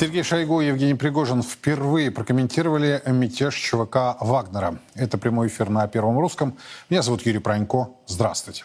Сергей 0.00 0.22
Шойгу 0.22 0.62
и 0.62 0.68
Евгений 0.68 0.94
Пригожин 0.94 1.42
впервые 1.42 2.10
прокомментировали 2.10 3.02
мятеж 3.04 3.54
ЧВК 3.54 4.16
Вагнера. 4.20 4.78
Это 4.94 5.18
прямой 5.18 5.48
эфир 5.48 5.68
на 5.68 5.86
Первом 5.88 6.18
Русском. 6.18 6.56
Меня 6.88 7.02
зовут 7.02 7.26
Юрий 7.26 7.38
Пронько. 7.38 7.90
Здравствуйте. 8.06 8.64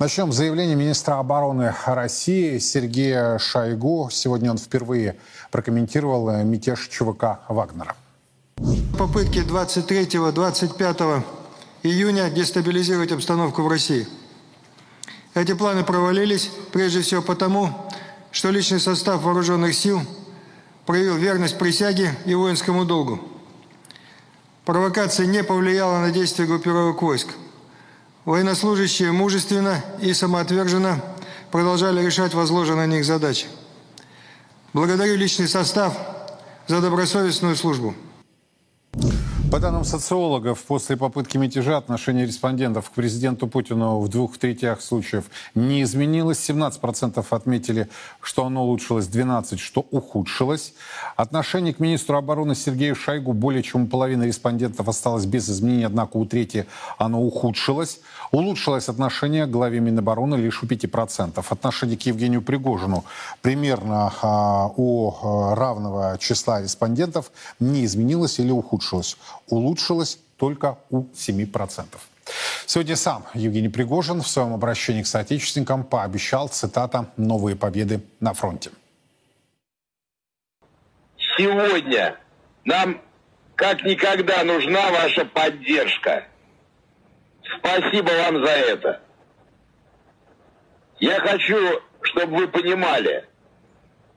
Начнем 0.00 0.32
с 0.32 0.36
заявления 0.36 0.74
министра 0.74 1.20
обороны 1.20 1.72
России 1.86 2.58
Сергея 2.58 3.38
Шойгу. 3.38 4.08
Сегодня 4.10 4.50
он 4.50 4.58
впервые 4.58 5.16
прокомментировал 5.52 6.42
мятеж 6.42 6.88
ЧВК 6.88 7.38
Вагнера. 7.48 7.94
Попытки 8.98 9.46
23-25 9.48 11.22
июня 11.84 12.28
дестабилизировать 12.30 13.12
обстановку 13.12 13.62
в 13.62 13.68
России. 13.68 14.08
Эти 15.34 15.54
планы 15.54 15.84
провалились 15.84 16.50
прежде 16.72 17.00
всего 17.02 17.22
потому, 17.22 17.88
что 18.32 18.50
личный 18.50 18.80
состав 18.80 19.22
вооруженных 19.22 19.76
сил 19.76 20.02
проявил 20.86 21.16
верность 21.16 21.58
присяге 21.58 22.14
и 22.24 22.34
воинскому 22.34 22.84
долгу. 22.84 23.20
Провокация 24.64 25.26
не 25.26 25.42
повлияла 25.42 25.98
на 25.98 26.10
действия 26.10 26.46
группировок 26.46 27.02
войск. 27.02 27.28
Военнослужащие 28.24 29.10
мужественно 29.10 29.84
и 30.00 30.12
самоотверженно 30.12 31.02
продолжали 31.50 32.04
решать 32.04 32.34
возложенные 32.34 32.86
на 32.86 32.92
них 32.92 33.04
задачи. 33.04 33.46
Благодарю 34.72 35.16
личный 35.16 35.48
состав 35.48 35.98
за 36.68 36.80
добросовестную 36.80 37.56
службу. 37.56 37.94
По 39.52 39.60
данным 39.60 39.84
социологов, 39.84 40.62
после 40.62 40.96
попытки 40.96 41.36
мятежа 41.36 41.76
отношение 41.76 42.24
респондентов 42.24 42.88
к 42.88 42.94
президенту 42.94 43.46
Путину 43.46 44.00
в 44.00 44.08
двух 44.08 44.38
третьих 44.38 44.80
случаев 44.80 45.26
не 45.54 45.82
изменилось. 45.82 46.38
17% 46.48 47.22
отметили, 47.28 47.90
что 48.22 48.46
оно 48.46 48.64
улучшилось, 48.64 49.08
12% 49.08 49.58
что 49.58 49.86
ухудшилось. 49.90 50.72
Отношение 51.16 51.74
к 51.74 51.80
министру 51.80 52.16
обороны 52.16 52.54
Сергею 52.54 52.96
Шойгу 52.96 53.34
более 53.34 53.62
чем 53.62 53.82
у 53.82 53.86
половины 53.88 54.22
респондентов 54.22 54.88
осталось 54.88 55.26
без 55.26 55.50
изменений, 55.50 55.84
однако 55.84 56.16
у 56.16 56.24
трети 56.24 56.64
оно 56.96 57.22
ухудшилось. 57.22 58.00
Улучшилось 58.32 58.88
отношение 58.88 59.44
к 59.44 59.50
главе 59.50 59.80
Минобороны 59.80 60.36
лишь 60.36 60.62
у 60.62 60.66
5%. 60.66 61.44
Отношение 61.50 61.98
к 61.98 62.02
Евгению 62.02 62.40
Пригожину 62.40 63.04
примерно 63.42 64.10
а, 64.22 64.68
у 64.74 65.10
а, 65.10 65.54
равного 65.54 66.16
числа 66.18 66.62
респондентов 66.62 67.30
не 67.60 67.84
изменилось 67.84 68.38
или 68.38 68.50
ухудшилось 68.50 69.18
улучшилось 69.48 70.18
только 70.38 70.78
у 70.88 71.02
7%. 71.02 71.84
Сегодня 72.64 72.96
сам 72.96 73.26
Евгений 73.34 73.68
Пригожин 73.68 74.22
в 74.22 74.28
своем 74.28 74.54
обращении 74.54 75.02
к 75.02 75.06
соотечественникам 75.06 75.84
пообещал, 75.84 76.48
цитата, 76.48 77.10
«новые 77.18 77.54
победы 77.54 78.00
на 78.20 78.32
фронте». 78.32 78.70
Сегодня 81.36 82.16
нам 82.64 82.98
как 83.56 83.84
никогда 83.84 84.42
нужна 84.42 84.90
ваша 84.90 85.26
поддержка. 85.26 86.26
Спасибо 87.58 88.10
вам 88.10 88.44
за 88.44 88.50
это. 88.50 89.00
Я 90.98 91.18
хочу, 91.20 91.80
чтобы 92.02 92.36
вы 92.36 92.48
понимали, 92.48 93.24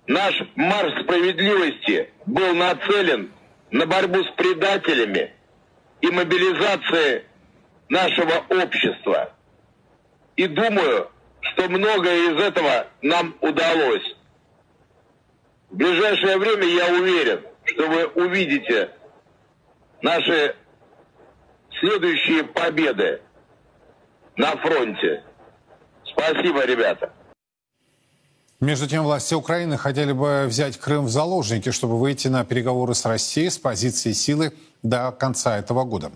наш 0.07 0.35
марш 0.55 1.03
справедливости 1.03 2.11
был 2.25 2.53
нацелен 2.53 3.31
на 3.71 3.85
борьбу 3.85 4.23
с 4.23 4.31
предателями 4.35 5.33
и 6.01 6.07
мобилизации 6.07 7.25
нашего 7.89 8.45
общества. 8.49 9.33
И 10.35 10.47
думаю, 10.47 11.09
что 11.41 11.69
многое 11.69 12.31
из 12.31 12.39
этого 12.39 12.87
нам 13.01 13.35
удалось. 13.41 14.15
В 15.69 15.77
ближайшее 15.77 16.37
время 16.37 16.65
я 16.65 16.87
уверен, 16.93 17.41
что 17.65 17.87
вы 17.87 18.05
увидите 18.07 18.91
наши 20.01 20.55
следующие 21.79 22.43
победы 22.43 23.21
на 24.37 24.51
фронте. 24.57 25.23
Спасибо, 26.05 26.65
ребята. 26.65 27.11
Между 28.61 28.87
тем, 28.87 29.03
власти 29.03 29.33
Украины 29.33 29.77
хотели 29.77 30.13
бы 30.13 30.45
взять 30.47 30.77
Крым 30.77 31.05
в 31.05 31.09
заложники, 31.09 31.71
чтобы 31.71 31.99
выйти 31.99 32.29
на 32.29 32.45
переговоры 32.45 32.93
с 32.93 33.05
Россией 33.05 33.49
с 33.49 33.57
позиции 33.57 34.13
силы 34.13 34.53
до 34.85 35.11
конца 35.11 35.57
этого 35.57 35.83
года. 35.83 36.11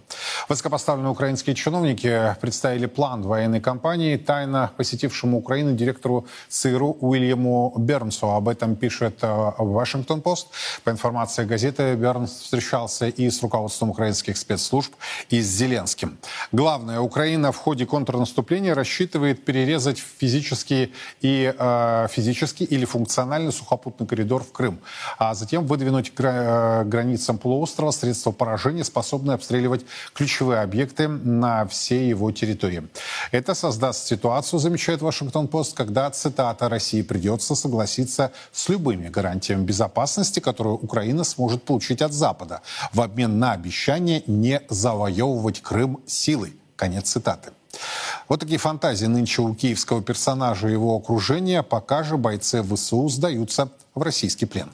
Высокопоставленные 0.47 1.11
украинские 1.11 1.55
чиновники 1.55 2.35
представили 2.39 2.85
план 2.85 3.23
военной 3.23 3.61
кампании 3.61 4.15
тайно 4.15 4.71
посетившему 4.77 5.37
Украину 5.37 5.75
директору 5.75 6.27
ЦРУ 6.49 6.97
Уильяму 7.01 7.73
Бернсу. 7.77 8.29
Об 8.29 8.47
этом 8.47 8.75
пишет 8.75 9.19
э, 9.21 9.51
Вашингтон-Пост. 9.57 10.49
По 10.83 10.91
информации 10.91 11.45
газеты, 11.45 11.95
Бернс 11.95 12.31
встречался 12.31 13.07
и 13.07 13.29
с 13.29 13.41
руководством 13.41 13.89
украинских 13.89 14.37
спецслужб, 14.37 14.93
и 15.29 15.41
с 15.41 15.47
Зеленским. 15.47 16.17
Главное, 16.51 16.99
Украина 16.99 17.51
в 17.51 17.57
ходе 17.57 17.85
контрнаступления 17.85 18.75
рассчитывает 18.75 19.43
перерезать 19.45 19.97
физический, 19.97 20.93
и, 21.21 21.53
э, 21.57 22.07
физический 22.11 22.65
или 22.65 22.85
функциональный 22.85 23.51
сухопутный 23.51 24.05
коридор 24.05 24.43
в 24.43 24.51
Крым, 24.51 24.79
а 25.17 25.33
затем 25.33 25.65
выдвинуть 25.65 26.13
к 26.13 26.21
э, 26.21 26.83
границам 26.85 27.37
полуострова 27.37 27.91
средства 27.91 28.31
поражения 28.31 28.58
вооружения, 28.59 28.83
способные 28.83 29.35
обстреливать 29.35 29.85
ключевые 30.13 30.61
объекты 30.61 31.07
на 31.07 31.65
всей 31.65 32.09
его 32.09 32.31
территории. 32.31 32.87
Это 33.31 33.55
создаст 33.55 34.07
ситуацию, 34.07 34.59
замечает 34.59 35.01
Вашингтон-Пост, 35.01 35.75
когда, 35.75 36.09
цитата, 36.11 36.67
России 36.69 37.01
придется 37.01 37.55
согласиться 37.55 38.31
с 38.51 38.69
любыми 38.69 39.07
гарантиями 39.07 39.63
безопасности, 39.63 40.39
которые 40.39 40.73
Украина 40.73 41.23
сможет 41.23 41.63
получить 41.63 42.01
от 42.01 42.13
Запада 42.13 42.61
в 42.93 43.01
обмен 43.01 43.39
на 43.39 43.53
обещание 43.53 44.23
не 44.27 44.61
завоевывать 44.69 45.61
Крым 45.61 45.99
силой. 46.05 46.53
Конец 46.75 47.09
цитаты. 47.09 47.51
Вот 48.27 48.39
такие 48.39 48.57
фантазии 48.59 49.05
нынче 49.05 49.41
у 49.41 49.55
киевского 49.55 50.01
персонажа 50.01 50.67
и 50.67 50.71
его 50.71 50.95
окружения, 50.95 51.63
пока 51.63 52.03
же 52.03 52.17
бойцы 52.17 52.63
ВСУ 52.63 53.07
сдаются 53.09 53.69
в 53.95 54.01
российский 54.01 54.45
плен. 54.45 54.69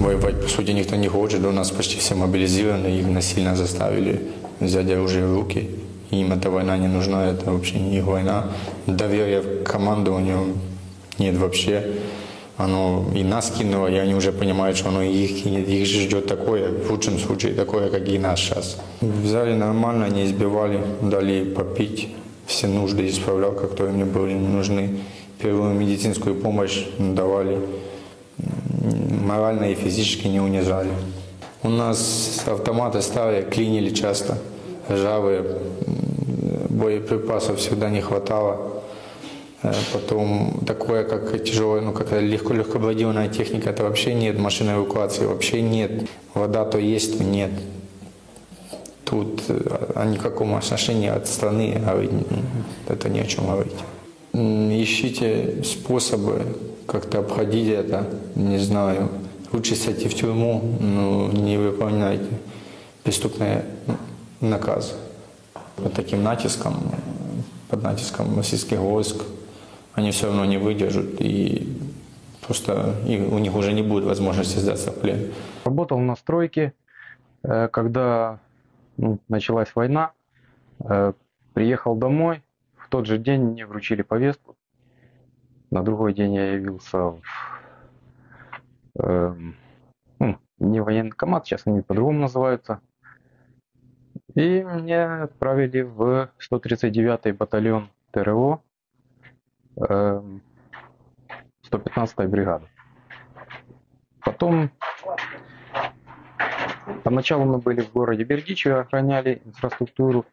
Воевать, 0.00 0.40
по 0.40 0.48
сути, 0.48 0.70
никто 0.70 0.96
не 0.96 1.08
хочет. 1.08 1.44
У 1.44 1.52
нас 1.52 1.70
почти 1.70 1.98
все 1.98 2.14
мобилизированы, 2.14 2.86
их 2.86 3.06
насильно 3.06 3.54
заставили 3.54 4.22
взять 4.58 4.90
оружие 4.90 5.26
в 5.26 5.34
руки. 5.34 5.68
Им 6.10 6.32
эта 6.32 6.50
война 6.50 6.78
не 6.78 6.88
нужна, 6.88 7.26
это 7.26 7.52
вообще 7.52 7.78
не 7.78 7.98
их 7.98 8.04
война. 8.04 8.46
Доверия 8.86 9.42
к 9.42 9.70
командованию 9.70 10.56
нет 11.18 11.36
вообще. 11.36 11.96
Оно 12.56 13.06
и 13.14 13.22
нас 13.22 13.50
кинуло, 13.50 13.88
и 13.88 13.96
они 13.96 14.14
уже 14.14 14.32
понимают, 14.32 14.76
что 14.76 14.88
оно 14.88 15.02
их, 15.02 15.46
их 15.46 15.86
ждет 15.86 16.26
такое, 16.26 16.72
в 16.72 16.90
лучшем 16.90 17.18
случае 17.18 17.52
такое, 17.52 17.90
как 17.90 18.08
и 18.08 18.18
нас 18.18 18.40
сейчас. 18.40 18.78
Взяли 19.00 19.54
нормально, 19.54 20.06
не 20.06 20.24
избивали, 20.24 20.80
дали 21.02 21.44
попить, 21.44 22.08
все 22.46 22.66
нужды 22.66 23.08
исправлял, 23.08 23.52
которые 23.52 23.94
мне 23.94 24.04
были 24.04 24.34
нужны. 24.34 24.98
Первую 25.38 25.74
медицинскую 25.74 26.34
помощь 26.34 26.84
давали 26.98 27.58
морально 29.22 29.64
и 29.64 29.74
физически 29.74 30.28
не 30.28 30.40
унижали. 30.40 30.90
У 31.62 31.68
нас 31.68 32.42
автоматы 32.46 33.02
старые, 33.02 33.42
клинили 33.42 33.90
часто, 33.90 34.38
ржавые, 34.88 35.44
боеприпасов 36.70 37.58
всегда 37.58 37.90
не 37.90 38.00
хватало. 38.00 38.82
Э, 39.62 39.72
потом 39.92 40.60
такое, 40.66 41.04
как 41.04 41.44
тяжелая, 41.44 41.82
ну, 41.82 41.92
как 41.92 42.12
легко 42.12 42.54
легкобладимая 42.54 43.28
техника, 43.28 43.70
это 43.70 43.82
вообще 43.82 44.14
нет. 44.14 44.38
Машины 44.38 44.72
эвакуации 44.72 45.26
вообще 45.26 45.60
нет. 45.60 46.08
Вода 46.34 46.64
то 46.64 46.78
есть, 46.78 47.18
то 47.18 47.24
нет. 47.24 47.50
Тут 49.04 49.42
э, 49.48 49.92
о 49.94 50.06
никаком 50.06 50.54
отношении 50.54 51.08
от 51.08 51.28
страны 51.28 51.80
это 52.88 53.08
ни 53.08 53.18
о 53.18 53.26
чем 53.26 53.46
говорить. 53.46 53.76
Ищите 54.32 55.62
способы 55.64 56.42
как-то 56.90 57.20
обходить 57.20 57.68
это, 57.68 58.04
не 58.34 58.58
знаю. 58.58 59.08
Лучше 59.52 59.74
сойти 59.74 60.08
в 60.08 60.14
тюрьму, 60.14 60.60
но 60.80 61.28
не 61.28 61.56
выполняйте 61.56 62.28
преступные 63.04 63.64
наказы. 64.40 64.94
Под 65.76 65.94
таким 65.94 66.22
натиском, 66.22 66.74
под 67.68 67.82
натиском 67.82 68.36
российских 68.36 68.78
войск, 68.78 69.22
они 69.94 70.10
все 70.10 70.26
равно 70.26 70.44
не 70.44 70.58
выдержат 70.58 71.20
и 71.20 71.68
просто 72.46 72.96
и 73.06 73.20
у 73.20 73.38
них 73.38 73.54
уже 73.54 73.72
не 73.72 73.82
будет 73.82 74.04
возможности 74.04 74.58
сдаться 74.58 74.90
в 74.90 75.00
плен. 75.00 75.32
Работал 75.64 75.98
на 75.98 76.16
стройке, 76.16 76.72
э, 77.42 77.68
когда 77.68 78.40
ну, 78.96 79.18
началась 79.28 79.68
война, 79.74 80.12
э, 80.80 81.12
приехал 81.54 81.94
домой, 81.94 82.42
в 82.76 82.88
тот 82.88 83.06
же 83.06 83.18
день 83.18 83.40
мне 83.40 83.66
вручили 83.66 84.02
повестку 84.02 84.56
на 85.70 85.82
другой 85.82 86.14
день 86.14 86.34
я 86.34 86.52
явился 86.54 86.98
в 86.98 87.22
э, 88.98 89.34
ну, 90.18 90.38
не 90.58 90.80
военкомат, 90.80 91.46
сейчас 91.46 91.62
они 91.66 91.82
по-другому 91.82 92.20
называются. 92.20 92.80
И 94.34 94.62
меня 94.62 95.24
отправили 95.24 95.82
в 95.82 96.30
139-й 96.38 97.32
батальон 97.32 97.88
ТРО, 98.12 98.62
э, 99.76 100.22
115-й 101.70 102.26
бригады. 102.26 102.66
Потом, 104.20 104.70
поначалу 107.04 107.44
мы 107.44 107.58
были 107.58 107.80
в 107.80 107.92
городе 107.92 108.24
Бердичево, 108.24 108.80
охраняли 108.80 109.40
инфраструктуру, 109.44 110.26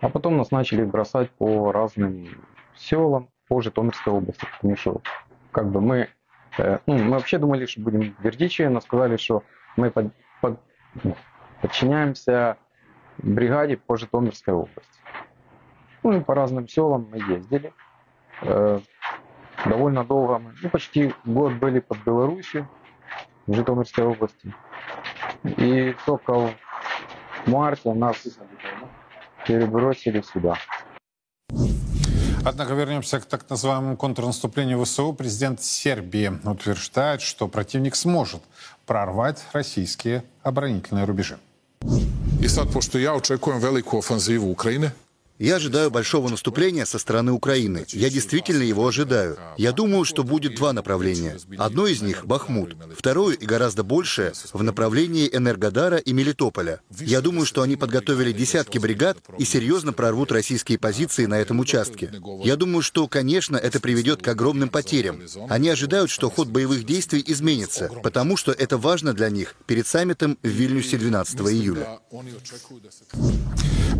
а 0.00 0.08
потом 0.08 0.36
нас 0.36 0.50
начали 0.50 0.84
бросать 0.84 1.30
по 1.30 1.72
разным 1.72 2.28
селам 2.76 3.31
по 3.52 3.60
Житомирской 3.60 4.10
области, 4.10 4.46
что 4.76 5.02
как 5.50 5.70
бы 5.70 5.82
мы, 5.82 6.08
э, 6.56 6.78
ну, 6.86 6.96
мы 6.96 7.10
вообще 7.10 7.36
думали, 7.36 7.66
что 7.66 7.82
будем 7.82 8.14
в 8.14 8.22
Бердичеве, 8.22 8.70
но 8.70 8.80
сказали, 8.80 9.18
что 9.18 9.42
мы 9.76 9.90
под, 9.90 10.06
под, 10.40 10.58
подчиняемся 11.60 12.56
бригаде 13.18 13.76
по 13.76 13.98
Житомирской 13.98 14.54
области. 14.54 15.00
Ну 16.02 16.16
и 16.16 16.20
по 16.20 16.34
разным 16.34 16.66
селам 16.66 17.10
мы 17.10 17.18
ездили. 17.18 17.74
Э, 18.40 18.80
довольно 19.66 20.02
долго 20.02 20.38
мы, 20.38 20.54
ну 20.62 20.70
почти 20.70 21.14
год 21.26 21.52
были 21.52 21.80
под 21.80 21.98
Беларусью, 22.06 22.66
в 23.46 23.54
Житомирской 23.54 24.04
области. 24.06 24.54
И 25.44 25.94
только 26.06 26.32
в 26.32 26.54
марте 27.48 27.92
нас 27.92 28.16
перебросили 29.46 30.22
сюда. 30.22 30.56
Однако 32.44 32.74
вернемся 32.74 33.20
к 33.20 33.24
так 33.24 33.48
называемому 33.48 33.96
контрнаступлению 33.96 34.84
ВСУ. 34.84 35.12
Президент 35.12 35.62
Сербии 35.62 36.32
утверждает, 36.44 37.22
что 37.22 37.46
противник 37.48 37.94
сможет 37.94 38.42
прорвать 38.84 39.44
российские 39.52 40.24
оборонительные 40.42 41.04
рубежи. 41.04 41.38
I 42.42 42.48
sad, 42.48 42.72
pošto 42.72 42.98
ja 42.98 43.14
očekujem 43.14 43.60
veliku 43.60 43.98
ofanzivu 43.98 44.50
Ukrajine, 44.50 44.90
Я 45.42 45.56
ожидаю 45.56 45.90
большого 45.90 46.28
наступления 46.28 46.84
со 46.84 47.00
стороны 47.00 47.32
Украины. 47.32 47.84
Я 47.88 48.10
действительно 48.10 48.62
его 48.62 48.86
ожидаю. 48.86 49.36
Я 49.56 49.72
думаю, 49.72 50.04
что 50.04 50.22
будет 50.22 50.54
два 50.54 50.72
направления. 50.72 51.36
Одно 51.58 51.88
из 51.88 52.00
них— 52.00 52.24
Бахмут. 52.26 52.76
Второе 52.96 53.34
и 53.34 53.44
гораздо 53.44 53.82
большее— 53.82 54.34
в 54.52 54.62
направлении 54.62 55.28
Энергодара 55.32 55.96
и 55.96 56.12
Мелитополя. 56.12 56.80
Я 57.00 57.20
думаю, 57.20 57.44
что 57.44 57.62
они 57.62 57.74
подготовили 57.74 58.30
десятки 58.30 58.78
бригад 58.78 59.18
и 59.36 59.44
серьезно 59.44 59.92
прорвут 59.92 60.30
российские 60.30 60.78
позиции 60.78 61.26
на 61.26 61.40
этом 61.40 61.58
участке. 61.58 62.12
Я 62.44 62.54
думаю, 62.54 62.82
что, 62.82 63.08
конечно, 63.08 63.56
это 63.56 63.80
приведет 63.80 64.22
к 64.22 64.28
огромным 64.28 64.68
потерям. 64.68 65.22
Они 65.48 65.68
ожидают, 65.70 66.12
что 66.12 66.30
ход 66.30 66.50
боевых 66.50 66.86
действий 66.86 67.22
изменится, 67.26 67.90
потому 68.04 68.36
что 68.36 68.52
это 68.52 68.78
важно 68.78 69.12
для 69.12 69.28
них 69.28 69.56
перед 69.66 69.88
саммитом 69.88 70.38
в 70.40 70.46
Вильнюсе 70.46 70.98
12 70.98 71.40
июля. 71.40 71.98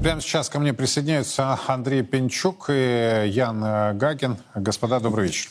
Прямо 0.02 0.20
сейчас 0.20 0.48
ко 0.48 0.58
мне 0.58 0.72
присоединяются 0.72 1.31
Андрей 1.38 2.02
Пенчук 2.02 2.67
и 2.69 3.25
Ян 3.29 3.96
Гагин. 3.99 4.37
Господа, 4.55 5.00
добрый 5.00 5.26
вечер. 5.26 5.50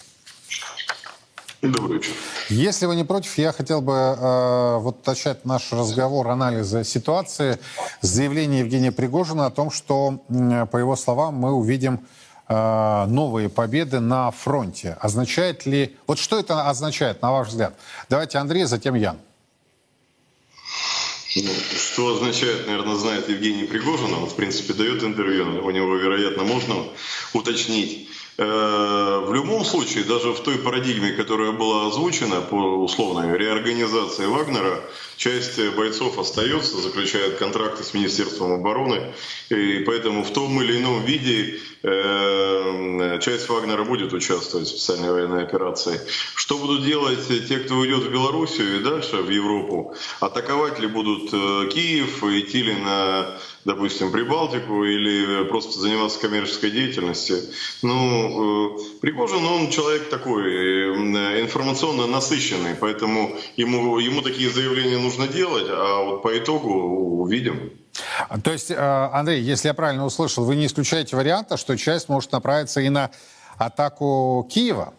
Добрый 1.61 1.97
вечер. 1.97 2.13
Если 2.49 2.87
вы 2.87 2.95
не 2.95 3.03
против, 3.03 3.37
я 3.37 3.51
хотел 3.51 3.81
бы 3.81 3.93
э, 3.93 4.77
вот 4.79 5.05
начать 5.05 5.45
наш 5.45 5.71
разговор 5.71 6.27
анализа 6.29 6.83
ситуации 6.83 7.59
с 8.01 8.07
заявления 8.07 8.59
Евгения 8.59 8.91
Пригожина 8.91 9.45
о 9.45 9.51
том, 9.51 9.69
что, 9.69 10.23
э, 10.27 10.65
по 10.65 10.77
его 10.77 10.95
словам, 10.95 11.35
мы 11.35 11.53
увидим 11.53 11.99
э, 12.49 13.05
новые 13.07 13.47
победы 13.47 13.99
на 13.99 14.31
фронте. 14.31 14.97
Означает 14.99 15.67
ли... 15.67 15.95
Вот 16.07 16.17
что 16.17 16.39
это 16.39 16.67
означает, 16.67 17.21
на 17.21 17.31
ваш 17.31 17.49
взгляд? 17.49 17.75
Давайте 18.09 18.39
Андрей, 18.39 18.63
затем 18.63 18.95
Ян. 18.95 19.17
Ну, 21.35 21.49
что 21.77 22.15
означает, 22.15 22.67
наверное, 22.67 22.95
знает 22.95 23.29
Евгений 23.29 23.63
Пригожин. 23.63 24.13
Он, 24.13 24.25
в 24.25 24.35
принципе, 24.35 24.73
дает 24.73 25.01
интервью. 25.03 25.63
У 25.63 25.71
него, 25.71 25.95
вероятно, 25.95 26.43
можно 26.43 26.75
уточнить. 27.33 28.09
Э, 28.41 29.23
в 29.27 29.33
любом 29.35 29.63
случае, 29.63 30.03
даже 30.03 30.31
в 30.33 30.39
той 30.39 30.57
парадигме, 30.57 31.11
которая 31.11 31.51
была 31.51 31.87
озвучена 31.87 32.41
по 32.41 32.55
условной 32.55 33.37
реорганизации 33.37 34.25
Вагнера, 34.25 34.81
часть 35.15 35.59
бойцов 35.75 36.17
остается, 36.17 36.81
заключает 36.81 37.37
контракты 37.37 37.83
с 37.83 37.93
Министерством 37.93 38.53
обороны, 38.53 39.13
и 39.49 39.83
поэтому 39.85 40.23
в 40.23 40.31
том 40.31 40.59
или 40.59 40.79
ином 40.79 41.05
виде 41.05 41.59
э, 41.83 43.19
часть 43.21 43.47
Вагнера 43.47 43.83
будет 43.83 44.11
участвовать 44.11 44.67
в 44.67 44.71
специальной 44.71 45.11
военной 45.11 45.43
операции. 45.43 46.01
Что 46.33 46.57
будут 46.57 46.83
делать 46.83 47.27
те, 47.47 47.59
кто 47.59 47.75
уйдет 47.75 48.05
в 48.05 48.11
Белоруссию 48.11 48.79
и 48.79 48.83
дальше 48.83 49.17
в 49.17 49.29
Европу? 49.29 49.95
Атаковать 50.19 50.79
ли 50.79 50.87
будут 50.87 51.29
э, 51.31 51.69
Киев, 51.71 52.23
идти 52.23 52.63
ли 52.63 52.73
на 52.73 53.37
допустим, 53.65 54.11
Прибалтику 54.11 54.83
или 54.83 55.43
просто 55.45 55.79
заниматься 55.79 56.19
коммерческой 56.19 56.71
деятельностью. 56.71 57.37
Ну, 57.81 58.77
э, 58.77 58.99
Пригожин, 59.01 59.45
он 59.45 59.69
человек 59.69 60.09
такой 60.09 60.43
э, 60.43 61.41
информационно 61.41 62.07
насыщенный, 62.07 62.75
поэтому 62.75 63.35
ему, 63.57 63.99
ему 63.99 64.21
такие 64.21 64.49
заявления 64.49 64.97
нужно 64.97 65.27
делать, 65.27 65.65
а 65.67 66.03
вот 66.03 66.23
по 66.23 66.37
итогу 66.37 66.69
увидим. 67.21 67.71
То 68.43 68.51
есть, 68.51 68.71
э, 68.71 68.75
Андрей, 68.75 69.41
если 69.41 69.67
я 69.67 69.73
правильно 69.73 70.05
услышал, 70.05 70.43
вы 70.45 70.55
не 70.55 70.65
исключаете 70.65 71.15
варианта, 71.15 71.57
что 71.57 71.77
часть 71.77 72.09
может 72.09 72.31
направиться 72.31 72.81
и 72.81 72.89
на 72.89 73.11
атаку 73.57 74.47
Киева? 74.51 74.93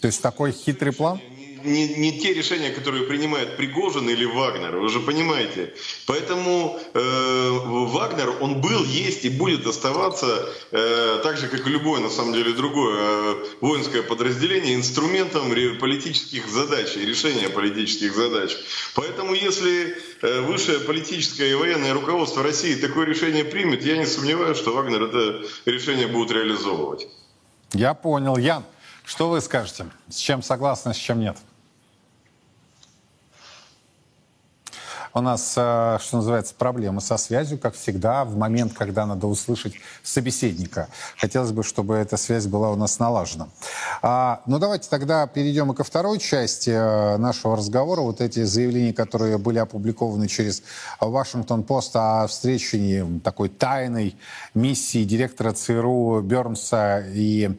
То 0.00 0.06
есть 0.06 0.22
такой 0.22 0.52
хитрый 0.52 0.92
план? 0.92 1.20
Не, 1.64 1.94
не 1.94 2.20
те 2.20 2.32
решения, 2.32 2.70
которые 2.70 3.04
принимает 3.04 3.56
Пригожин 3.56 4.08
или 4.08 4.24
Вагнер, 4.24 4.76
вы 4.76 4.88
же 4.88 5.00
понимаете. 5.00 5.74
Поэтому 6.06 6.78
э, 6.94 7.50
Вагнер, 7.50 8.34
он 8.40 8.60
был, 8.60 8.84
есть 8.84 9.24
и 9.24 9.28
будет 9.28 9.66
оставаться, 9.66 10.48
э, 10.70 11.20
так 11.22 11.36
же, 11.36 11.48
как 11.48 11.66
и 11.66 11.70
любое, 11.70 12.00
на 12.00 12.10
самом 12.10 12.32
деле, 12.32 12.52
другое 12.52 12.96
э, 12.98 13.34
воинское 13.60 14.02
подразделение, 14.02 14.74
инструментом 14.74 15.48
политических 15.78 16.48
задач 16.48 16.96
и 16.96 17.04
решения 17.04 17.48
политических 17.48 18.14
задач. 18.14 18.56
Поэтому, 18.94 19.34
если 19.34 19.96
э, 20.22 20.40
высшее 20.42 20.80
политическое 20.80 21.50
и 21.50 21.54
военное 21.54 21.94
руководство 21.94 22.42
России 22.42 22.74
такое 22.74 23.06
решение 23.06 23.44
примет, 23.44 23.84
я 23.84 23.96
не 23.96 24.06
сомневаюсь, 24.06 24.58
что 24.58 24.72
Вагнер 24.72 25.02
это 25.04 25.42
решение 25.66 26.06
будет 26.06 26.30
реализовывать. 26.30 27.06
Я 27.72 27.94
понял. 27.94 28.36
Ян, 28.36 28.64
что 29.04 29.30
вы 29.30 29.40
скажете? 29.40 29.86
С 30.08 30.16
чем 30.16 30.42
согласны, 30.42 30.92
с 30.92 30.96
чем 30.96 31.20
нет? 31.20 31.36
У 35.14 35.20
нас, 35.20 35.54
э, 35.56 35.98
что 36.00 36.16
называется, 36.16 36.54
проблемы 36.54 37.00
со 37.00 37.16
связью, 37.16 37.58
как 37.58 37.74
всегда, 37.74 38.24
в 38.24 38.36
момент, 38.36 38.72
когда 38.74 39.06
надо 39.06 39.26
услышать 39.26 39.74
собеседника. 40.02 40.88
Хотелось 41.16 41.52
бы, 41.52 41.62
чтобы 41.62 41.94
эта 41.94 42.16
связь 42.16 42.46
была 42.46 42.70
у 42.70 42.76
нас 42.76 42.98
налажена. 42.98 43.48
А, 44.02 44.42
ну, 44.46 44.58
давайте 44.58 44.88
тогда 44.88 45.26
перейдем 45.26 45.72
и 45.72 45.74
ко 45.74 45.84
второй 45.84 46.18
части 46.18 46.70
э, 46.70 47.16
нашего 47.16 47.56
разговора. 47.56 48.00
Вот 48.02 48.20
эти 48.20 48.44
заявления, 48.44 48.92
которые 48.92 49.38
были 49.38 49.58
опубликованы 49.58 50.28
через 50.28 50.62
Вашингтон-Пост 51.00 51.96
о 51.96 52.26
встрече 52.26 53.06
такой 53.24 53.48
тайной 53.48 54.16
миссии 54.54 55.04
директора 55.04 55.52
ЦРУ 55.52 56.20
Бернса 56.20 57.04
и 57.12 57.58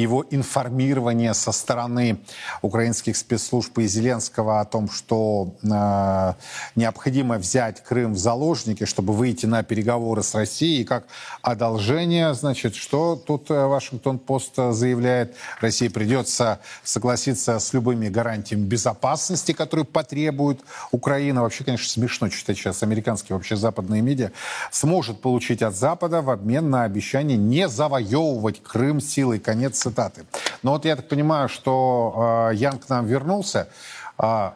его 0.00 0.24
информирование 0.30 1.34
со 1.34 1.52
стороны 1.52 2.18
украинских 2.62 3.16
спецслужб 3.16 3.78
и 3.78 3.86
Зеленского 3.86 4.60
о 4.60 4.64
том, 4.64 4.90
что 4.90 5.54
э, 5.62 6.34
необходимо 6.76 7.38
взять 7.38 7.82
Крым 7.82 8.14
в 8.14 8.18
заложники, 8.18 8.84
чтобы 8.84 9.12
выйти 9.12 9.46
на 9.46 9.62
переговоры 9.62 10.22
с 10.22 10.34
Россией, 10.34 10.84
как 10.84 11.04
одолжение, 11.42 12.34
значит, 12.34 12.74
что 12.74 13.16
тут 13.16 13.50
э, 13.50 13.66
Вашингтон-Пост 13.66 14.56
заявляет, 14.70 15.34
России 15.60 15.88
придется 15.88 16.60
согласиться 16.82 17.58
с 17.58 17.72
любыми 17.72 18.08
гарантиями 18.08 18.64
безопасности, 18.64 19.52
которые 19.52 19.86
потребует 19.86 20.60
Украина. 20.90 21.42
Вообще, 21.42 21.64
конечно, 21.64 21.88
смешно 21.88 22.28
читать 22.28 22.56
сейчас 22.56 22.82
американские 22.82 23.36
вообще 23.36 23.56
западные 23.56 24.02
медиа. 24.02 24.30
Сможет 24.70 25.20
получить 25.20 25.62
от 25.62 25.76
Запада 25.76 26.22
в 26.22 26.30
обмен 26.30 26.70
на 26.70 26.84
обещание 26.84 27.36
не 27.36 27.68
завоевывать 27.68 28.62
Крым 28.62 29.00
силой. 29.00 29.38
Конец 29.38 29.83
цитаты. 29.84 30.24
Но 30.62 30.72
вот 30.72 30.84
я 30.84 30.96
так 30.96 31.08
понимаю, 31.08 31.48
что 31.48 32.48
э, 32.50 32.54
Ян 32.56 32.78
к 32.78 32.88
нам 32.88 33.06
вернулся. 33.06 33.68
А, 34.18 34.54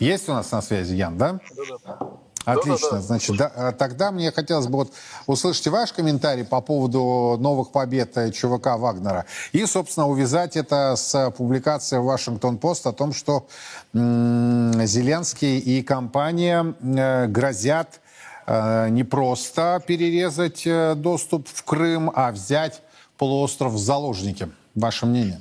есть 0.00 0.28
у 0.28 0.32
нас 0.32 0.50
на 0.52 0.62
связи 0.62 0.94
Ян, 0.94 1.16
да? 1.18 1.40
Да-да. 1.56 1.98
Отлично. 2.44 2.88
Да, 2.90 2.90
да, 2.90 2.96
да. 2.96 3.00
Значит, 3.02 3.36
да, 3.36 3.52
э, 3.54 3.72
тогда 3.72 4.10
мне 4.10 4.30
хотелось 4.30 4.66
бы 4.66 4.76
вот 4.76 4.92
услышать 5.26 5.66
ваш 5.68 5.92
комментарий 5.94 6.44
по 6.44 6.60
поводу 6.60 7.36
новых 7.40 7.72
побед 7.72 8.16
э, 8.18 8.30
ЧВК 8.32 8.76
Вагнера 8.76 9.24
и, 9.52 9.64
собственно, 9.66 10.08
увязать 10.08 10.56
это 10.56 10.94
с 10.96 11.30
публикацией 11.30 12.02
в 12.02 12.04
Вашингтон-Пост 12.04 12.86
о 12.86 12.92
том, 12.92 13.14
что 13.14 13.46
м- 13.94 14.86
Зеленский 14.86 15.58
и 15.58 15.82
компания 15.82 16.74
э, 16.82 17.26
грозят 17.28 18.00
э, 18.46 18.88
не 18.90 19.04
просто 19.04 19.82
перерезать 19.86 20.66
э, 20.66 20.94
доступ 20.96 21.48
в 21.48 21.64
Крым, 21.64 22.12
а 22.14 22.30
взять 22.30 22.82
полуостров 23.18 23.72
в 23.72 23.78
заложники. 23.78 24.50
Ваше 24.74 25.06
мнение? 25.06 25.40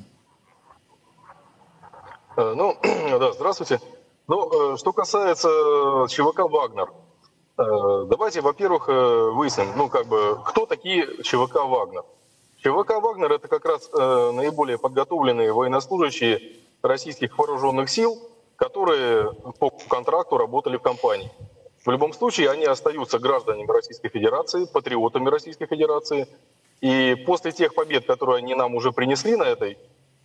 Э, 2.36 2.54
ну, 2.56 2.78
да, 2.84 3.34
здравствуйте. 3.34 3.80
Ну, 4.28 4.74
э, 4.74 4.78
что 4.78 4.94
касается 4.94 5.50
э, 5.50 6.08
ЧВК 6.10 6.40
«Вагнер», 6.50 6.92
давайте, 7.56 8.42
во-первых, 8.42 8.88
выясним, 8.88 9.68
ну, 9.78 9.88
как 9.88 10.08
бы, 10.08 10.40
кто 10.44 10.66
такие 10.66 11.22
ЧВК 11.22 11.66
«Вагнер». 11.66 12.04
ЧВК 12.58 13.00
«Вагнер»— 13.00 13.32
это 13.34 13.48
как 13.48 13.66
раз 13.66 13.92
наиболее 13.92 14.80
подготовленные 14.80 15.54
военнослужащие 15.54 16.42
российских 16.82 17.38
вооруженных 17.38 17.92
сил, 17.92 18.18
которые 18.56 19.32
по 19.60 19.70
контракту 19.88 20.38
работали 20.38 20.78
в 20.78 20.82
компании. 20.82 21.32
В 21.86 21.92
любом 21.92 22.14
случае, 22.14 22.50
они 22.50 22.66
остаются 22.66 23.20
гражданами 23.20 23.70
Российской 23.70 24.10
Федерации, 24.10 24.66
патриотами 24.66 25.30
Российской 25.30 25.66
Федерации. 25.68 26.28
И 26.84 27.16
после 27.26 27.54
тех 27.54 27.76
побед, 27.76 28.06
которые 28.06 28.40
они 28.40 28.56
нам 28.56 28.76
уже 28.76 28.92
принесли 28.92 29.38
на 29.38 29.44
этой 29.44 29.78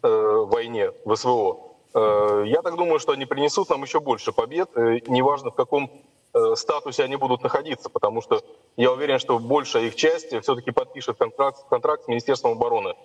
э, 0.02 0.08
войне 0.08 0.90
в 1.04 1.14
СВО, 1.14 1.76
э, 1.94 2.44
я 2.46 2.62
так 2.62 2.74
думаю, 2.74 2.98
что 2.98 3.12
они 3.12 3.26
принесут 3.26 3.70
нам 3.70 3.84
еще 3.84 4.00
больше 4.00 4.32
побед, 4.32 4.68
э, 4.74 4.98
неважно 5.06 5.52
в 5.52 5.54
каком 5.54 5.88
э, 6.34 6.56
статусе 6.56 7.04
они 7.04 7.14
будут 7.14 7.44
находиться, 7.44 7.88
потому 7.88 8.20
что 8.22 8.42
я 8.76 8.90
уверен, 8.90 9.20
что 9.20 9.38
большая 9.38 9.84
их 9.84 9.94
часть 9.94 10.36
все-таки 10.42 10.72
подпишет 10.72 11.16
контракт, 11.16 11.64
контракт 11.70 12.06
с 12.06 12.08
Министерством 12.08 12.50
обороны 12.50 12.96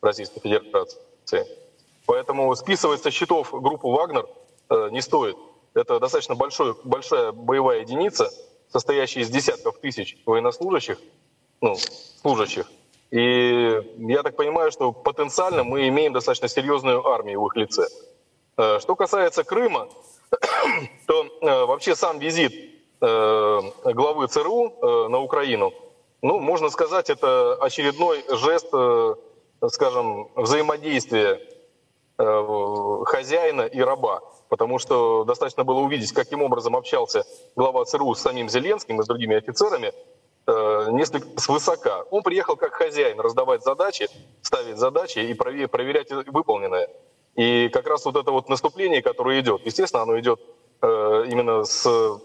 Российской 0.00 0.40
Федерации. 0.40 1.44
Поэтому 2.06 2.56
списывать 2.56 3.02
со 3.02 3.10
счетов 3.10 3.50
группу 3.52 3.90
«Вагнер» 3.90 4.26
э, 4.70 4.88
не 4.92 5.02
стоит. 5.02 5.36
Это 5.74 6.00
достаточно 6.00 6.36
большой, 6.36 6.74
большая 6.84 7.32
боевая 7.32 7.80
единица, 7.80 8.30
состоящая 8.68 9.20
из 9.20 9.28
десятков 9.28 9.78
тысяч 9.78 10.16
военнослужащих, 10.24 10.98
ну, 11.60 11.76
служащих. 12.22 12.66
И 13.10 13.96
я 13.98 14.22
так 14.22 14.36
понимаю, 14.36 14.72
что 14.72 14.92
потенциально 14.92 15.64
мы 15.64 15.88
имеем 15.88 16.12
достаточно 16.12 16.48
серьезную 16.48 17.06
армию 17.06 17.40
в 17.40 17.46
их 17.46 17.56
лице. 17.56 17.86
Э, 18.56 18.78
что 18.80 18.96
касается 18.96 19.44
Крыма, 19.44 19.88
то 21.06 21.24
э, 21.40 21.64
вообще 21.64 21.94
сам 21.94 22.18
визит 22.18 22.52
главы 23.00 24.28
ЦРУ 24.28 25.08
на 25.10 25.18
Украину, 25.18 25.74
ну, 26.22 26.40
можно 26.40 26.70
сказать, 26.70 27.10
это 27.10 27.54
очередной 27.56 28.24
жест, 28.30 28.68
скажем, 29.68 30.30
взаимодействия 30.36 31.38
хозяина 32.16 33.62
и 33.62 33.80
раба 33.80 34.22
потому 34.54 34.78
что 34.78 35.24
достаточно 35.24 35.64
было 35.64 35.80
увидеть, 35.80 36.12
каким 36.12 36.40
образом 36.40 36.76
общался 36.76 37.24
глава 37.56 37.84
ЦРУ 37.84 38.14
с 38.14 38.20
самим 38.20 38.48
Зеленским 38.48 39.00
и 39.00 39.02
с 39.02 39.06
другими 39.08 39.36
офицерами, 39.36 39.92
э, 40.46 40.86
несколько 40.90 41.40
свысока. 41.40 42.04
Он 42.10 42.22
приехал 42.22 42.56
как 42.56 42.74
хозяин 42.74 43.20
раздавать 43.20 43.62
задачи, 43.62 44.08
ставить 44.42 44.76
задачи 44.76 45.18
и 45.18 45.34
проверять 45.34 46.10
выполненное. 46.10 46.88
И 47.34 47.68
как 47.70 47.86
раз 47.86 48.04
вот 48.04 48.16
это 48.16 48.30
вот 48.30 48.48
наступление, 48.48 49.02
которое 49.02 49.40
идет, 49.40 49.66
естественно, 49.66 50.02
оно 50.02 50.18
идет 50.20 50.40
э, 50.82 51.24
именно 51.28 51.64
с, 51.64 52.20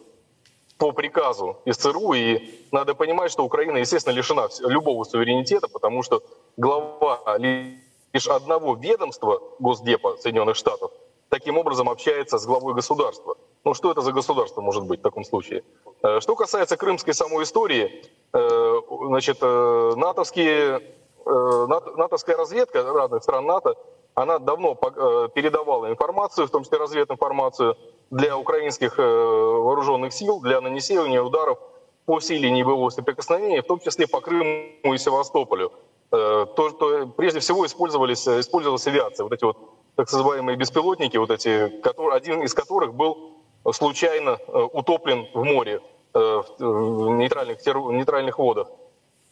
по 0.77 0.91
приказу 0.91 1.57
из 1.65 1.77
ЦРУ, 1.77 2.13
и 2.13 2.65
надо 2.71 2.93
понимать, 2.93 3.31
что 3.31 3.43
Украина, 3.43 3.77
естественно, 3.77 4.13
лишена 4.13 4.47
любого 4.61 5.03
суверенитета, 5.03 5.67
потому 5.67 6.03
что 6.03 6.21
глава 6.57 7.37
лишь 7.37 8.27
одного 8.27 8.75
ведомства 8.75 9.41
Госдепа 9.59 10.17
Соединенных 10.17 10.55
Штатов– 10.55 10.91
таким 11.29 11.57
образом 11.57 11.89
общается 11.89 12.37
с 12.37 12.45
главой 12.45 12.73
государства. 12.73 13.37
Ну 13.65 13.73
что 13.73 13.91
это 13.91 14.01
за 14.01 14.11
государство 14.11 14.61
может 14.61 14.85
быть 14.85 14.99
в 14.99 15.03
таком 15.03 15.23
случае? 15.23 15.63
Э, 16.01 16.19
что 16.21 16.35
касается 16.35 16.77
крымской 16.77 17.13
самой 17.13 17.43
истории, 17.43 18.03
э, 18.33 18.81
значит, 19.07 19.37
э, 19.41 19.93
натовские, 19.95 20.81
натовская 21.25 22.37
разведка 22.37 22.81
разных 22.83 23.21
стран 23.21 23.45
НАТО, 23.45 23.75
она 24.15 24.39
давно 24.39 24.73
передавала 24.75 25.91
информацию, 25.91 26.47
в 26.47 26.49
том 26.49 26.63
числе 26.63 26.79
развединформацию, 26.79 27.77
для 28.09 28.35
украинских 28.35 28.97
вооруженных 28.97 30.11
сил, 30.13 30.39
для 30.39 30.59
нанесения 30.59 31.21
ударов 31.21 31.59
по 32.05 32.17
всей 32.17 32.39
линии 32.39 32.63
боевого 32.63 32.89
соприкосновения, 32.89 33.61
в 33.61 33.67
том 33.67 33.79
числе 33.79 34.07
по 34.07 34.21
Крыму 34.21 34.93
и 34.93 34.97
Севастополю. 34.97 35.71
То, 36.09 36.69
что 36.69 37.05
прежде 37.15 37.39
всего 37.39 37.67
использовались, 37.67 38.27
использовалась 38.27 38.87
авиация, 38.87 39.25
вот 39.25 39.33
эти 39.33 39.43
вот 39.43 39.57
так 39.95 40.11
называемые 40.11 40.57
беспилотники, 40.57 41.17
вот 41.17 41.29
эти, 41.29 41.71
один 42.11 42.41
из 42.41 42.55
которых 42.55 42.95
был 42.95 43.38
случайно 43.71 44.37
э, 44.47 44.67
утоплен 44.73 45.27
в 45.33 45.43
море, 45.43 45.81
э, 46.13 46.41
в 46.59 47.09
нейтральных, 47.09 47.59
в 47.59 47.91
нейтральных 47.91 48.39
водах. 48.39 48.67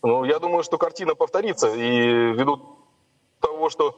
Ну, 0.04 0.24
я 0.26 0.40
думаю, 0.40 0.64
что 0.64 0.78
картина 0.78 1.16
повторится, 1.16 1.74
и 1.74 2.34
ввиду 2.34 2.78
того, 3.40 3.70
что 3.70 3.96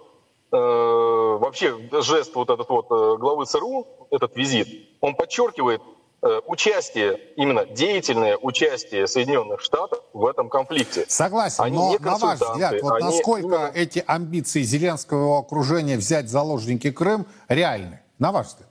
э, 0.52 0.58
вообще 0.58 1.78
жест 2.02 2.36
вот 2.36 2.50
этот 2.50 2.70
вот 2.70 2.86
э, 2.90 3.18
главы 3.18 3.46
ЦРУ, 3.46 3.88
этот 4.12 4.36
визит, 4.36 4.68
он 5.02 5.16
подчеркивает 5.16 5.82
участие, 6.48 7.18
именно 7.38 7.66
деятельное 7.66 8.36
участие 8.36 9.08
Соединенных 9.08 9.62
Штатов 9.62 10.04
в 10.12 10.26
этом 10.26 10.50
конфликте. 10.50 11.06
Согласен, 11.08 11.64
они 11.64 11.78
но 11.78 11.96
на 11.98 12.18
ваш 12.18 12.42
взгляд, 12.42 12.82
вот 12.82 12.92
они... 12.96 13.06
насколько 13.06 13.72
эти 13.74 14.04
амбиции 14.06 14.64
Зеленского 14.64 15.40
окружения 15.40 15.96
взять 15.96 16.26
в 16.26 16.28
заложники 16.28 16.92
Крым 16.92 17.26
реальны, 17.48 18.02
на 18.18 18.34
ваш 18.34 18.48
взгляд? 18.48 18.69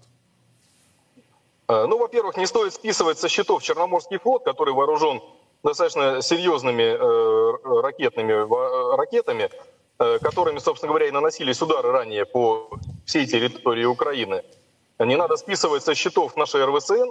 Э, 1.69 1.85
ну, 1.87 1.99
во-первых, 1.99 2.37
не 2.37 2.47
стоит 2.47 2.73
списывать 2.73 3.19
со 3.19 3.29
счетов 3.29 3.63
Черноморский 3.63 4.19
флот, 4.19 4.45
который 4.45 4.73
вооружен 4.73 5.21
достаточно 5.63 6.23
серьезными 6.23 6.83
э, 6.83 7.81
ракетными 7.83 8.33
э, 8.33 8.97
ракетами, 8.97 9.51
которыми, 10.23 10.61
собственно 10.61 10.91
говоря, 10.91 11.09
и 11.09 11.11
наносились 11.11 11.61
удары 11.61 11.91
ранее 11.91 12.25
по 12.25 12.71
всей 13.05 13.27
территории 13.27 13.85
Украины. 13.85 14.45
Не 15.01 15.17
надо 15.17 15.37
списывать 15.37 15.83
со 15.83 15.97
счетов 15.97 16.37
нашей 16.37 16.65
РВСН, 16.65 17.11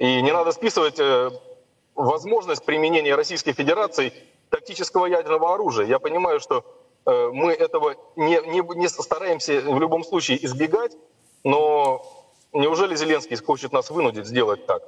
и 0.00 0.22
не 0.22 0.32
надо 0.32 0.50
списывать 0.50 1.00
возможность 1.94 2.64
применения 2.64 3.14
Российской 3.14 3.52
Федерации 3.52 4.12
тактического 4.50 5.06
ядерного 5.06 5.54
оружия. 5.54 5.86
Я 5.86 6.00
понимаю, 6.00 6.40
что 6.40 6.64
мы 7.04 7.52
этого 7.52 7.94
не, 8.16 8.40
не, 8.48 8.76
не 8.76 8.88
стараемся 8.88 9.60
в 9.60 9.78
любом 9.78 10.02
случае 10.02 10.44
избегать, 10.44 10.96
но 11.44 12.04
неужели 12.60 12.96
Зеленский 12.96 13.36
хочет 13.36 13.72
нас 13.72 13.90
вынудить 13.90 14.26
сделать 14.26 14.66
так? 14.66 14.82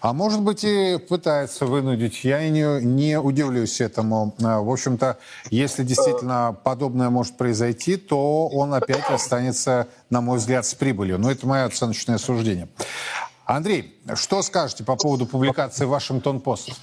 А 0.00 0.14
может 0.14 0.40
быть 0.40 0.64
и 0.64 0.96
пытается 0.96 1.66
вынудить. 1.66 2.24
Я 2.24 2.48
не, 2.48 2.82
не 2.82 3.18
удивлюсь 3.20 3.82
этому. 3.82 4.34
А, 4.42 4.60
в 4.60 4.70
общем-то, 4.70 5.18
если 5.50 5.84
действительно 5.84 6.56
подобное 6.64 7.10
может 7.10 7.36
произойти, 7.36 7.96
то 7.96 8.48
он 8.48 8.72
опять 8.72 9.10
останется, 9.10 9.88
на 10.08 10.22
мой 10.22 10.38
взгляд, 10.38 10.64
с 10.64 10.74
прибылью. 10.74 11.18
Но 11.18 11.30
это 11.30 11.46
мое 11.46 11.66
оценочное 11.66 12.16
суждение. 12.16 12.68
Андрей, 13.44 14.00
что 14.14 14.40
скажете 14.42 14.84
по 14.84 14.96
поводу 14.96 15.26
публикации 15.26 15.84
«Вашингтон-Пост»? 15.84 16.80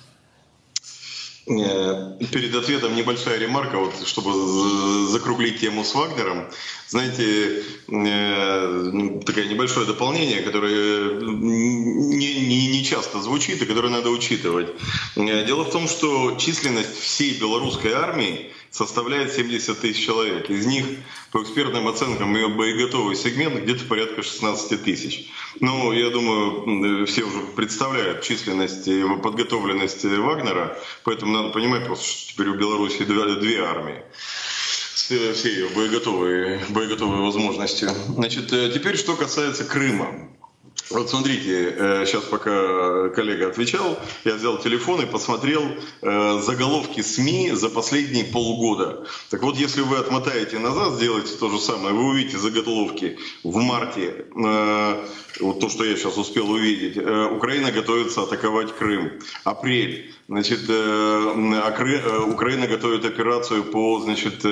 Э, 1.49 2.17
перед 2.31 2.53
ответом 2.55 2.93
небольшая 2.95 3.39
ремарка, 3.39 3.77
вот, 3.77 4.05
чтобы 4.05 5.07
закруглить 5.07 5.61
тему 5.61 5.85
с 5.85 5.95
Вагнером. 5.95 6.49
Знаете, 6.89 7.63
э, 7.87 9.19
такое 9.25 9.45
небольшое 9.45 9.85
дополнение, 9.85 10.41
которое 10.41 11.21
не, 11.21 12.35
не, 12.47 12.67
не 12.67 12.83
часто 12.83 13.21
звучит 13.21 13.61
и 13.61 13.65
которое 13.65 13.89
надо 13.89 14.09
учитывать. 14.09 14.67
Э, 15.15 15.45
дело 15.45 15.63
в 15.63 15.71
том, 15.71 15.87
что 15.87 16.35
численность 16.37 16.99
всей 16.99 17.39
белорусской 17.39 17.93
армии 17.93 18.51
составляет 18.77 19.33
70 19.33 19.79
тысяч 19.79 20.05
человек. 20.05 20.49
Из 20.49 20.65
них, 20.67 20.85
по 21.31 21.41
экспертным 21.41 21.87
оценкам, 21.87 22.35
ее 22.35 22.49
боеготовый 22.49 23.15
сегмент 23.15 23.63
где-то 23.63 23.85
порядка 23.85 24.21
16 24.21 24.83
тысяч. 24.83 25.31
Ну, 25.59 25.91
я 25.91 26.11
думаю, 26.11 27.07
все 27.07 27.23
уже 27.23 27.39
представляют 27.55 28.21
численность 28.21 28.87
и 28.87 29.03
подготовленность 29.23 30.03
Вагнера, 30.03 30.77
поэтому 31.03 31.33
надо 31.33 31.49
понимать 31.49 31.85
просто, 31.85 32.05
что 32.05 32.33
теперь 32.33 32.49
у 32.49 32.55
Беларуси 32.55 33.03
две, 33.03 33.63
армии 33.63 34.03
все 34.93 35.49
ее 35.49 35.69
боеготовые, 35.69 36.59
боеготовые 36.69 37.21
возможности. 37.21 37.87
Значит, 38.09 38.51
э, 38.51 38.69
теперь 38.73 38.97
что 38.97 39.15
касается 39.15 39.63
Крыма. 39.63 40.29
Вот 40.89 41.09
смотрите, 41.09 42.05
сейчас 42.05 42.23
э, 42.23 42.29
пока 42.29 43.09
коллега 43.09 43.47
отвечал, 43.47 43.99
я 44.23 44.35
взял 44.35 44.57
телефон 44.57 45.01
и 45.01 45.05
посмотрел 45.05 45.63
э, 46.01 46.39
заголовки 46.41 47.01
СМИ 47.01 47.51
за 47.51 47.69
последние 47.69 48.23
полгода. 48.23 49.05
Так 49.29 49.43
вот, 49.43 49.57
если 49.57 49.81
вы 49.81 49.97
отмотаете 49.97 50.59
назад, 50.59 50.93
сделаете 50.93 51.33
то 51.35 51.49
же 51.49 51.59
самое, 51.59 51.93
вы 51.93 52.05
увидите 52.05 52.37
заголовки 52.37 53.19
в 53.43 53.57
марте, 53.57 54.25
э, 54.33 55.07
вот 55.39 55.59
то, 55.59 55.69
что 55.69 55.85
я 55.85 55.95
сейчас 55.95 56.17
успел 56.17 56.49
увидеть, 56.49 56.97
Украина 56.97 57.71
готовится 57.71 58.23
атаковать 58.23 58.75
Крым. 58.75 59.11
Апрель. 59.43 60.13
Значит, 60.27 60.63
Украина 60.63 62.67
готовит 62.67 63.05
операцию 63.05 63.63
по 63.63 64.01
значит, 64.01 64.43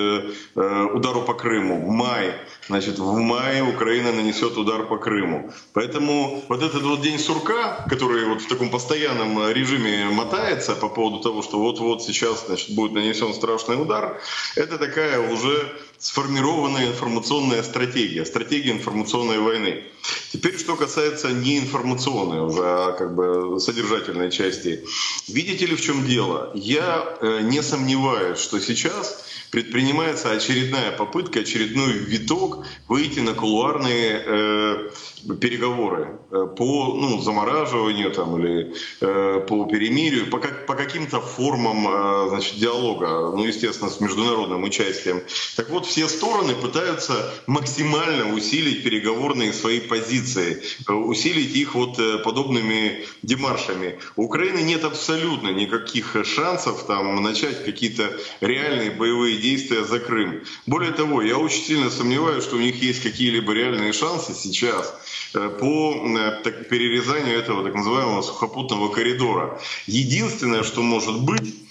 удару 0.53 1.23
по 1.23 1.33
Крыму. 1.33 1.91
Май. 1.91 2.33
Значит, 2.67 2.97
в 2.97 3.17
мае 3.17 3.63
Украина 3.63 4.13
нанесет 4.13 4.57
удар 4.57 4.87
по 4.87 4.97
Крыму. 4.97 5.51
Поэтому 5.73 5.95
Поэтому 5.95 6.43
вот 6.49 6.61
этот 6.61 6.83
вот 6.83 7.01
день 7.01 7.17
сурка, 7.17 7.85
который 7.89 8.25
вот 8.25 8.41
в 8.41 8.47
таком 8.47 8.69
постоянном 8.69 9.49
режиме 9.51 10.09
мотается 10.09 10.75
по 10.75 10.89
поводу 10.89 11.19
того, 11.19 11.41
что 11.41 11.57
вот-вот 11.57 12.03
сейчас 12.03 12.45
значит, 12.47 12.75
будет 12.75 12.91
нанесен 12.91 13.33
страшный 13.33 13.81
удар, 13.81 14.21
это 14.55 14.77
такая 14.77 15.31
уже 15.31 15.71
сформированная 15.99 16.87
информационная 16.87 17.63
стратегия, 17.63 18.25
стратегия 18.25 18.71
информационной 18.71 19.39
войны. 19.39 19.83
Теперь, 20.31 20.57
что 20.57 20.75
касается 20.75 21.31
не 21.31 21.57
информационной 21.57 22.41
уже, 22.41 22.61
а 22.63 22.91
как 22.91 23.15
бы 23.15 23.59
содержательной 23.59 24.31
части. 24.31 24.83
Видите 25.27 25.65
ли, 25.65 25.75
в 25.75 25.81
чем 25.81 26.05
дело? 26.05 26.51
Я 26.53 27.17
э, 27.21 27.41
не 27.41 27.61
сомневаюсь, 27.63 28.39
что 28.39 28.59
сейчас 28.59 29.25
предпринимается 29.51 30.31
очередная 30.31 30.91
попытка, 30.91 31.39
очередной 31.39 31.93
виток 31.93 32.65
выйти 32.87 33.21
на 33.21 33.33
кулуарные 33.33 34.23
э, 34.25 34.89
переговоры 35.33 36.19
э, 36.31 36.47
по 36.55 36.93
ну, 36.93 37.21
замораживанию 37.21 38.11
там, 38.11 38.37
или 38.39 38.73
э, 39.01 39.45
по 39.47 39.65
перемирию, 39.65 40.29
по, 40.29 40.39
как, 40.39 40.65
по 40.65 40.75
каким-то 40.75 41.19
формам 41.19 41.87
э, 41.87 42.29
значит, 42.29 42.55
диалога, 42.59 43.31
ну, 43.35 43.43
естественно, 43.43 43.89
с 43.89 43.99
международным 43.99 44.63
участием. 44.63 45.21
Так 45.55 45.69
вот, 45.69 45.85
все 45.85 46.07
стороны 46.07 46.53
пытаются 46.55 47.33
максимально 47.47 48.33
усилить 48.33 48.83
переговорные 48.83 49.53
свои 49.53 49.79
позиции, 49.79 50.61
э, 50.87 50.93
усилить 50.93 51.55
их 51.55 51.75
вот 51.75 51.99
э, 51.99 52.19
подобными 52.19 53.05
демаршами. 53.23 53.99
У 54.15 54.25
Украины 54.25 54.59
нет 54.59 54.83
абсолютно 54.83 55.49
никаких 55.49 56.15
шансов 56.25 56.85
там, 56.85 57.23
начать 57.23 57.63
какие-то 57.63 58.11
реальные 58.41 58.91
боевые 58.91 59.37
действия 59.37 59.83
за 59.83 59.99
Крым. 59.99 60.43
Более 60.65 60.91
того, 60.91 61.21
я 61.21 61.37
очень 61.37 61.63
сильно 61.63 61.89
сомневаюсь, 61.89 62.43
что 62.43 62.57
у 62.57 62.59
них 62.59 62.81
есть 62.81 63.01
какие-либо 63.01 63.53
реальные 63.53 63.93
шансы 63.93 64.33
сейчас 64.33 64.93
по 65.33 65.93
э, 65.93 66.41
так, 66.43 66.69
перерезанию 66.69 67.37
этого 67.37 67.63
так 67.63 67.75
называемого 67.75 68.21
сухопутного 68.21 68.89
коридора. 68.89 69.59
Единственное, 69.87 70.63
что 70.63 70.81
может 70.81 71.23
быть, 71.23 71.55
Э, 71.55 71.64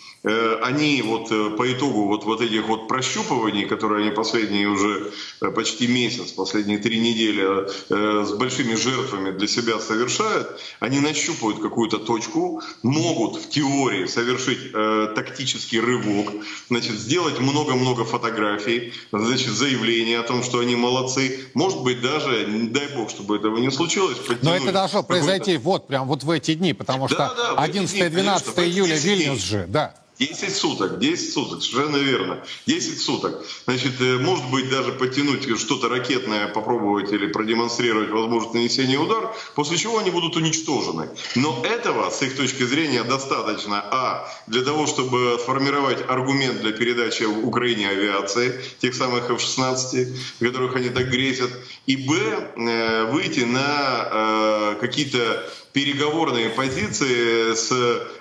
они 0.63 1.03
вот 1.03 1.31
э, 1.31 1.51
по 1.51 1.71
итогу 1.71 2.07
вот, 2.07 2.25
вот 2.25 2.41
этих 2.41 2.67
вот 2.67 2.89
прощупываний, 2.89 3.67
которые 3.67 4.07
они 4.07 4.11
последние 4.15 4.69
уже 4.69 5.13
э, 5.43 5.51
почти 5.51 5.87
месяц, 5.87 6.33
последние 6.33 6.79
три 6.79 6.99
недели 6.99 7.45
с 7.91 8.33
большими 8.33 8.75
жертвами 8.75 9.33
для 9.33 9.47
себя 9.47 9.79
совершают, 9.79 10.59
они 10.81 11.01
нащупают 11.01 11.61
какую-то 11.61 11.99
точку, 11.99 12.63
могут 12.83 13.37
в 13.43 13.51
теории 13.51 14.07
совершить 14.07 14.71
э, 14.73 15.13
тактический 15.15 15.81
рывок, 15.81 16.33
значит, 16.69 16.95
сделать 16.95 17.39
много-много 17.41 18.05
фотографий, 18.05 18.95
значит, 19.13 19.51
заявление 19.51 20.21
о 20.21 20.23
том, 20.23 20.43
что 20.43 20.61
они 20.61 20.75
молодцы, 20.75 21.45
может 21.53 21.83
быть 21.83 22.01
даже, 22.01 22.47
не 22.47 22.69
дай 22.69 22.89
бог, 22.97 23.11
чтобы 23.11 23.37
этого 23.37 23.59
не 23.59 23.71
случилось. 23.71 24.17
Но 24.43 24.57
это 24.57 24.73
должно 24.73 25.03
произойти 25.03 25.59
вот 25.59 25.87
прям 25.87 26.07
вот 26.09 26.25
в 26.25 26.31
эти 26.31 26.55
дни, 26.55 26.73
потому 26.73 27.09
что 27.09 27.35
да, 27.37 27.57
да, 27.57 27.67
11-12 27.67 28.65
июля 28.65 28.97
Вильнюс 28.97 29.41
же, 29.41 29.67
да. 29.69 29.95
10 30.19 30.55
суток, 30.55 30.99
10 30.99 31.33
суток, 31.33 31.63
совершенно 31.63 31.97
верно. 31.97 32.45
10 32.67 33.01
суток. 33.01 33.45
Значит, 33.65 34.01
э, 34.01 34.19
может 34.19 34.49
быть, 34.51 34.71
даже 34.71 34.93
подтянуть 34.93 35.59
что-то 35.59 35.89
ракетное, 35.89 36.47
попробовать 36.47 37.13
или 37.13 37.27
продемонстрировать 37.27 38.11
возможность 38.11 38.55
нанесения 38.55 38.99
удара, 38.99 39.35
после 39.55 39.77
чего 39.77 39.99
они 39.99 40.11
будут 40.11 40.37
уничтожены. 40.37 41.09
Но 41.35 41.63
этого, 41.65 42.11
с 42.11 42.23
их 42.23 42.37
точки 42.37 42.63
зрения, 42.63 43.03
достаточно, 43.03 43.85
а, 43.91 44.29
для 44.47 44.63
того, 44.63 44.87
чтобы 44.87 45.39
сформировать 45.43 45.99
аргумент 46.09 46.61
для 46.61 46.73
передачи 46.73 47.25
в 47.25 47.47
Украине 47.47 47.89
авиации, 47.89 48.61
тех 48.81 48.95
самых 48.95 49.31
F-16, 49.31 50.17
которых 50.39 50.77
они 50.77 50.91
так 50.91 51.11
грезят, 51.11 51.51
и, 51.87 51.97
б, 51.97 52.15
э, 52.57 53.11
выйти 53.11 53.41
на 53.41 54.09
э, 54.11 54.77
какие-то 54.81 55.45
переговорные 55.75 56.51
позиции 56.51 57.53
с 57.53 57.73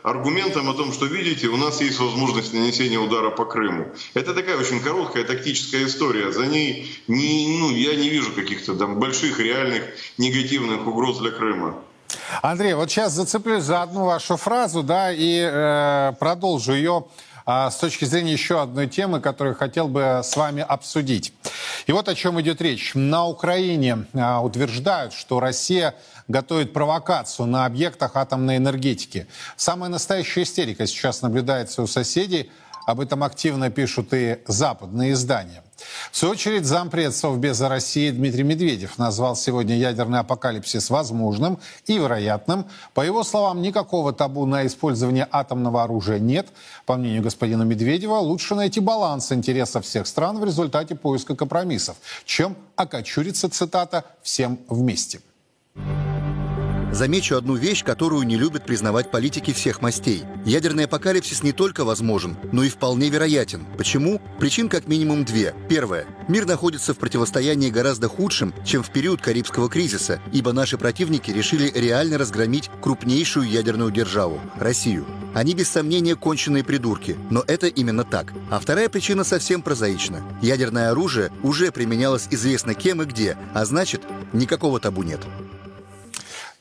аргументом 0.01 0.69
о 0.69 0.73
том, 0.73 0.91
что, 0.91 1.05
видите, 1.05 1.47
у 1.47 1.55
нас 1.55 1.81
есть 1.81 1.99
возможность 1.99 2.51
нанесения 2.51 2.97
удара 2.97 3.29
по 3.29 3.45
Крыму. 3.45 3.85
Это 4.15 4.33
такая 4.33 4.57
очень 4.57 4.81
короткая 4.81 5.23
тактическая 5.23 5.85
история. 5.85 6.31
За 6.31 6.47
ней 6.47 6.91
не, 7.07 7.59
ну, 7.59 7.69
я 7.69 7.95
не 7.95 8.09
вижу 8.09 8.33
каких-то 8.33 8.73
там 8.73 8.99
больших 8.99 9.39
реальных 9.39 9.83
негативных 10.17 10.87
угроз 10.87 11.19
для 11.19 11.29
Крыма. 11.29 11.75
Андрей, 12.41 12.73
вот 12.73 12.89
сейчас 12.89 13.13
зацеплюсь 13.13 13.63
за 13.63 13.83
одну 13.83 14.05
вашу 14.05 14.35
фразу, 14.35 14.81
да, 14.81 15.11
и 15.11 15.39
э, 15.39 16.13
продолжу 16.19 16.73
ее 16.73 17.05
э, 17.45 17.69
с 17.69 17.75
точки 17.75 18.05
зрения 18.05 18.33
еще 18.33 18.61
одной 18.61 18.87
темы, 18.87 19.19
которую 19.19 19.55
хотел 19.55 19.87
бы 19.87 20.21
с 20.23 20.35
вами 20.35 20.65
обсудить. 20.67 21.33
И 21.87 21.91
вот 21.91 22.07
о 22.07 22.15
чем 22.15 22.39
идет 22.41 22.61
речь. 22.61 22.91
На 22.95 23.27
Украине 23.27 24.05
э, 24.13 24.37
утверждают, 24.37 25.13
что 25.13 25.39
Россия 25.39 25.95
готовит 26.27 26.73
провокацию 26.73 27.47
на 27.47 27.65
объектах 27.65 28.15
атомной 28.15 28.57
энергетики. 28.57 29.27
Самая 29.55 29.89
настоящая 29.89 30.43
истерика 30.43 30.87
сейчас 30.87 31.21
наблюдается 31.21 31.81
у 31.81 31.87
соседей. 31.87 32.51
Об 32.85 32.99
этом 32.99 33.23
активно 33.23 33.69
пишут 33.69 34.13
и 34.13 34.39
западные 34.47 35.13
издания. 35.13 35.63
В 36.13 36.17
свою 36.17 36.33
очередь, 36.33 36.65
зампред 36.65 37.15
Совбеза 37.15 37.67
России 37.69 38.11
Дмитрий 38.11 38.43
Медведев 38.43 38.99
назвал 38.99 39.35
сегодня 39.35 39.75
ядерный 39.75 40.19
апокалипсис 40.19 40.91
возможным 40.91 41.57
и 41.87 41.97
вероятным. 41.97 42.65
По 42.93 43.01
его 43.01 43.23
словам, 43.23 43.63
никакого 43.63 44.13
табу 44.13 44.45
на 44.45 44.67
использование 44.67 45.27
атомного 45.31 45.81
оружия 45.81 46.19
нет. 46.19 46.49
По 46.85 46.97
мнению 46.97 47.23
господина 47.23 47.63
Медведева, 47.63 48.17
лучше 48.17 48.53
найти 48.53 48.79
баланс 48.79 49.31
интересов 49.31 49.85
всех 49.85 50.05
стран 50.05 50.37
в 50.37 50.45
результате 50.45 50.93
поиска 50.93 51.35
компромиссов, 51.35 51.97
чем 52.25 52.55
окочуриться, 52.75 53.49
цитата, 53.49 54.05
«всем 54.21 54.59
вместе». 54.69 55.19
Замечу 56.93 57.35
одну 57.35 57.55
вещь, 57.55 57.83
которую 57.83 58.21
не 58.21 58.37
любят 58.37 58.67
признавать 58.67 59.09
политики 59.09 59.51
всех 59.51 59.81
мастей. 59.81 60.25
Ядерный 60.45 60.85
апокалипсис 60.85 61.41
не 61.41 61.51
только 61.51 61.85
возможен, 61.85 62.37
но 62.51 62.63
и 62.63 62.69
вполне 62.69 63.09
вероятен. 63.09 63.65
Почему? 63.79 64.21
Причин 64.39 64.69
как 64.69 64.87
минимум 64.87 65.25
две. 65.25 65.55
Первое. 65.67 66.05
Мир 66.27 66.45
находится 66.45 66.93
в 66.93 66.99
противостоянии 66.99 67.71
гораздо 67.71 68.09
худшим, 68.09 68.53
чем 68.63 68.83
в 68.83 68.91
период 68.91 69.23
Карибского 69.23 69.69
кризиса, 69.69 70.21
ибо 70.31 70.53
наши 70.53 70.77
противники 70.77 71.31
решили 71.31 71.71
реально 71.73 72.19
разгромить 72.19 72.69
крупнейшую 72.79 73.49
ядерную 73.49 73.89
державу– 73.89 74.39
Россию. 74.59 75.07
Они 75.33 75.55
без 75.55 75.69
сомнения 75.69 76.15
конченые 76.15 76.63
придурки, 76.63 77.17
но 77.31 77.43
это 77.47 77.65
именно 77.65 78.03
так. 78.03 78.31
А 78.51 78.59
вторая 78.59 78.87
причина 78.87 79.23
совсем 79.23 79.63
прозаична. 79.63 80.21
Ядерное 80.43 80.91
оружие 80.91 81.31
уже 81.41 81.71
применялось 81.71 82.27
известно 82.29 82.75
кем 82.75 83.01
и 83.01 83.05
где, 83.05 83.35
а 83.55 83.65
значит, 83.65 84.03
никакого 84.31 84.79
табу 84.79 85.01
нет. 85.01 85.21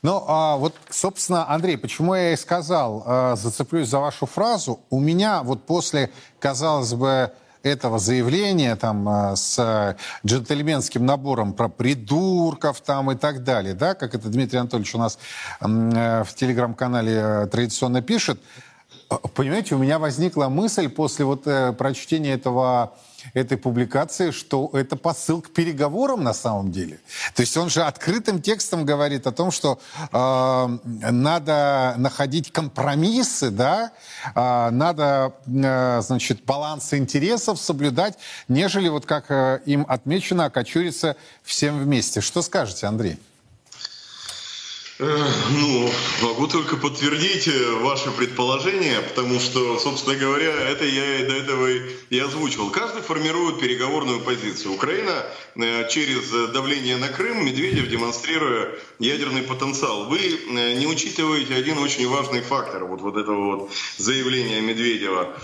Ну, 0.03 0.21
а 0.27 0.57
вот, 0.57 0.75
собственно, 0.89 1.49
Андрей, 1.49 1.77
почему 1.77 2.13
я 2.13 2.33
и 2.33 2.35
сказал, 2.35 3.03
э, 3.05 3.35
зацеплюсь 3.37 3.87
за 3.87 3.99
вашу 3.99 4.25
фразу. 4.25 4.81
У 4.89 4.99
меня 4.99 5.43
вот 5.43 5.65
после, 5.65 6.11
казалось 6.39 6.93
бы, 6.93 7.31
этого 7.63 7.99
заявления 7.99 8.75
там 8.75 9.07
э, 9.07 9.35
с 9.37 9.95
джентльменским 10.25 11.05
набором 11.05 11.53
про 11.53 11.69
придурков 11.69 12.81
там 12.81 13.11
и 13.11 13.15
так 13.15 13.45
далее, 13.45 13.73
да, 13.73 13.93
как 13.93 14.13
это 14.13 14.27
Дмитрий 14.27 14.59
Анатольевич 14.59 14.93
у 14.93 14.97
нас 14.97 15.17
э, 15.61 16.23
в 16.25 16.35
телеграм-канале 16.35 17.13
э, 17.15 17.47
традиционно 17.47 18.01
пишет, 18.01 18.41
э, 19.09 19.15
понимаете, 19.33 19.75
у 19.75 19.77
меня 19.77 19.99
возникла 19.99 20.49
мысль 20.49 20.89
после 20.89 21.23
вот 21.23 21.47
э, 21.47 21.71
прочтения 21.71 22.33
этого 22.33 22.97
этой 23.33 23.57
публикации, 23.57 24.31
что 24.31 24.69
это 24.73 24.95
посыл 24.95 25.41
к 25.41 25.49
переговорам 25.49 26.23
на 26.23 26.33
самом 26.33 26.71
деле. 26.71 26.99
То 27.35 27.41
есть 27.41 27.55
он 27.57 27.69
же 27.69 27.83
открытым 27.83 28.41
текстом 28.41 28.85
говорит 28.85 29.27
о 29.27 29.31
том, 29.31 29.51
что 29.51 29.79
э, 30.11 30.77
надо 31.11 31.95
находить 31.97 32.51
компромиссы, 32.51 33.49
да, 33.49 33.91
э, 34.35 34.69
надо, 34.71 35.33
э, 35.47 36.01
значит, 36.01 36.43
баланс 36.45 36.93
интересов 36.93 37.59
соблюдать, 37.59 38.17
нежели 38.47 38.89
вот 38.89 39.05
как 39.05 39.25
э, 39.29 39.61
им 39.65 39.85
отмечено, 39.87 40.45
окочуриться 40.45 41.15
всем 41.43 41.79
вместе. 41.79 42.21
Что 42.21 42.41
скажете, 42.41 42.87
Андрей? 42.87 43.17
Ну, 44.99 45.91
могу 46.21 46.47
только 46.47 46.77
подтвердить 46.77 47.47
э, 47.47 47.71
ваше 47.81 48.11
предположение, 48.11 49.01
потому 49.01 49.39
что, 49.39 49.79
собственно 49.79 50.15
говоря, 50.15 50.51
это 50.69 50.85
я 50.85 51.25
до 51.25 51.35
этого 51.35 51.67
и 52.11 52.19
озвучивал. 52.19 52.69
Каждый 52.69 53.01
формирует 53.01 53.59
переговорную 53.59 54.19
позицию. 54.19 54.75
Украина 54.75 55.25
э, 55.55 55.89
через 55.89 56.29
давление 56.51 56.97
на 56.97 57.07
Крым, 57.07 57.43
Медведев 57.43 57.87
демонстрируя 57.87 58.75
ядерный 58.99 59.41
потенциал. 59.41 60.05
Вы 60.05 60.19
э, 60.19 60.73
не 60.75 60.85
учитываете 60.85 61.55
один 61.55 61.79
очень 61.79 62.07
важный 62.07 62.41
фактор 62.41 62.85
вот, 62.85 63.01
вот 63.01 63.17
этого 63.17 63.55
вот 63.55 63.71
заявления 63.97 64.61
Медведева. 64.61 65.35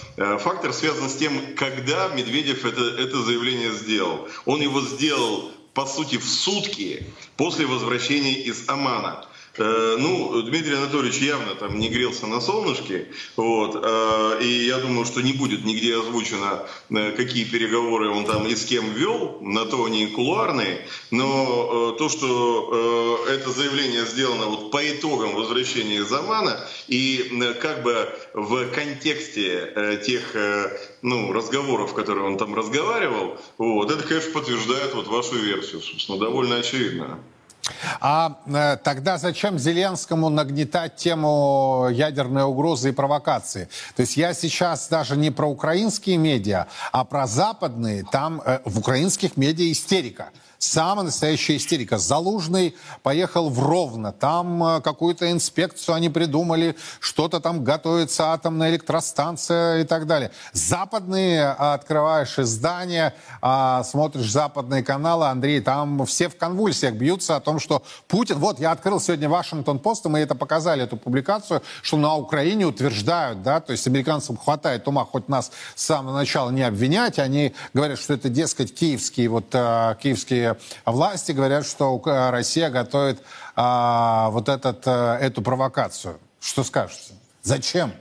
Фактор 0.41 0.73
связан 0.73 1.09
с 1.09 1.15
тем, 1.15 1.55
когда 1.55 2.09
Медведев 2.09 2.65
это, 2.65 2.83
это 2.83 3.23
заявление 3.23 3.71
сделал. 3.71 4.27
Он 4.45 4.62
его 4.62 4.81
сделал, 4.81 5.51
по 5.73 5.88
сути, 5.88 6.17
в 6.17 6.25
сутки 6.29 7.07
после 7.35 7.65
возвращения 7.65 8.43
из 8.43 8.69
Омана. 8.69 9.25
Э, 9.59 9.97
ну, 9.99 10.41
Дмитрий 10.41 10.75
Анатольевич 10.75 11.19
явно 11.19 11.53
там 11.55 11.77
не 11.79 11.89
грелся 11.89 12.27
на 12.27 12.39
солнышке, 12.39 13.09
вот, 13.35 13.75
э, 13.75 14.37
и 14.41 14.65
я 14.65 14.77
думаю, 14.77 15.05
что 15.05 15.21
не 15.21 15.33
будет 15.33 15.65
нигде 15.65 15.97
озвучено, 15.97 16.65
э, 16.89 17.11
какие 17.11 17.43
переговоры 17.43 18.09
он 18.09 18.23
там 18.23 18.47
и 18.47 18.55
с 18.55 18.65
кем 18.65 18.93
вел, 18.93 19.39
на 19.41 19.65
то 19.65 19.83
они 19.83 20.07
кулуарные, 20.07 20.87
но 21.11 21.95
то, 21.97 22.07
что 22.07 23.25
это 23.27 23.51
заявление 23.51 24.05
сделано 24.05 24.45
вот 24.45 24.71
по 24.71 24.79
итогам 24.89 25.35
возвращения 25.35 26.03
Замана 26.03 26.65
и 26.87 27.53
как 27.61 27.83
бы 27.83 28.09
в 28.33 28.67
контексте 28.67 29.99
тех 30.05 30.35
ну, 31.01 31.33
разговоров, 31.33 31.93
которые 31.93 32.25
он 32.25 32.37
там 32.37 32.55
разговаривал, 32.55 33.37
вот, 33.57 33.91
это, 33.91 34.03
конечно, 34.03 34.31
подтверждает 34.31 34.93
вот 34.93 35.07
вашу 35.07 35.35
версию, 35.35 35.81
собственно, 35.81 36.17
довольно 36.17 36.57
очевидно. 36.57 37.19
А 37.99 38.39
э, 38.45 38.77
тогда 38.83 39.17
зачем 39.17 39.59
Зеленскому 39.59 40.29
нагнетать 40.29 40.95
тему 40.95 41.87
ядерной 41.91 42.43
угрозы 42.43 42.89
и 42.89 42.91
провокации? 42.91 43.69
То 43.95 44.01
есть 44.01 44.17
я 44.17 44.33
сейчас 44.33 44.87
даже 44.87 45.17
не 45.17 45.31
про 45.31 45.47
украинские 45.47 46.17
медиа, 46.17 46.67
а 46.91 47.03
про 47.03 47.27
западные. 47.27 48.05
Там 48.11 48.41
э, 48.45 48.59
в 48.65 48.79
украинских 48.79 49.37
медиа 49.37 49.71
истерика. 49.71 50.29
Самая 50.59 51.05
настоящая 51.05 51.55
истерика. 51.55 51.97
Залужный 51.97 52.75
поехал 53.01 53.49
в 53.49 53.65
Ровно. 53.65 54.11
Там 54.11 54.61
э, 54.61 54.81
какую-то 54.81 55.31
инспекцию 55.31 55.95
они 55.95 56.09
придумали. 56.09 56.75
Что-то 56.99 57.39
там 57.39 57.63
готовится, 57.63 58.33
атомная 58.33 58.69
электростанция 58.71 59.79
и 59.79 59.83
так 59.85 60.05
далее. 60.05 60.31
Западные, 60.51 61.55
а, 61.57 61.75
открываешь 61.75 62.37
издания, 62.37 63.15
а, 63.41 63.85
смотришь 63.85 64.29
западные 64.29 64.83
каналы, 64.83 65.27
Андрей, 65.27 65.61
там 65.61 66.05
все 66.05 66.27
в 66.27 66.35
конвульсиях 66.35 66.93
бьются 66.93 67.37
о 67.37 67.39
том, 67.39 67.61
что 67.61 67.81
Путин... 68.09 68.37
Вот, 68.39 68.59
я 68.59 68.71
открыл 68.71 68.99
сегодня 68.99 69.29
Вашингтон-Пост, 69.29 70.07
и 70.07 70.09
мы 70.09 70.19
это 70.19 70.35
показали, 70.35 70.83
эту 70.83 70.97
публикацию, 70.97 71.63
что 71.81 71.95
на 71.95 72.17
Украине 72.17 72.65
утверждают, 72.65 73.43
да, 73.43 73.61
то 73.61 73.71
есть 73.71 73.87
американцам 73.87 74.35
хватает 74.35 74.85
ума 74.89 75.05
хоть 75.05 75.29
нас 75.29 75.53
с 75.75 75.85
самого 75.85 76.13
начала 76.13 76.49
не 76.49 76.63
обвинять, 76.63 77.17
они 77.17 77.53
говорят, 77.73 77.97
что 77.97 78.13
это, 78.13 78.27
дескать, 78.27 78.75
киевские, 78.75 79.29
вот, 79.29 79.55
э, 79.55 79.95
киевские 80.85 80.91
власти 80.91 81.31
говорят, 81.31 81.65
что 81.65 81.91
Россия 82.31 82.69
готовит 82.69 83.21
а, 83.55 84.29
вот 84.29 84.49
этот, 84.49 84.83
а, 84.85 85.17
эту 85.17 85.41
провокацию. 85.41 86.19
Что 86.39 86.63
скажете? 86.63 87.13
Зачем? 87.41 87.93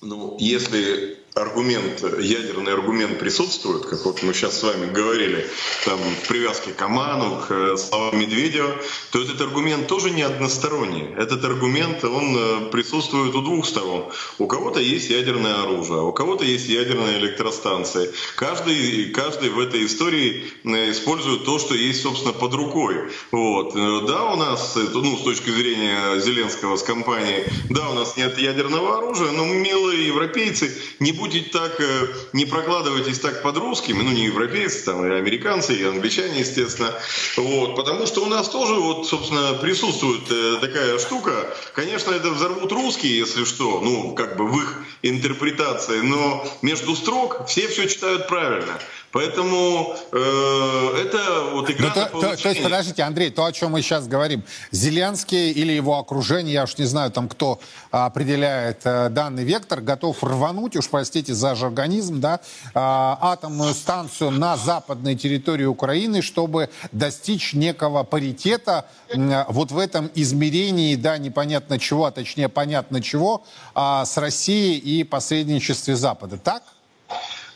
Ну, 0.00 0.36
если 0.38 1.21
аргумент, 1.34 2.02
ядерный 2.20 2.72
аргумент 2.72 3.18
присутствует, 3.18 3.86
как 3.86 4.04
вот 4.04 4.22
мы 4.22 4.34
сейчас 4.34 4.58
с 4.58 4.62
вами 4.62 4.92
говорили, 4.92 5.46
там 5.84 5.98
в 5.98 6.28
привязке 6.28 6.72
к 6.72 6.82
Оману, 6.82 7.40
к 7.40 7.50
э, 7.50 7.76
словам 7.78 8.20
Медведева, 8.20 8.76
то 9.10 9.22
этот 9.22 9.40
аргумент 9.40 9.86
тоже 9.86 10.10
не 10.10 10.22
односторонний. 10.22 11.08
Этот 11.16 11.44
аргумент, 11.44 12.04
он 12.04 12.36
э, 12.36 12.70
присутствует 12.70 13.34
у 13.34 13.40
двух 13.40 13.66
сторон. 13.66 14.12
У 14.38 14.46
кого-то 14.46 14.80
есть 14.80 15.08
ядерное 15.08 15.62
оружие, 15.62 16.00
а 16.00 16.02
у 16.02 16.12
кого-то 16.12 16.44
есть 16.44 16.68
ядерные 16.68 17.18
электростанции. 17.18 18.10
Каждый, 18.36 19.06
каждый 19.10 19.48
в 19.48 19.58
этой 19.58 19.86
истории 19.86 20.52
э, 20.64 20.90
использует 20.90 21.44
то, 21.46 21.58
что 21.58 21.74
есть, 21.74 22.02
собственно, 22.02 22.34
под 22.34 22.52
рукой. 22.52 23.10
Вот. 23.30 23.72
Да, 24.06 24.32
у 24.32 24.36
нас, 24.36 24.76
ну, 24.76 25.16
с 25.16 25.22
точки 25.22 25.48
зрения 25.48 26.20
Зеленского 26.20 26.76
с 26.76 26.82
компанией, 26.82 27.44
да, 27.70 27.88
у 27.88 27.94
нас 27.94 28.18
нет 28.18 28.36
ядерного 28.38 28.98
оружия, 28.98 29.30
но 29.32 29.46
милые 29.46 30.06
европейцы 30.06 30.70
не 31.00 31.12
будете 31.22 31.50
так, 31.50 31.80
э, 31.80 32.08
не 32.32 32.46
прокладывайтесь 32.46 33.20
так 33.20 33.42
под 33.42 33.56
русскими, 33.56 34.02
ну 34.02 34.10
не 34.10 34.24
европейцы, 34.24 34.84
там 34.84 35.06
и 35.06 35.14
американцы, 35.14 35.74
и 35.74 35.84
англичане, 35.84 36.40
естественно, 36.40 36.92
вот, 37.36 37.76
потому 37.76 38.06
что 38.06 38.24
у 38.24 38.26
нас 38.26 38.48
тоже 38.48 38.74
вот, 38.74 39.06
собственно, 39.06 39.54
присутствует 39.54 40.28
э, 40.30 40.58
такая 40.60 40.98
штука, 40.98 41.32
конечно, 41.74 42.10
это 42.10 42.30
взорвут 42.30 42.72
русские, 42.72 43.18
если 43.18 43.44
что, 43.44 43.80
ну, 43.80 44.14
как 44.16 44.36
бы 44.36 44.48
в 44.48 44.58
их 44.58 44.82
интерпретации, 45.02 46.00
но 46.00 46.44
между 46.60 46.96
строк 46.96 47.46
все 47.46 47.68
все 47.68 47.88
читают 47.88 48.26
правильно. 48.26 48.80
Поэтому 49.12 49.94
э, 50.10 51.02
это 51.02 51.50
вот 51.52 51.68
игра 51.70 51.88
ну, 51.88 51.94
то, 51.94 52.20
то, 52.20 52.36
то 52.42 52.48
есть, 52.48 52.62
подождите, 52.62 53.02
Андрей, 53.02 53.30
то, 53.30 53.44
о 53.44 53.52
чем 53.52 53.72
мы 53.72 53.82
сейчас 53.82 54.08
говорим, 54.08 54.42
Зеленский 54.70 55.50
или 55.50 55.72
его 55.72 55.98
окружение, 55.98 56.54
я 56.54 56.64
уж 56.64 56.78
не 56.78 56.86
знаю, 56.86 57.10
там 57.10 57.28
кто 57.28 57.60
определяет 57.90 58.80
э, 58.84 59.10
данный 59.10 59.44
вектор, 59.44 59.82
готов 59.82 60.24
рвануть, 60.24 60.76
уж 60.76 60.88
простите 60.88 61.34
за 61.34 61.54
жаргонизм, 61.54 62.20
да, 62.20 62.40
э, 62.64 62.70
атомную 62.74 63.74
станцию 63.74 64.30
на 64.30 64.56
западной 64.56 65.14
территории 65.14 65.66
Украины, 65.66 66.22
чтобы 66.22 66.70
достичь 66.90 67.52
некого 67.52 68.04
паритета 68.04 68.86
э, 69.10 69.44
вот 69.48 69.72
в 69.72 69.78
этом 69.78 70.10
измерении, 70.14 70.96
да, 70.96 71.18
непонятно 71.18 71.78
чего, 71.78 72.06
а 72.06 72.12
точнее 72.12 72.48
понятно 72.48 73.02
чего, 73.02 73.44
э, 73.74 74.04
с 74.06 74.16
Россией 74.16 74.78
и 74.78 75.04
посредничестве 75.04 75.96
Запада. 75.96 76.38
Так? 76.38 76.62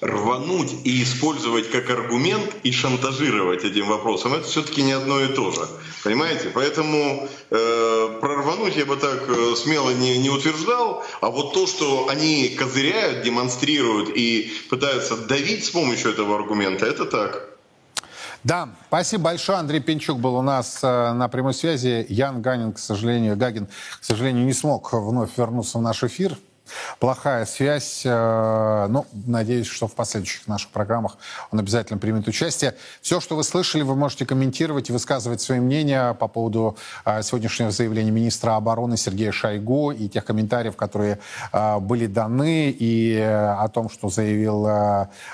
Рвануть 0.07 0.73
и 0.85 1.03
использовать 1.03 1.71
как 1.71 1.91
аргумент 1.91 2.55
и 2.63 2.73
шантажировать 2.73 3.65
этим 3.65 3.89
вопросом, 3.89 4.35
это 4.35 4.47
все-таки 4.47 4.83
не 4.83 4.93
одно 4.93 5.21
и 5.21 5.29
то 5.29 5.51
же. 5.51 5.67
Понимаете? 6.05 6.51
Поэтому 6.55 7.29
э, 7.51 8.19
прорвануть 8.21 8.77
я 8.77 8.87
бы 8.87 8.97
так 8.97 9.29
э, 9.29 9.55
смело 9.57 9.91
не, 9.91 10.19
не 10.19 10.31
утверждал, 10.31 11.05
а 11.21 11.31
вот 11.31 11.53
то, 11.53 11.67
что 11.67 12.09
они 12.09 12.49
козыряют, 12.49 13.23
демонстрируют 13.23 14.11
и 14.15 14.53
пытаются 14.71 15.17
давить 15.17 15.65
с 15.65 15.71
помощью 15.71 16.13
этого 16.13 16.37
аргумента, 16.37 16.87
это 16.87 17.05
так. 17.05 17.57
Да, 18.45 18.69
спасибо 18.87 19.25
большое. 19.25 19.59
Андрей 19.59 19.81
Пинчук 19.81 20.21
был 20.21 20.37
у 20.37 20.43
нас 20.43 20.79
э, 20.83 21.13
на 21.13 21.29
прямой 21.29 21.53
связи. 21.53 22.07
Ян 22.09 22.41
Ганин, 22.43 22.73
к 22.73 22.79
сожалению, 22.79 23.37
Гагин, 23.37 23.67
к 23.67 24.05
сожалению, 24.05 24.47
не 24.47 24.53
смог 24.53 24.93
вновь 24.93 25.31
вернуться 25.37 25.79
в 25.79 25.83
наш 25.83 26.05
эфир 26.05 26.39
плохая 26.99 27.47
связь. 27.47 28.03
Э, 28.05 28.87
ну, 28.89 29.07
надеюсь, 29.27 29.67
что 29.67 29.87
в 29.87 29.95
последующих 29.95 30.47
наших 30.47 30.71
программах 30.71 31.17
он 31.51 31.59
обязательно 31.59 31.99
примет 31.99 32.29
участие. 32.29 32.75
Все, 33.01 33.21
что 33.21 33.37
вы 33.37 33.45
слышали, 33.45 33.83
вы 33.83 33.95
можете 33.95 34.27
комментировать 34.27 34.91
и 34.91 34.93
высказывать 34.93 35.41
свои 35.41 35.61
мнения 35.61 36.15
по 36.15 36.29
поводу 36.29 36.77
э, 37.05 37.23
сегодняшнего 37.23 37.71
заявления 37.71 38.11
министра 38.11 38.57
обороны 38.57 38.97
Сергея 38.97 39.33
Шойгу 39.33 39.93
и 39.93 40.09
тех 40.09 40.25
комментариев, 40.25 40.77
которые 40.77 41.19
э, 41.53 41.79
были 41.79 42.07
даны, 42.07 42.71
и 42.71 43.19
о 43.19 43.69
том, 43.69 43.89
что 43.91 44.09
заявил 44.09 44.67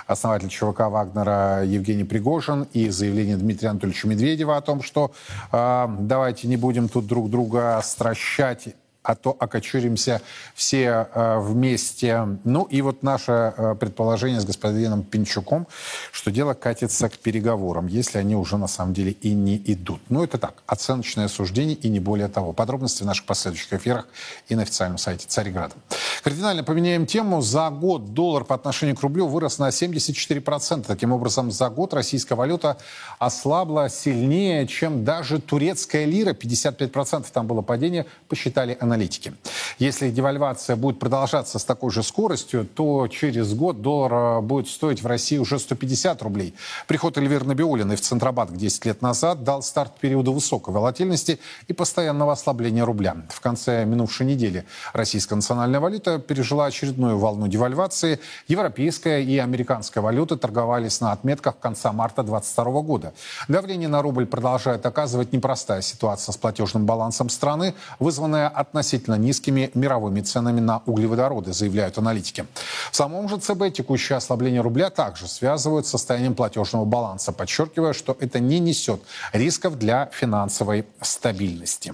основатель 0.06 0.48
ЧВК 0.48 0.80
Вагнера 0.80 1.64
Евгений 1.64 2.04
Пригожин, 2.04 2.66
и 2.72 2.90
заявление 2.90 3.36
Дмитрия 3.36 3.68
Анатольевича 3.68 4.08
Медведева 4.08 4.56
о 4.56 4.60
том, 4.60 4.82
что 4.82 5.12
давайте 5.50 6.48
не 6.48 6.56
будем 6.56 6.88
тут 6.88 7.06
друг 7.06 7.30
друга 7.30 7.80
стращать 7.82 8.68
а 9.02 9.14
то 9.14 9.36
окочуримся 9.38 10.22
все 10.54 11.08
э, 11.12 11.38
вместе. 11.38 12.38
Ну 12.44 12.62
и 12.64 12.82
вот 12.82 13.02
наше 13.02 13.52
э, 13.56 13.74
предположение 13.74 14.40
с 14.40 14.44
господином 14.44 15.02
Пинчуком, 15.02 15.66
что 16.12 16.30
дело 16.30 16.54
катится 16.54 17.08
к 17.08 17.18
переговорам, 17.18 17.88
если 17.88 18.18
они 18.18 18.36
уже 18.36 18.56
на 18.56 18.68
самом 18.68 18.94
деле 18.94 19.12
и 19.12 19.34
не 19.34 19.60
идут. 19.66 20.00
Ну 20.08 20.22
это 20.22 20.38
так, 20.38 20.62
оценочное 20.66 21.28
суждение 21.28 21.74
и 21.74 21.88
не 21.88 22.00
более 22.00 22.28
того. 22.28 22.52
Подробности 22.52 23.02
в 23.02 23.06
наших 23.06 23.26
последующих 23.26 23.72
эфирах 23.72 24.06
и 24.48 24.54
на 24.54 24.62
официальном 24.62 24.98
сайте 24.98 25.26
Царьграда. 25.26 25.74
Кардинально 26.22 26.62
поменяем 26.62 27.06
тему. 27.06 27.42
За 27.42 27.70
год 27.70 28.14
доллар 28.14 28.44
по 28.44 28.54
отношению 28.54 28.96
к 28.96 29.00
рублю 29.00 29.26
вырос 29.26 29.58
на 29.58 29.68
74%. 29.70 30.84
Таким 30.86 31.12
образом, 31.12 31.50
за 31.50 31.68
год 31.70 31.92
российская 31.94 32.36
валюта 32.36 32.78
ослабла 33.18 33.88
сильнее, 33.88 34.66
чем 34.68 35.04
даже 35.04 35.40
турецкая 35.40 36.04
лира. 36.04 36.32
55% 36.32 37.26
там 37.32 37.46
было 37.46 37.62
падение, 37.62 38.06
посчитали 38.28 38.76
аналитики 38.80 38.91
аналитики. 38.92 39.32
Если 39.78 40.10
девальвация 40.10 40.76
будет 40.76 40.98
продолжаться 40.98 41.58
с 41.58 41.64
такой 41.64 41.90
же 41.90 42.02
скоростью, 42.02 42.66
то 42.66 43.08
через 43.08 43.54
год 43.54 43.80
доллар 43.80 44.12
э, 44.12 44.40
будет 44.40 44.68
стоить 44.68 45.02
в 45.02 45.06
России 45.06 45.38
уже 45.38 45.58
150 45.58 46.22
рублей. 46.22 46.54
Приход 46.86 47.16
Эльвиры 47.16 47.44
Набиулиной 47.46 47.96
в 47.96 48.00
Центробанк 48.00 48.52
10 48.52 48.84
лет 48.86 49.02
назад 49.02 49.44
дал 49.44 49.62
старт 49.62 49.98
периоду 49.98 50.32
высокой 50.32 50.74
волатильности 50.74 51.40
и 51.68 51.72
постоянного 51.72 52.32
ослабления 52.32 52.84
рубля. 52.84 53.16
В 53.30 53.40
конце 53.40 53.84
минувшей 53.84 54.26
недели 54.26 54.64
российская 54.92 55.36
национальная 55.36 55.80
валюта 55.80 56.18
пережила 56.18 56.66
очередную 56.66 57.18
волну 57.18 57.48
девальвации. 57.48 58.20
Европейская 58.48 59.22
и 59.22 59.38
американская 59.38 60.02
валюты 60.02 60.36
торговались 60.36 61.00
на 61.00 61.12
отметках 61.12 61.58
конца 61.58 61.92
марта 61.92 62.22
2022 62.22 62.82
года. 62.82 63.14
Давление 63.48 63.88
на 63.88 64.02
рубль 64.02 64.26
продолжает 64.26 64.84
оказывать 64.84 65.32
непростая 65.32 65.80
ситуация 65.80 66.32
с 66.32 66.36
платежным 66.36 66.84
балансом 66.84 67.30
страны, 67.30 67.74
вызванная 67.98 68.48
относительно 68.48 68.81
относительно 68.82 69.14
низкими 69.14 69.70
мировыми 69.74 70.20
ценами 70.22 70.60
на 70.60 70.82
углеводороды, 70.86 71.52
заявляют 71.52 71.98
аналитики. 71.98 72.46
В 72.90 72.96
самом 72.96 73.28
же 73.28 73.38
ЦБ 73.38 73.72
текущее 73.72 74.16
ослабление 74.16 74.60
рубля 74.60 74.90
также 74.90 75.28
связывают 75.28 75.86
с 75.86 75.90
состоянием 75.90 76.34
платежного 76.34 76.84
баланса, 76.84 77.32
подчеркивая, 77.32 77.92
что 77.92 78.16
это 78.18 78.40
не 78.40 78.58
несет 78.58 79.00
рисков 79.32 79.78
для 79.78 80.10
финансовой 80.12 80.84
стабильности. 81.00 81.92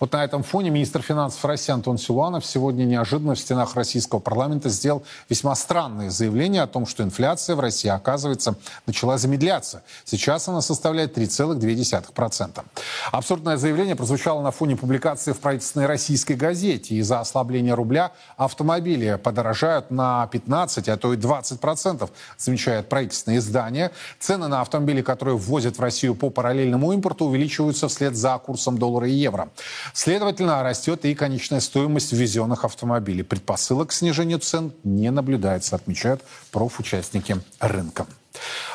Вот 0.00 0.12
на 0.12 0.24
этом 0.24 0.44
фоне 0.44 0.70
министр 0.70 1.02
финансов 1.02 1.44
России 1.44 1.72
Антон 1.72 1.98
Силуанов 1.98 2.46
сегодня 2.46 2.84
неожиданно 2.84 3.34
в 3.34 3.40
стенах 3.40 3.74
российского 3.74 4.20
парламента 4.20 4.68
сделал 4.68 5.02
весьма 5.28 5.54
странные 5.56 6.10
заявления 6.10 6.62
о 6.62 6.68
том, 6.68 6.86
что 6.86 7.02
инфляция 7.02 7.56
в 7.56 7.60
России, 7.60 7.88
оказывается, 7.88 8.54
начала 8.86 9.18
замедляться. 9.18 9.82
Сейчас 10.04 10.46
она 10.48 10.60
составляет 10.60 11.18
3,2%. 11.18 12.64
Абсурдное 13.10 13.56
заявление 13.56 13.96
прозвучало 13.96 14.40
на 14.40 14.52
фоне 14.52 14.76
публикации 14.76 15.32
в 15.32 15.40
правительственной 15.40 15.86
российской 15.86 16.34
газете. 16.34 16.94
Из-за 16.96 17.18
ослабления 17.18 17.74
рубля 17.74 18.12
автомобили 18.36 19.18
подорожают 19.22 19.90
на 19.90 20.28
15, 20.28 20.88
а 20.88 20.96
то 20.96 21.12
и 21.12 21.16
20%, 21.16 22.08
замечает 22.36 22.88
правительственное 22.88 23.38
издание. 23.38 23.90
Цены 24.20 24.46
на 24.46 24.60
автомобили, 24.60 25.02
которые 25.02 25.36
ввозят 25.36 25.76
в 25.76 25.80
Россию 25.80 26.14
по 26.14 26.30
параллельному 26.30 26.92
импорту, 26.92 27.24
увеличиваются 27.24 27.88
вслед 27.88 28.14
за 28.14 28.38
курсом 28.38 28.78
доллара 28.78 29.08
и 29.08 29.12
евро. 29.12 29.48
Следовательно, 29.92 30.62
растет 30.62 31.04
и 31.04 31.14
конечная 31.14 31.60
стоимость 31.60 32.12
ввезенных 32.12 32.64
автомобилей. 32.64 33.22
Предпосылок 33.22 33.90
к 33.90 33.92
снижению 33.92 34.38
цен 34.38 34.72
не 34.84 35.10
наблюдается, 35.10 35.76
отмечают 35.76 36.22
профучастники 36.50 37.36
рынка. 37.60 38.06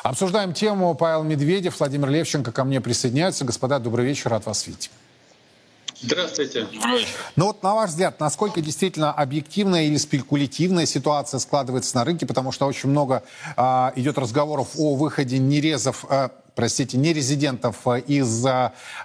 Обсуждаем 0.02 0.52
тему. 0.52 0.94
Павел 0.94 1.22
Медведев, 1.22 1.78
Владимир 1.78 2.10
Левченко 2.10 2.52
ко 2.52 2.64
мне 2.64 2.80
присоединяются. 2.80 3.44
Господа, 3.44 3.78
добрый 3.78 4.04
вечер, 4.04 4.30
рад 4.30 4.46
вас 4.46 4.66
видеть. 4.66 4.90
Здравствуйте. 6.00 6.66
Ну 7.36 7.46
вот, 7.46 7.62
на 7.62 7.74
ваш 7.74 7.90
взгляд, 7.90 8.20
насколько 8.20 8.60
действительно 8.60 9.12
объективная 9.12 9.84
или 9.84 9.96
спекулятивная 9.96 10.84
ситуация 10.86 11.38
складывается 11.38 11.96
на 11.96 12.04
рынке, 12.04 12.26
потому 12.26 12.52
что 12.52 12.66
очень 12.66 12.90
много 12.90 13.22
э, 13.56 13.90
идет 13.96 14.18
разговоров 14.18 14.72
о 14.76 14.96
выходе 14.96 15.38
нерезов 15.38 16.04
э, 16.10 16.28
простите, 16.54 16.96
нерезидентов 16.96 17.86
э, 17.86 18.00
из 18.00 18.46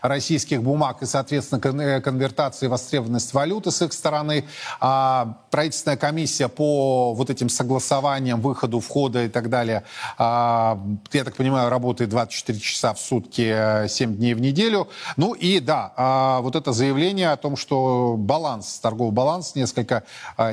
российских 0.01 0.63
бумаг 0.63 1.01
и, 1.01 1.05
соответственно, 1.05 1.59
э, 1.81 2.01
конвертации 2.01 2.65
и 2.67 2.69
востребованность 2.69 3.33
валюты 3.33 3.71
с 3.71 3.81
их 3.81 3.93
стороны. 3.93 4.45
А 4.79 5.37
правительственная 5.49 5.97
комиссия 5.97 6.47
по 6.47 7.13
вот 7.13 7.29
этим 7.29 7.49
согласованиям, 7.49 8.41
выходу, 8.41 8.79
входа 8.79 9.25
и 9.25 9.29
так 9.29 9.49
далее, 9.49 9.83
а, 10.17 10.79
я 11.11 11.23
так 11.23 11.35
понимаю, 11.35 11.69
работает 11.69 12.09
24 12.09 12.59
часа 12.59 12.93
в 12.93 12.99
сутки, 12.99 13.87
7 13.87 14.13
э, 14.13 14.15
дней 14.15 14.33
в 14.33 14.41
неделю. 14.41 14.87
Ну 15.17 15.33
и 15.33 15.59
да, 15.59 15.93
а, 15.95 16.41
вот 16.41 16.55
это 16.55 16.71
заявление 16.71 17.31
о 17.31 17.37
том, 17.37 17.55
что 17.55 18.15
баланс, 18.17 18.79
торговый 18.79 19.13
баланс 19.13 19.55
несколько 19.55 20.03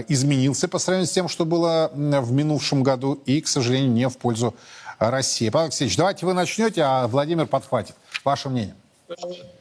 изменился 0.09 0.69
по 0.69 0.79
сравнению 0.79 1.09
с 1.09 1.13
тем, 1.13 1.29
что 1.29 1.45
было 1.45 1.91
в 1.93 2.33
минувшем 2.33 2.83
году, 2.83 3.15
и, 3.27 3.41
к 3.41 3.49
сожалению, 3.49 3.93
не 3.93 4.09
в 4.09 4.17
пользу 4.17 4.55
России. 4.99 5.49
Павел 5.51 5.67
Алексеевич, 5.67 5.97
давайте 5.97 6.27
вы 6.27 6.35
начнете, 6.35 6.83
а 6.83 7.07
Владимир 7.07 7.47
подхватит. 7.47 7.95
Ваше 8.25 8.49
мнение. 8.49 8.75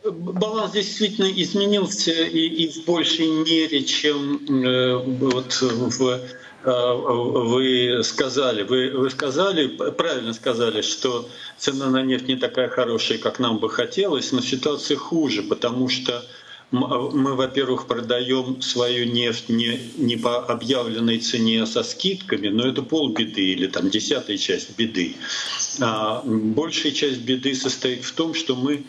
Баланс 0.03 0.71
действительно 0.71 1.27
изменился 1.27 2.11
и, 2.11 2.47
и 2.47 2.67
в 2.67 2.85
большей 2.85 3.27
мере, 3.27 3.83
чем 3.83 4.37
э, 4.65 4.95
вот 4.97 5.53
в 5.61 6.01
э, 6.01 6.19
вы 6.63 8.03
сказали, 8.03 8.63
вы, 8.63 8.89
вы 8.89 9.09
сказали, 9.11 9.67
правильно 9.67 10.33
сказали, 10.33 10.81
что 10.81 11.29
цена 11.59 11.91
на 11.91 12.01
нефть 12.01 12.27
не 12.27 12.37
такая 12.37 12.69
хорошая, 12.69 13.19
как 13.19 13.37
нам 13.37 13.59
бы 13.59 13.69
хотелось, 13.69 14.31
но 14.31 14.41
ситуация 14.41 14.97
хуже, 14.97 15.43
потому 15.43 15.89
что 15.89 16.25
мы, 16.79 17.35
во-первых, 17.35 17.87
продаем 17.87 18.61
свою 18.61 19.05
нефть 19.05 19.49
не, 19.49 19.79
не 19.97 20.17
по 20.17 20.37
объявленной 20.45 21.19
цене, 21.19 21.63
а 21.63 21.65
со 21.65 21.83
скидками, 21.83 22.47
но 22.49 22.67
это 22.67 22.81
полбеды 22.81 23.41
или 23.41 23.67
там 23.67 23.89
десятая 23.89 24.37
часть 24.37 24.77
беды. 24.77 25.15
А 25.79 26.21
большая 26.23 26.91
часть 26.91 27.21
беды 27.21 27.55
состоит 27.55 28.03
в 28.03 28.11
том, 28.13 28.33
что 28.33 28.55
мы 28.55 28.85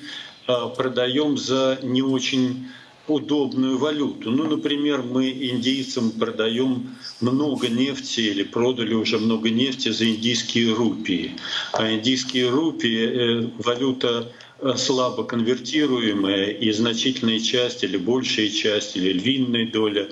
а, 0.47 0.69
продаем 0.69 1.37
за 1.37 1.79
не 1.83 2.03
очень 2.03 2.69
удобную 3.09 3.79
валюту. 3.79 4.31
Ну, 4.31 4.45
например, 4.45 5.03
мы 5.03 5.31
индийцам 5.31 6.11
продаем 6.11 6.97
много 7.21 7.69
нефти 7.69 8.21
или 8.21 8.43
продали 8.43 8.95
уже 8.95 9.19
много 9.19 9.51
нефти 9.51 9.91
за 9.91 10.09
индийские 10.09 10.75
рупии. 10.75 11.37
А 11.73 11.93
индийские 11.93 12.49
рупии 12.49 13.07
э,— 13.07 13.51
валюта 13.59 14.33
слабо 14.77 15.25
конвертируемая 15.25 16.47
и 16.47 16.71
значительная 16.73 17.41
часть 17.41 17.85
или 17.85 17.97
большая 17.97 18.49
часть 18.49 18.97
или 18.97 19.13
львиная 19.13 19.71
доля 19.71 20.09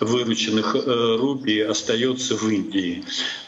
вырученных 0.00 0.74
э, 0.74 1.16
рупий 1.16 1.64
остается 1.64 2.36
в 2.36 2.48
Индии. 2.48 3.04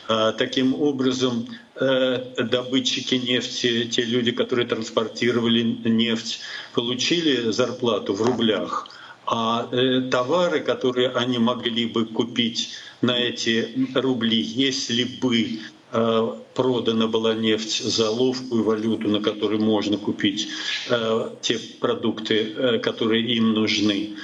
А, 0.08 0.32
таким 0.32 0.74
образом, 0.80 1.48
э, 1.74 2.44
добытчики 2.44 3.16
нефти, 3.16 3.84
те 3.84 4.02
люди, 4.02 4.30
которые 4.30 4.68
транспортировали 4.68 5.62
нефть, 5.62 6.40
получили 6.74 7.50
зарплату 7.50 8.14
в 8.14 8.22
рублях, 8.22 8.88
а 9.26 9.68
товары, 10.12 10.60
которые 10.60 11.08
они 11.08 11.38
могли 11.38 11.86
бы 11.86 12.06
купить 12.06 12.70
на 13.00 13.18
эти 13.18 13.68
рубли, 13.96 14.40
если 14.40 15.02
бы 15.02 15.58
Э, 15.58 15.75
продана 15.90 17.06
была 17.06 17.34
нефть 17.34 17.84
за 17.84 18.10
ловкую 18.10 18.64
валюту, 18.64 19.08
на 19.08 19.20
которой 19.20 19.58
можно 19.58 19.98
купить 19.98 20.48
э, 20.88 21.30
те 21.40 21.58
продукты, 21.80 22.54
э, 22.56 22.78
которые 22.78 23.22
им 23.22 23.52
нужны. 23.52 24.16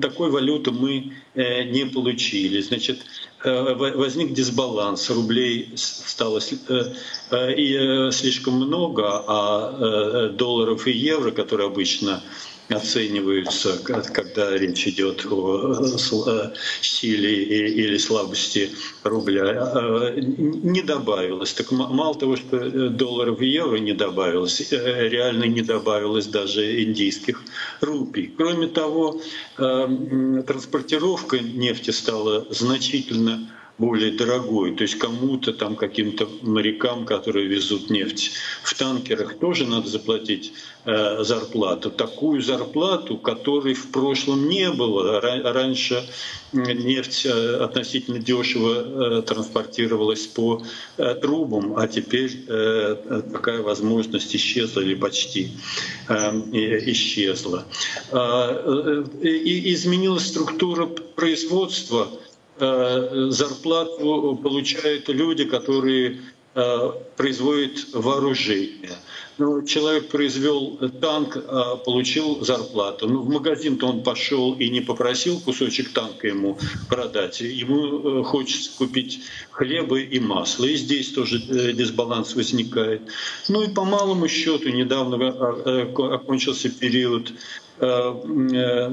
Такой 0.00 0.30
валюты 0.30 0.70
мы 0.70 1.14
не 1.34 1.90
получили. 1.92 2.60
Значит, 2.60 3.00
возник 3.44 4.34
дисбаланс, 4.34 5.10
рублей 5.10 5.72
стало 5.74 6.40
слишком 6.40 8.54
много, 8.54 9.24
а 9.26 10.28
долларов 10.28 10.86
и 10.86 10.92
евро, 10.92 11.32
которые 11.32 11.66
обычно 11.66 12.22
оцениваются, 12.70 13.78
когда 14.12 14.56
речь 14.56 14.86
идет 14.86 15.26
о 15.30 15.74
э, 15.80 16.52
силе 16.80 17.42
или 17.68 17.96
слабости 17.98 18.70
рубля, 19.02 19.72
э, 19.74 20.20
не 20.20 20.82
добавилось. 20.82 21.52
Так 21.52 21.72
мало 21.72 22.14
того, 22.14 22.36
что 22.36 22.56
э, 22.56 22.88
долларов 22.88 23.40
и 23.40 23.48
евро 23.48 23.76
не 23.76 23.92
добавилось, 23.92 24.70
реально 24.70 25.44
не 25.44 25.62
добавилось 25.62 26.26
даже 26.26 26.82
индийских 26.82 27.42
рупий. 27.80 28.32
Кроме 28.36 28.68
того, 28.68 29.20
транспортировка 29.56 31.38
нефти 31.38 31.90
стала 31.90 32.46
значительно 32.50 33.48
более 33.80 34.12
дорогой. 34.12 34.76
То 34.76 34.82
есть 34.82 34.98
кому-то 34.98 35.52
там, 35.52 35.74
каким-то 35.74 36.28
морякам, 36.42 37.06
которые 37.06 37.46
везут 37.46 37.90
нефть 37.90 38.32
в 38.62 38.74
танкерах, 38.74 39.38
тоже 39.38 39.66
надо 39.66 39.88
заплатить 39.88 40.52
э, 40.84 41.24
зарплату. 41.24 41.90
Такую 41.90 42.42
зарплату, 42.42 43.16
которой 43.16 43.72
в 43.74 43.90
прошлом 43.90 44.48
не 44.48 44.70
было. 44.70 45.20
Раньше 45.20 46.04
нефть 46.52 47.24
э, 47.24 47.56
относительно 47.56 48.18
дешево 48.18 49.18
э, 49.18 49.22
транспортировалась 49.22 50.26
по 50.26 50.62
э, 50.98 51.14
трубам, 51.14 51.76
а 51.78 51.88
теперь 51.88 52.44
э, 52.48 53.22
такая 53.32 53.62
возможность 53.62 54.36
исчезла 54.36 54.80
или 54.80 54.94
почти 54.94 55.52
э, 56.08 56.14
исчезла. 56.92 57.64
Э, 58.12 59.04
и 59.22 59.72
изменилась 59.72 60.26
структура 60.26 60.86
производства 60.86 62.08
Э, 62.10 62.29
зарплату 62.60 64.38
получают 64.42 65.08
люди, 65.08 65.44
которые 65.44 66.20
э, 66.54 66.92
производят 67.16 67.86
вооружение. 67.92 68.92
Ну, 69.38 69.62
человек 69.62 70.08
произвел 70.08 70.76
танк, 71.00 71.38
а 71.48 71.76
получил 71.76 72.44
зарплату. 72.44 73.08
Ну, 73.08 73.22
в 73.22 73.30
магазин-то 73.30 73.86
он 73.86 74.02
пошел 74.02 74.52
и 74.52 74.68
не 74.68 74.82
попросил 74.82 75.40
кусочек 75.40 75.94
танка 75.94 76.26
ему 76.28 76.58
продать. 76.88 77.40
Ему 77.40 78.20
э, 78.20 78.24
хочется 78.24 78.70
купить 78.76 79.20
хлеба 79.50 79.98
и 79.98 80.20
масло. 80.20 80.66
И 80.66 80.76
здесь 80.76 81.12
тоже 81.12 81.38
дисбаланс 81.38 82.34
возникает. 82.34 83.00
Ну 83.48 83.62
и 83.62 83.68
по 83.68 83.84
малому 83.84 84.28
счету 84.28 84.68
недавно 84.68 85.16
окончился 86.14 86.68
период 86.68 87.32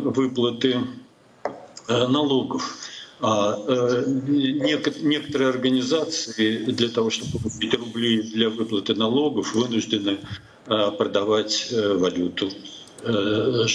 выплаты 0.06 0.78
налогов. 1.90 2.78
А 3.20 3.58
э, 3.68 4.04
некоторые 4.06 5.50
организации 5.50 6.58
для 6.66 6.90
того, 6.90 7.10
чтобы 7.10 7.40
купить 7.40 7.74
рубли 7.74 8.22
для 8.22 8.50
выплаты 8.50 8.94
налогов, 8.94 9.56
вынуждены 9.56 10.20
э, 10.68 10.92
продавать 10.92 11.70
э, 11.72 11.94
валюту. 11.94 12.52
А, 13.04 13.66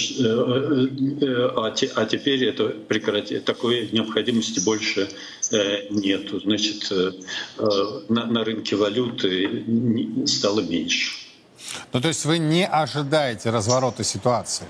а 1.95 2.05
теперь 2.07 2.45
это 2.45 2.69
прекратить, 2.89 3.45
такой 3.45 3.89
необходимости 3.93 4.59
больше 4.65 5.09
нет. 5.91 6.29
Значит, 6.43 6.93
на, 8.09 8.27
на 8.27 8.45
рынке 8.45 8.75
валюты 8.75 9.65
стало 10.27 10.61
меньше. 10.61 11.13
Ну, 11.93 12.01
то 12.01 12.09
есть 12.09 12.25
вы 12.25 12.39
не 12.39 12.67
ожидаете 12.67 13.51
разворота 13.51 14.03
ситуации? 14.03 14.67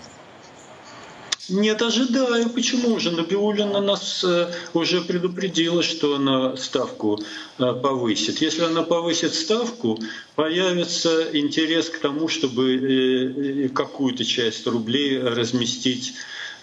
Нет, 1.48 1.82
ожидаю. 1.82 2.50
Почему 2.50 3.00
же? 3.00 3.10
Набиулина 3.10 3.80
нас 3.80 4.22
э, 4.22 4.52
уже 4.74 5.00
предупредила, 5.00 5.82
что 5.82 6.14
она 6.14 6.56
ставку 6.56 7.20
э, 7.58 7.72
повысит. 7.82 8.40
Если 8.40 8.62
она 8.62 8.82
повысит 8.82 9.34
ставку, 9.34 9.98
появится 10.36 11.36
интерес 11.36 11.90
к 11.90 11.98
тому, 11.98 12.28
чтобы 12.28 12.76
э, 12.76 13.68
какую-то 13.70 14.24
часть 14.24 14.66
рублей 14.68 15.18
разместить 15.18 16.14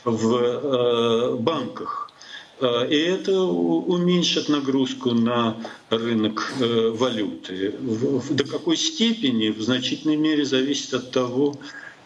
в 0.05 1.35
банках. 1.39 2.09
И 2.61 2.95
это 2.95 3.41
уменьшит 3.41 4.49
нагрузку 4.49 5.11
на 5.11 5.57
рынок 5.89 6.53
валюты. 6.59 7.73
До 8.29 8.45
какой 8.45 8.75
степени, 8.75 9.49
в 9.49 9.61
значительной 9.61 10.17
мере 10.17 10.45
зависит 10.45 10.93
от 10.93 11.11
того, 11.11 11.55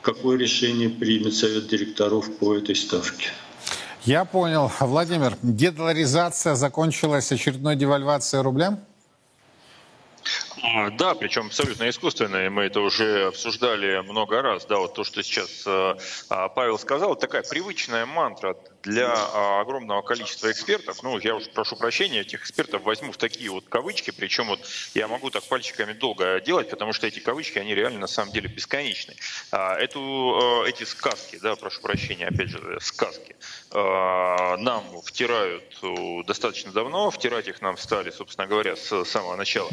какое 0.03 0.37
решение 0.37 0.89
примет 0.89 1.33
Совет 1.33 1.67
директоров 1.67 2.29
по 2.37 2.55
этой 2.55 2.75
ставке. 2.75 3.29
Я 4.03 4.25
понял. 4.25 4.69
Владимир, 4.81 5.37
дедоларизация 5.41 6.55
закончилась 6.55 7.31
очередной 7.31 7.75
девальвацией 7.77 8.43
рубля? 8.43 8.79
А, 10.63 10.89
да, 10.91 11.13
причем 11.13 11.47
абсолютно 11.47 11.89
искусственная. 11.89 12.49
Мы 12.49 12.63
это 12.63 12.79
уже 12.79 13.27
обсуждали 13.27 13.99
много 13.99 14.41
раз. 14.41 14.65
Да, 14.65 14.77
вот 14.77 14.93
то, 14.93 15.03
что 15.03 15.21
сейчас 15.21 15.63
э, 15.65 15.95
а, 16.29 16.47
Павел 16.47 16.79
сказал, 16.79 17.17
такая 17.17 17.43
привычная 17.43 18.05
мантра 18.05 18.55
для 18.81 19.13
а, 19.13 19.59
огромного 19.59 20.01
количества 20.01 20.49
экспертов. 20.49 21.03
Ну, 21.03 21.19
я 21.19 21.35
уж 21.35 21.49
прошу 21.49 21.75
прощения, 21.75 22.21
этих 22.21 22.43
экспертов 22.43 22.83
возьму 22.83 23.11
в 23.11 23.17
такие 23.17 23.49
вот 23.49 23.65
кавычки. 23.67 24.11
Причем 24.11 24.47
вот 24.47 24.61
я 24.93 25.09
могу 25.09 25.29
так 25.31 25.43
пальчиками 25.43 25.91
долго 25.91 26.39
делать, 26.39 26.69
потому 26.69 26.93
что 26.93 27.07
эти 27.07 27.19
кавычки, 27.19 27.59
они 27.59 27.75
реально 27.75 27.99
на 27.99 28.07
самом 28.07 28.31
деле 28.31 28.47
бесконечны. 28.47 29.15
Эту, 29.51 30.63
э, 30.65 30.69
эти 30.69 30.85
сказки, 30.85 31.39
да, 31.41 31.57
прошу 31.57 31.81
прощения, 31.81 32.27
опять 32.27 32.47
же, 32.47 32.77
сказки, 32.79 33.35
э, 33.71 34.55
нам 34.59 35.01
втирают 35.01 35.77
достаточно 36.25 36.71
давно. 36.71 37.11
Втирать 37.11 37.49
их 37.49 37.61
нам 37.61 37.75
стали, 37.75 38.11
собственно 38.11 38.47
говоря, 38.47 38.77
с 38.77 39.03
самого 39.03 39.35
начала 39.35 39.69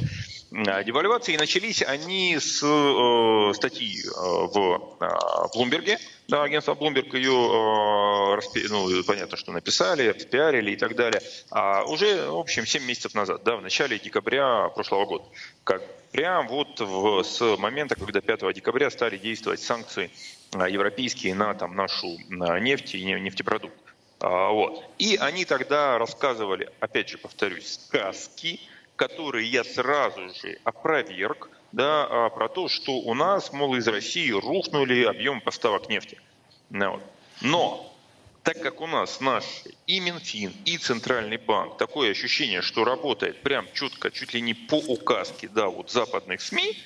девальвации. 0.85 1.35
И 1.35 1.38
начались 1.38 1.83
они 1.83 2.38
с 2.38 2.62
э, 2.62 3.55
статьи 3.55 4.03
э, 4.05 4.11
в 4.12 4.97
э, 5.01 5.09
Блумберге. 5.55 5.99
Да, 6.29 6.45
агентство 6.45 6.75
Bloomberg 6.75 7.14
ее, 7.16 7.31
э, 7.33 8.69
ну, 8.69 9.05
понятно, 9.05 9.37
что 9.37 9.53
написали, 9.53 10.09
распиарили 10.09 10.73
и 10.73 10.77
так 10.77 10.95
далее. 10.95 11.23
А 11.51 11.85
уже, 11.85 12.31
в 12.31 12.38
общем, 12.38 12.66
7 12.66 12.85
месяцев 12.85 13.14
назад, 13.14 13.43
да, 13.45 13.57
в 13.57 13.62
начале 13.62 13.99
декабря 13.99 14.69
прошлого 14.69 15.07
года. 15.07 15.25
Как 15.64 15.83
прям 16.12 16.49
вот 16.49 16.81
в, 16.81 17.23
с 17.23 17.57
момента, 17.59 17.95
когда 17.95 18.21
5 18.21 18.55
декабря 18.55 18.90
стали 18.90 19.16
действовать 19.16 19.61
санкции 19.61 20.11
европейские 20.53 21.35
на 21.35 21.55
там, 21.55 21.77
нашу 21.77 22.16
на 22.29 22.59
нефть 22.59 22.95
и 22.95 23.05
нефтепродукт. 23.05 23.75
А, 24.21 24.51
вот. 24.51 24.85
И 24.99 25.16
они 25.16 25.45
тогда 25.45 25.99
рассказывали, 25.99 26.71
опять 26.81 27.09
же 27.09 27.19
повторюсь, 27.19 27.81
сказки, 27.87 28.61
которые 29.00 29.48
я 29.48 29.64
сразу 29.64 30.28
же 30.28 30.58
опроверг, 30.62 31.48
да, 31.72 32.06
а, 32.06 32.28
про 32.28 32.50
то, 32.50 32.68
что 32.68 32.92
у 32.98 33.14
нас, 33.14 33.50
мол, 33.50 33.74
из 33.76 33.88
России 33.88 34.30
рухнули 34.30 35.04
объемы 35.04 35.40
поставок 35.40 35.88
нефти. 35.88 36.20
Ну 36.68 37.00
Но 37.40 37.96
так 38.42 38.60
как 38.60 38.82
у 38.82 38.86
нас 38.86 39.20
наш 39.20 39.44
и 39.86 40.00
Минфин, 40.00 40.52
и 40.66 40.76
Центральный 40.76 41.38
банк, 41.38 41.78
такое 41.78 42.10
ощущение, 42.10 42.60
что 42.60 42.84
работает 42.84 43.40
прям 43.40 43.66
четко, 43.72 44.10
чуть 44.10 44.34
ли 44.34 44.42
не 44.42 44.52
по 44.52 44.74
указке, 44.74 45.48
да, 45.48 45.68
вот 45.68 45.90
западных 45.90 46.42
СМИ, 46.42 46.76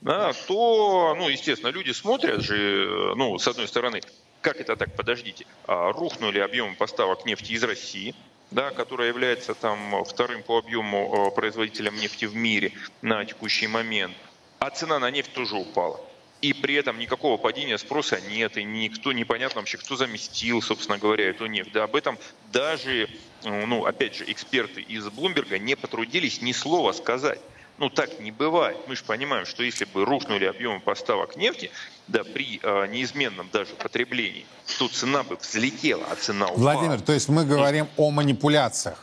да, 0.00 0.32
то, 0.46 1.14
ну, 1.18 1.28
естественно, 1.28 1.68
люди 1.68 1.90
смотрят 1.90 2.40
же, 2.40 3.12
ну, 3.14 3.38
с 3.38 3.46
одной 3.46 3.68
стороны, 3.68 4.00
как 4.40 4.58
это 4.58 4.74
так, 4.74 4.96
подождите, 4.96 5.44
а, 5.66 5.92
рухнули 5.92 6.38
объемы 6.38 6.76
поставок 6.76 7.26
нефти 7.26 7.52
из 7.52 7.62
России, 7.62 8.14
да, 8.50 8.70
которая 8.70 9.08
является 9.08 9.54
там 9.54 10.04
вторым 10.04 10.42
по 10.42 10.58
объему 10.58 11.28
э, 11.28 11.34
производителем 11.34 11.96
нефти 11.96 12.24
в 12.24 12.34
мире 12.34 12.72
на 13.02 13.24
текущий 13.24 13.66
момент, 13.66 14.16
а 14.58 14.70
цена 14.70 14.98
на 14.98 15.10
нефть 15.10 15.32
тоже 15.32 15.56
упала. 15.56 16.00
И 16.40 16.52
при 16.52 16.74
этом 16.74 16.98
никакого 16.98 17.36
падения 17.36 17.78
спроса 17.78 18.20
нет, 18.20 18.56
и 18.56 18.64
никто 18.64 19.12
непонятно 19.12 19.60
вообще, 19.60 19.76
кто 19.76 19.96
заместил, 19.96 20.62
собственно 20.62 20.96
говоря, 20.96 21.28
эту 21.28 21.46
нефть. 21.46 21.72
Да, 21.72 21.84
об 21.84 21.96
этом 21.96 22.16
даже, 22.52 23.10
ну, 23.42 23.84
опять 23.84 24.14
же, 24.14 24.24
эксперты 24.30 24.80
из 24.80 25.08
Блумберга 25.08 25.58
не 25.58 25.74
потрудились 25.74 26.40
ни 26.40 26.52
слова 26.52 26.92
сказать. 26.92 27.40
Ну, 27.78 27.90
так 27.90 28.18
не 28.18 28.32
бывает. 28.32 28.76
Мы 28.88 28.96
же 28.96 29.04
понимаем, 29.04 29.46
что 29.46 29.62
если 29.62 29.84
бы 29.84 30.04
рухнули 30.04 30.46
объемы 30.46 30.80
поставок 30.80 31.36
нефти, 31.36 31.70
да, 32.08 32.24
при 32.24 32.58
э, 32.60 32.86
неизменном 32.88 33.48
даже 33.52 33.74
потреблении, 33.74 34.44
то 34.78 34.88
цена 34.88 35.22
бы 35.22 35.36
взлетела, 35.36 36.04
а 36.10 36.16
цена 36.16 36.46
упала. 36.46 36.58
Владимир, 36.58 37.00
то 37.00 37.12
есть 37.12 37.28
мы 37.28 37.44
говорим 37.44 37.84
И... 37.84 37.88
о 37.96 38.10
манипуляциях? 38.10 38.98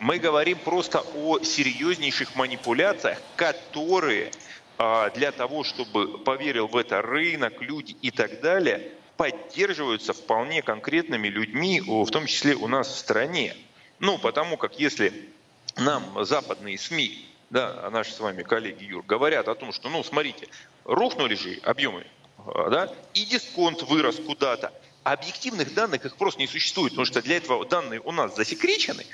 Мы 0.00 0.18
говорим 0.18 0.58
просто 0.58 1.02
о 1.16 1.40
серьезнейших 1.40 2.36
манипуляциях, 2.36 3.18
которые 3.36 4.32
э, 4.78 5.10
для 5.14 5.32
того, 5.32 5.64
чтобы 5.64 6.18
поверил 6.18 6.68
в 6.68 6.76
это 6.76 7.00
рынок, 7.00 7.62
люди 7.62 7.96
и 8.02 8.10
так 8.10 8.40
далее, 8.42 8.92
поддерживаются 9.16 10.12
вполне 10.12 10.60
конкретными 10.60 11.28
людьми, 11.28 11.80
в 11.80 12.10
том 12.10 12.26
числе 12.26 12.54
у 12.54 12.68
нас 12.68 12.88
в 12.88 12.98
стране. 12.98 13.56
Ну, 13.98 14.18
потому 14.18 14.58
как 14.58 14.78
если 14.78 15.30
нам 15.76 16.24
западные 16.24 16.78
СМИ 16.78 17.28
да, 17.50 17.80
а 17.82 17.90
наши 17.90 18.12
с 18.12 18.20
вами 18.20 18.42
коллеги, 18.42 18.84
Юр, 18.84 19.04
говорят 19.04 19.48
о 19.48 19.54
том, 19.54 19.72
что, 19.72 19.88
ну, 19.88 20.02
смотрите, 20.04 20.48
рухнули 20.84 21.34
же 21.34 21.58
объемы, 21.62 22.06
а, 22.38 22.68
да, 22.70 22.92
и 23.14 23.24
дисконт 23.24 23.82
вырос 23.82 24.16
куда-то. 24.16 24.72
Объективных 25.04 25.72
данных 25.72 26.04
их 26.04 26.16
просто 26.16 26.40
не 26.40 26.46
существует, 26.46 26.92
потому 26.92 27.06
что 27.06 27.22
для 27.22 27.36
этого 27.38 27.64
данные 27.64 28.00
у 28.00 28.12
нас 28.12 28.36
засекречены, 28.36 29.06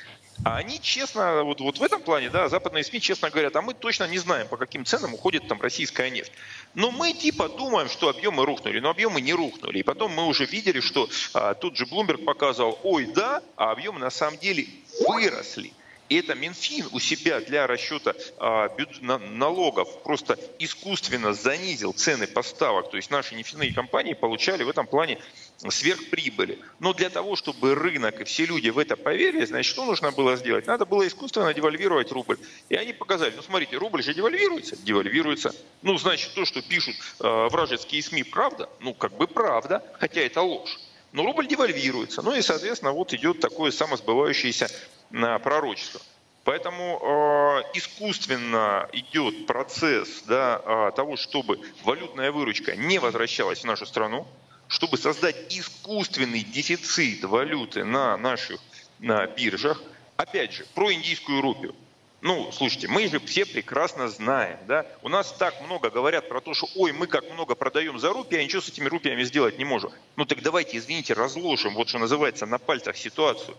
а 0.43 0.57
они 0.57 0.81
честно, 0.81 1.45
вот, 1.45 1.61
вот 1.61 1.79
в 1.79 1.83
этом 1.83 2.03
плане, 2.03 2.29
да, 2.29 2.49
западные 2.49 2.83
СМИ 2.83 3.01
честно 3.01 3.31
говорят, 3.31 3.55
а 3.55 3.63
мы 3.63 3.73
точно 3.73 4.09
не 4.09 4.19
знаем, 4.19 4.49
по 4.49 4.57
каким 4.57 4.85
ценам 4.85 5.15
уходит 5.15 5.47
там 5.47 5.61
российская 5.61 6.11
нефть. 6.11 6.33
Но 6.75 6.91
мы 6.91 7.13
типа 7.13 7.49
думаем, 7.49 7.89
что 7.89 8.09
объемы 8.09 8.45
рухнули, 8.45 8.81
но 8.81 8.91
объемы 8.91 9.21
не 9.21 9.33
рухнули. 9.33 9.79
И 9.79 9.83
потом 9.85 10.13
мы 10.13 10.27
уже 10.27 10.45
видели, 10.47 10.81
что 10.81 11.09
а, 11.35 11.55
тут 11.55 11.77
же 11.77 11.85
Bloomberg 11.85 12.25
показывал, 12.25 12.79
ой, 12.83 13.07
да, 13.07 13.43
а 13.57 13.71
объемы 13.71 14.01
на 14.01 14.11
самом 14.11 14.39
деле 14.39 14.67
выросли. 15.07 15.73
И 16.09 16.17
это 16.17 16.35
Минфин 16.35 16.87
у 16.93 17.01
себя 17.01 17.41
для 17.41 17.67
расчета 17.67 18.15
а, 18.39 18.69
налогов 19.01 20.03
просто 20.03 20.39
искусственно 20.59 21.33
занизил 21.33 21.93
цены 21.93 22.27
поставок. 22.27 22.91
То 22.91 22.97
есть 22.97 23.11
наши 23.11 23.35
нефтяные 23.35 23.73
компании 23.73 24.13
получали 24.13 24.63
в 24.65 24.69
этом 24.69 24.87
плане 24.87 25.19
сверхприбыли. 25.67 26.59
Но 26.79 26.93
для 26.93 27.09
того, 27.09 27.37
чтобы 27.37 27.75
рынок 27.75 28.21
и 28.21 28.25
все 28.25 28.45
люди 28.45 28.69
в 28.69 28.79
это 28.79 28.97
поверили, 28.97 29.47
значит, 29.47 29.71
что 29.71 29.85
нужно 29.85 30.13
было 30.13 30.37
сделать? 30.37 30.67
Надо 30.67 30.85
было 30.85 31.07
искусственно 31.07 31.55
девальвировать 31.55 32.13
рубль. 32.13 32.39
И 32.69 32.75
они 32.75 32.93
показали, 32.93 33.33
ну 33.35 33.43
смотрите, 33.43 33.77
рубль 33.77 34.03
же 34.03 34.13
девальвируется, 34.13 34.77
девальвируется. 34.77 35.55
Ну, 35.83 35.97
значит, 35.97 36.35
то, 36.35 36.45
что 36.45 36.61
пишут 36.61 36.97
э, 37.21 37.49
вражеские 37.51 38.03
СМИ, 38.03 38.25
правда? 38.25 38.69
Ну, 38.81 38.93
как 38.93 39.17
бы 39.17 39.27
правда, 39.27 39.83
хотя 39.99 40.21
это 40.21 40.43
ложь. 40.43 40.79
Но 41.13 41.23
рубль 41.23 41.47
девальвируется. 41.47 42.23
Ну 42.23 42.35
и, 42.35 42.43
соответственно, 42.43 42.91
вот 42.91 43.13
идет 43.15 43.39
такое 43.39 43.71
самосбывающееся 43.71 44.69
на 45.15 45.39
пророчество. 45.39 46.01
Поэтому 46.43 47.01
э, 47.01 47.79
искусственно 47.79 48.89
идет 48.93 49.47
процесс 49.47 50.23
да, 50.27 50.61
э, 50.63 50.93
того, 50.95 51.17
чтобы 51.17 51.61
валютная 51.85 52.33
выручка 52.33 52.77
не 52.77 52.99
возвращалась 52.99 53.61
в 53.61 53.65
нашу 53.65 53.87
страну, 53.87 54.27
чтобы 54.69 54.99
создать 54.99 55.37
искусственный 55.55 56.41
дефицит 56.41 57.25
валюты 57.25 57.85
на 57.85 58.17
наших 58.17 58.61
на 58.99 59.27
биржах. 59.27 59.81
Опять 60.17 60.53
же, 60.53 60.67
про 60.75 60.93
индийскую 60.93 61.41
рупию. 61.41 61.75
Ну, 62.21 62.51
слушайте, 62.53 62.89
мы 62.89 63.07
же 63.09 63.21
все 63.21 63.47
прекрасно 63.47 64.09
знаем, 64.09 64.59
да, 64.67 64.87
у 65.03 65.09
нас 65.09 65.33
так 65.33 65.61
много 65.61 65.91
говорят 65.91 66.29
про 66.29 66.41
то, 66.41 66.55
что, 66.55 66.67
ой, 66.75 66.93
мы 66.93 67.07
как 67.07 67.31
много 67.31 67.55
продаем 67.55 67.99
за 67.99 68.13
рупии, 68.13 68.39
а 68.39 68.43
ничего 68.43 68.63
с 68.63 68.69
этими 68.69 68.89
рупиями 68.89 69.23
сделать 69.25 69.59
не 69.59 69.65
можем. 69.65 69.93
Ну 70.17 70.25
так 70.25 70.43
давайте, 70.43 70.79
извините, 70.79 71.13
разложим, 71.13 71.75
вот 71.75 71.89
что 71.89 71.99
называется, 71.99 72.47
на 72.47 72.59
пальцах 72.59 72.97
ситуацию. 72.97 73.57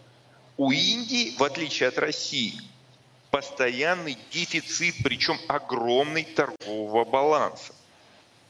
У 0.57 0.71
Индии, 0.71 1.33
в 1.37 1.43
отличие 1.43 1.89
от 1.89 1.97
России, 1.97 2.53
постоянный 3.29 4.17
дефицит, 4.31 4.95
причем 5.03 5.37
огромный 5.47 6.23
торгового 6.23 7.03
баланса. 7.03 7.73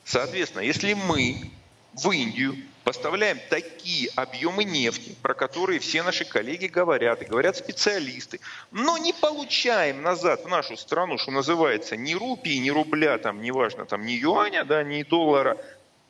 Соответственно, 0.04 0.62
если 0.62 0.94
мы 0.94 1.50
в 1.94 2.12
Индию 2.12 2.56
поставляем 2.84 3.40
такие 3.50 4.10
объемы 4.16 4.64
нефти, 4.64 5.16
про 5.24 5.34
которые 5.34 5.80
все 5.80 6.04
наши 6.04 6.24
коллеги 6.24 6.68
говорят, 6.68 7.24
и 7.24 7.26
говорят 7.26 7.58
специалисты, 7.58 8.40
но 8.70 9.00
не 9.00 9.12
получаем 9.12 10.04
назад 10.04 10.44
в 10.44 10.48
нашу 10.48 10.78
страну, 10.78 11.18
что 11.18 11.32
называется, 11.32 11.98
ни 11.98 12.14
рупии, 12.14 12.58
ни 12.58 12.70
рубля, 12.70 13.18
там, 13.18 13.42
неважно, 13.42 13.86
там, 13.86 14.06
ни 14.06 14.12
юаня, 14.12 14.66
да, 14.66 14.84
ни 14.84 15.02
доллара, 15.02 15.58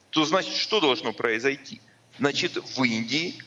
то 0.10 0.26
значит, 0.26 0.56
что 0.56 0.82
должно 0.82 1.14
произойти? 1.14 1.80
Значит, 2.20 2.58
в 2.58 2.84
Индии 2.84 3.42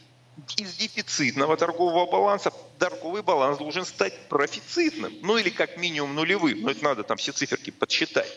из 0.56 0.74
дефицитного 0.76 1.56
торгового 1.56 2.10
баланса 2.10 2.52
торговый 2.78 3.22
баланс 3.22 3.58
должен 3.58 3.84
стать 3.84 4.28
профицитным, 4.28 5.12
ну 5.22 5.36
или 5.36 5.50
как 5.50 5.76
минимум 5.76 6.14
нулевым, 6.14 6.60
но 6.62 6.70
это 6.70 6.84
надо 6.84 7.02
там 7.02 7.16
все 7.16 7.32
циферки 7.32 7.70
подсчитать. 7.70 8.32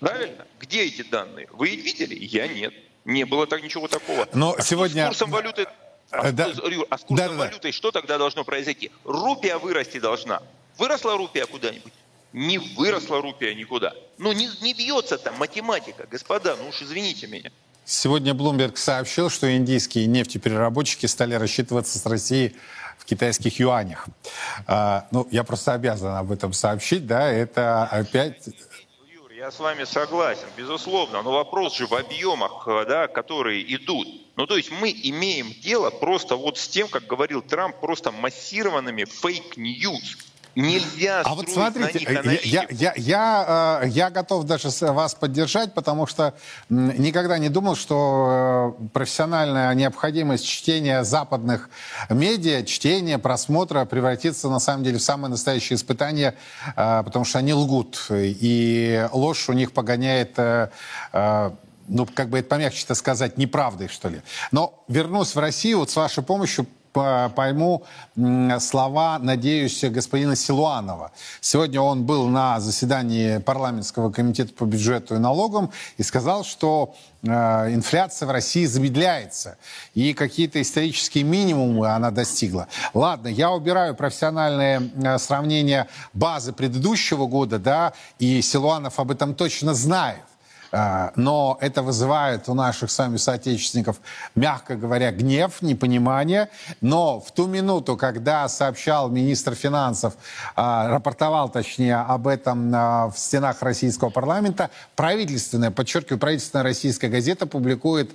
Правильно? 0.00 0.46
Где 0.60 0.84
эти 0.84 1.02
данные? 1.02 1.48
Вы 1.52 1.76
видели? 1.76 2.14
Я 2.14 2.46
нет. 2.48 2.74
Не 3.04 3.24
было 3.24 3.46
так 3.46 3.62
ничего 3.62 3.88
такого. 3.88 4.28
Но 4.34 4.54
а 4.56 4.62
сегодня... 4.62 5.04
С 5.04 5.08
курсом 5.08 5.30
валюты... 5.30 5.66
А, 6.10 6.32
да. 6.32 6.46
Юр, 6.46 6.86
а 6.90 6.98
с 6.98 7.02
курсом 7.02 7.16
да, 7.16 7.28
да, 7.28 7.34
валюты 7.34 7.72
что 7.72 7.90
тогда 7.92 8.18
должно 8.18 8.44
произойти? 8.44 8.90
Рупия 9.04 9.58
вырасти 9.58 9.98
должна. 9.98 10.42
Выросла 10.76 11.16
рупия 11.16 11.46
куда-нибудь? 11.46 11.92
Не 12.32 12.58
выросла 12.58 13.22
рупия 13.22 13.54
никуда. 13.54 13.94
Ну 14.18 14.32
не, 14.32 14.50
не 14.60 14.74
бьется 14.74 15.18
там 15.18 15.36
математика, 15.36 16.06
господа, 16.10 16.56
ну 16.56 16.68
уж 16.68 16.82
извините 16.82 17.26
меня. 17.26 17.50
Сегодня 17.88 18.32
Bloomberg 18.32 18.76
сообщил, 18.76 19.30
что 19.30 19.56
индийские 19.56 20.06
нефтепереработчики 20.06 21.06
стали 21.06 21.34
рассчитываться 21.34 22.00
с 22.00 22.04
Россией 22.04 22.56
в 22.98 23.04
китайских 23.04 23.60
юанях. 23.60 24.06
А, 24.66 25.06
ну, 25.12 25.28
я 25.30 25.44
просто 25.44 25.72
обязан 25.72 26.16
об 26.16 26.32
этом 26.32 26.52
сообщить, 26.52 27.06
да, 27.06 27.30
это 27.30 27.84
опять... 27.84 28.48
Юр, 29.08 29.30
я 29.30 29.52
с 29.52 29.60
вами 29.60 29.84
согласен, 29.84 30.48
безусловно, 30.56 31.22
но 31.22 31.30
вопрос 31.30 31.76
же 31.76 31.86
в 31.86 31.92
объемах, 31.92 32.64
да, 32.88 33.06
которые 33.06 33.62
идут. 33.76 34.08
Ну, 34.34 34.48
то 34.48 34.56
есть 34.56 34.72
мы 34.72 34.90
имеем 34.90 35.52
дело 35.62 35.90
просто 35.90 36.34
вот 36.34 36.58
с 36.58 36.66
тем, 36.66 36.88
как 36.88 37.06
говорил 37.06 37.40
Трамп, 37.40 37.76
просто 37.76 38.10
массированными 38.10 39.04
fake 39.04 39.55
news. 39.55 40.18
Нельзя 40.56 41.20
а 41.22 41.34
вот 41.34 41.50
смотрите, 41.50 42.00
я, 42.44 42.66
я, 42.70 42.94
я, 42.96 43.80
э, 43.82 43.88
я 43.88 44.08
готов 44.08 44.44
даже 44.44 44.70
вас 44.80 45.14
поддержать, 45.14 45.74
потому 45.74 46.06
что 46.06 46.32
никогда 46.70 47.36
не 47.36 47.50
думал, 47.50 47.76
что 47.76 48.74
э, 48.80 48.88
профессиональная 48.94 49.74
необходимость 49.74 50.46
чтения 50.46 51.04
западных 51.04 51.68
медиа, 52.08 52.62
чтения, 52.64 53.18
просмотра 53.18 53.84
превратится 53.84 54.48
на 54.48 54.58
самом 54.58 54.82
деле 54.82 54.96
в 54.96 55.02
самое 55.02 55.30
настоящее 55.30 55.76
испытание, 55.76 56.34
э, 56.74 57.02
потому 57.04 57.26
что 57.26 57.38
они 57.38 57.52
лгут, 57.52 58.06
и 58.10 59.06
ложь 59.12 59.50
у 59.50 59.52
них 59.52 59.72
погоняет 59.72 60.38
ну, 61.88 62.04
как 62.14 62.30
бы 62.30 62.38
это 62.38 62.48
помягче-то 62.48 62.96
сказать, 62.96 63.38
неправдой, 63.38 63.86
что 63.86 64.08
ли. 64.08 64.22
Но 64.50 64.82
вернусь 64.88 65.36
в 65.36 65.38
Россию, 65.38 65.78
вот 65.80 65.90
с 65.90 65.96
вашей 65.96 66.24
помощью 66.24 66.66
пойму 67.34 67.84
слова, 68.58 69.18
надеюсь, 69.18 69.84
господина 69.84 70.36
Силуанова. 70.36 71.12
Сегодня 71.40 71.80
он 71.80 72.04
был 72.04 72.28
на 72.28 72.60
заседании 72.60 73.38
парламентского 73.38 74.10
комитета 74.10 74.52
по 74.52 74.64
бюджету 74.64 75.14
и 75.14 75.18
налогам 75.18 75.70
и 75.96 76.02
сказал, 76.02 76.44
что 76.44 76.94
э, 77.22 77.28
инфляция 77.74 78.26
в 78.26 78.30
России 78.30 78.64
замедляется 78.64 79.58
и 79.94 80.14
какие-то 80.14 80.60
исторические 80.60 81.24
минимумы 81.24 81.88
она 81.88 82.10
достигла. 82.10 82.68
Ладно, 82.94 83.28
я 83.28 83.50
убираю 83.50 83.94
профессиональное 83.94 84.80
э, 84.80 85.18
сравнение 85.18 85.88
базы 86.12 86.52
предыдущего 86.52 87.26
года, 87.26 87.58
да, 87.58 87.92
и 88.18 88.40
Силуанов 88.42 88.98
об 88.98 89.10
этом 89.10 89.34
точно 89.34 89.74
знает. 89.74 90.22
А, 90.72 91.12
но 91.16 91.58
это 91.60 91.82
вызывает 91.82 92.48
у 92.48 92.54
наших 92.54 92.90
с 92.90 92.98
вами 92.98 93.16
соотечественников, 93.16 94.00
мягко 94.34 94.76
говоря, 94.76 95.12
гнев, 95.12 95.62
непонимание. 95.62 96.48
Но 96.80 97.20
в 97.20 97.30
ту 97.32 97.46
минуту, 97.46 97.96
когда 97.96 98.48
сообщал 98.48 99.08
министр 99.08 99.54
финансов, 99.54 100.14
а, 100.54 100.88
рапортовал 100.88 101.48
точнее 101.48 101.96
об 101.96 102.26
этом 102.26 102.72
а, 102.74 103.10
в 103.10 103.18
стенах 103.18 103.62
российского 103.62 104.10
парламента, 104.10 104.70
правительственная, 104.96 105.70
подчеркиваю, 105.70 106.18
правительственная 106.18 106.64
российская 106.64 107.08
газета 107.08 107.46
публикует 107.46 108.12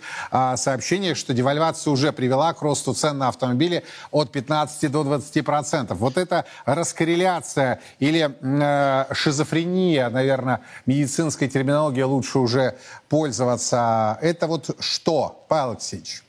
сообщение, 0.56 1.16
что 1.16 1.34
девальвация 1.34 1.92
уже 1.92 2.12
привела 2.12 2.54
к 2.54 2.62
росту 2.62 2.94
цен 2.94 3.18
на 3.18 3.28
автомобили 3.28 3.84
от 4.12 4.32
15 4.32 4.92
до 4.92 5.04
20 5.04 5.46
процентов. 5.46 5.98
Вот 6.00 6.18
эта 6.18 6.46
раскорреляция 6.66 7.80
или 8.00 8.32
шизофрения, 9.14 10.10
наверное, 10.10 10.62
медицинской 10.86 11.48
терминологии 11.48 12.02
лучше 12.02 12.40
уже 12.42 12.78
пользоваться. 13.10 14.18
Это 14.22 14.48
вот 14.48 14.70
что, 14.80 15.46
Павел 15.48 15.72
Алексеевич? 15.72 16.24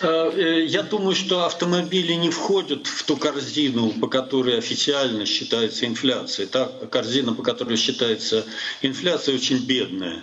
Э, 0.00 0.30
э, 0.34 0.64
я 0.64 0.82
думаю, 0.82 1.14
что 1.14 1.44
автомобили 1.44 2.12
не 2.12 2.30
входят 2.30 2.86
в 2.86 3.04
ту 3.04 3.16
корзину, 3.16 3.90
по 3.90 4.08
которой 4.08 4.58
официально 4.58 5.24
считается 5.26 5.86
инфляция. 5.86 6.46
Та 6.46 6.66
корзина, 6.90 7.32
по 7.32 7.42
которой 7.42 7.76
считается 7.76 8.44
инфляция, 8.82 9.34
очень 9.34 9.64
бедная. 9.64 10.20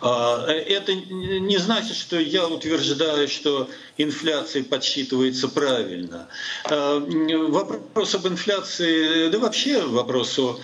А, 0.00 0.46
э, 0.46 0.52
это 0.52 0.94
не 0.94 1.58
значит, 1.58 1.96
что 1.96 2.20
я 2.20 2.46
утверждаю, 2.46 3.26
что 3.26 3.68
инфляция 3.96 4.62
подсчитывается 4.62 5.48
правильно. 5.48 6.28
Вопрос 6.68 8.14
об 8.14 8.28
инфляции, 8.28 9.28
да 9.28 9.38
вообще 9.40 9.82
вопрос 9.82 10.38
о 10.38 10.60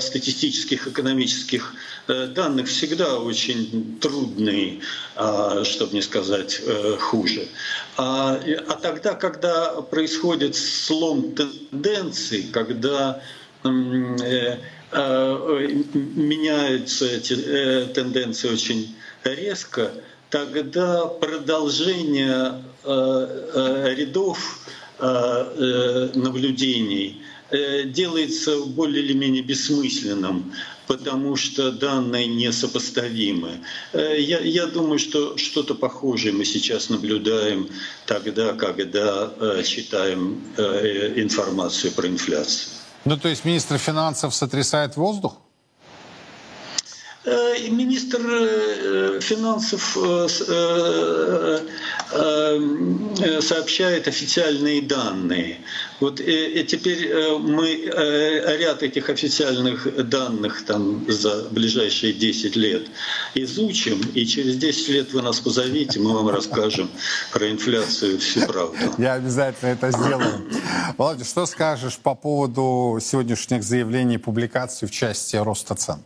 статистических, 0.00 0.86
экономических 0.86 1.74
данных 2.08 2.68
всегда 2.68 3.18
очень 3.18 3.98
трудный, 4.00 4.80
чтобы 5.64 5.94
не 5.94 6.02
сказать 6.02 6.60
э, 6.64 6.96
хуже. 6.98 7.48
А 7.96 8.40
тогда, 8.80 9.14
когда 9.14 9.82
происходит 9.82 10.56
слом 10.56 11.34
тенденций, 11.34 12.46
когда 12.52 13.20
Э, 14.90 15.68
меняются 15.92 17.06
эти 17.06 17.34
э, 17.34 17.88
тенденции 17.92 18.48
очень 18.48 18.96
резко, 19.22 19.92
тогда 20.30 21.04
продолжение 21.06 22.64
э, 22.84 23.94
рядов 23.96 24.60
наблюдений 25.00 27.22
делается 27.52 28.64
более 28.64 29.04
или 29.04 29.12
менее 29.12 29.44
бессмысленным, 29.44 30.52
потому 30.88 31.36
что 31.36 31.70
данные 31.70 32.26
несопоставимы. 32.26 33.60
Я, 33.92 34.40
я 34.40 34.66
думаю, 34.66 34.98
что 34.98 35.36
что-то 35.36 35.74
похожее 35.74 36.32
мы 36.32 36.44
сейчас 36.44 36.88
наблюдаем 36.90 37.68
тогда, 38.06 38.54
когда 38.54 39.30
читаем 39.62 40.42
информацию 40.56 41.92
про 41.92 42.08
инфляцию. 42.08 42.72
Ну, 43.04 43.16
то 43.16 43.28
есть 43.28 43.44
министр 43.44 43.78
финансов 43.78 44.34
сотрясает 44.34 44.96
воздух? 44.96 45.36
Э, 47.28 47.68
министр 47.68 48.20
э, 48.20 49.20
финансов 49.20 49.96
э, 49.96 51.60
сообщает 52.10 54.08
официальные 54.08 54.82
данные. 54.82 55.58
Вот 56.00 56.20
и 56.20 56.64
теперь 56.64 57.12
мы 57.38 57.74
ряд 58.58 58.82
этих 58.82 59.10
официальных 59.10 60.08
данных 60.08 60.64
там 60.64 61.04
за 61.10 61.48
ближайшие 61.50 62.12
10 62.12 62.56
лет 62.56 62.86
изучим, 63.34 64.00
и 64.14 64.24
через 64.24 64.56
10 64.56 64.88
лет 64.88 65.12
вы 65.12 65.22
нас 65.22 65.40
позовите, 65.40 66.00
мы 66.00 66.14
вам 66.14 66.28
расскажем 66.28 66.88
про 67.32 67.50
инфляцию 67.50 68.18
всю 68.18 68.46
правду. 68.46 68.78
Я 68.96 69.14
обязательно 69.14 69.70
это 69.70 69.90
сделаю. 69.90 70.48
Володя, 70.96 71.24
что 71.24 71.46
скажешь 71.46 71.98
по 71.98 72.14
поводу 72.14 72.98
сегодняшних 73.02 73.62
заявлений 73.62 74.14
и 74.14 74.18
публикаций 74.18 74.88
в 74.88 74.90
части 74.90 75.36
роста 75.36 75.74
цен? 75.74 76.02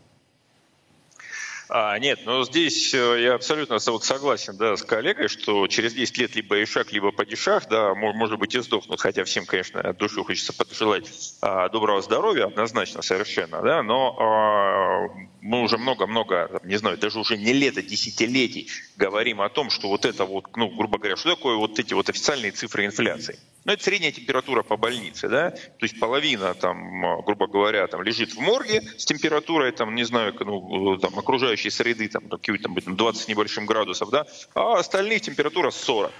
А, 1.74 1.98
нет, 1.98 2.20
но 2.26 2.44
здесь 2.44 2.92
э, 2.92 3.22
я 3.22 3.34
абсолютно 3.34 3.78
согласен 3.78 4.58
да, 4.58 4.76
с 4.76 4.82
коллегой, 4.82 5.28
что 5.28 5.66
через 5.68 5.94
10 5.94 6.18
лет 6.18 6.36
либо 6.36 6.62
ишак, 6.62 6.92
либо 6.92 7.12
падишах, 7.12 7.66
да, 7.70 7.94
может 7.94 8.38
быть 8.38 8.54
и 8.54 8.60
сдохнут, 8.60 9.00
хотя 9.00 9.24
всем, 9.24 9.46
конечно, 9.46 9.80
от 9.80 9.96
души 9.96 10.22
хочется 10.22 10.52
пожелать 10.52 11.10
а, 11.40 11.70
доброго 11.70 12.02
здоровья, 12.02 12.44
однозначно, 12.44 13.00
совершенно, 13.00 13.62
да, 13.62 13.82
но 13.82 14.14
а, 14.20 15.08
мы 15.43 15.61
уже 15.61 15.76
много-много, 15.76 16.61
не 16.62 16.76
знаю, 16.76 16.97
даже 16.97 17.18
уже 17.18 17.36
не 17.36 17.53
лет, 17.53 17.76
а 17.76 17.82
десятилетий 17.82 18.70
говорим 18.97 19.40
о 19.43 19.49
том, 19.49 19.70
что 19.70 19.88
вот 19.88 20.05
это 20.05 20.24
вот, 20.24 20.57
ну, 20.57 20.68
грубо 20.68 20.99
говоря, 20.99 21.16
что 21.16 21.34
такое 21.34 21.57
вот 21.57 21.78
эти 21.80 21.95
вот 21.95 22.09
официальные 22.09 22.53
цифры 22.53 22.86
инфляции. 22.86 23.38
Ну, 23.64 23.72
это 23.72 23.82
средняя 23.82 24.12
температура 24.12 24.62
по 24.62 24.76
больнице, 24.76 25.28
да, 25.28 25.51
то 25.51 25.82
есть 25.82 25.99
половина, 25.99 26.55
там, 26.55 27.22
грубо 27.22 27.49
говоря, 27.49 27.86
там 27.88 28.03
лежит 28.03 28.34
в 28.34 28.38
морге 28.38 28.82
с 28.97 29.05
температурой, 29.05 29.72
там, 29.72 29.95
не 29.97 30.05
знаю, 30.05 30.34
ну, 30.38 30.97
там, 30.99 31.18
окружающей 31.18 31.70
среды, 31.70 32.09
там, 32.09 32.28
какие-то, 32.28 32.68
там, 32.68 32.97
20 32.97 33.28
небольшим 33.28 33.66
градусов, 33.66 34.11
да, 34.11 34.26
а 34.55 34.78
остальных 34.78 35.22
температура 35.22 35.70
40. 35.70 36.12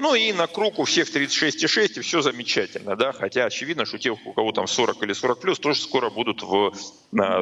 Ну 0.00 0.14
и 0.14 0.32
на 0.32 0.46
круг 0.46 0.78
у 0.78 0.84
всех 0.84 1.14
36,6 1.14 1.98
и 1.98 2.00
все 2.00 2.22
замечательно, 2.22 2.96
да, 2.96 3.12
хотя 3.12 3.44
очевидно, 3.44 3.84
что 3.84 3.98
те, 3.98 4.10
у 4.10 4.32
кого 4.32 4.50
там 4.50 4.66
40 4.66 5.02
или 5.02 5.12
40 5.12 5.40
плюс, 5.40 5.58
тоже 5.58 5.78
скоро 5.78 6.08
будут 6.08 6.42
в, 6.42 6.72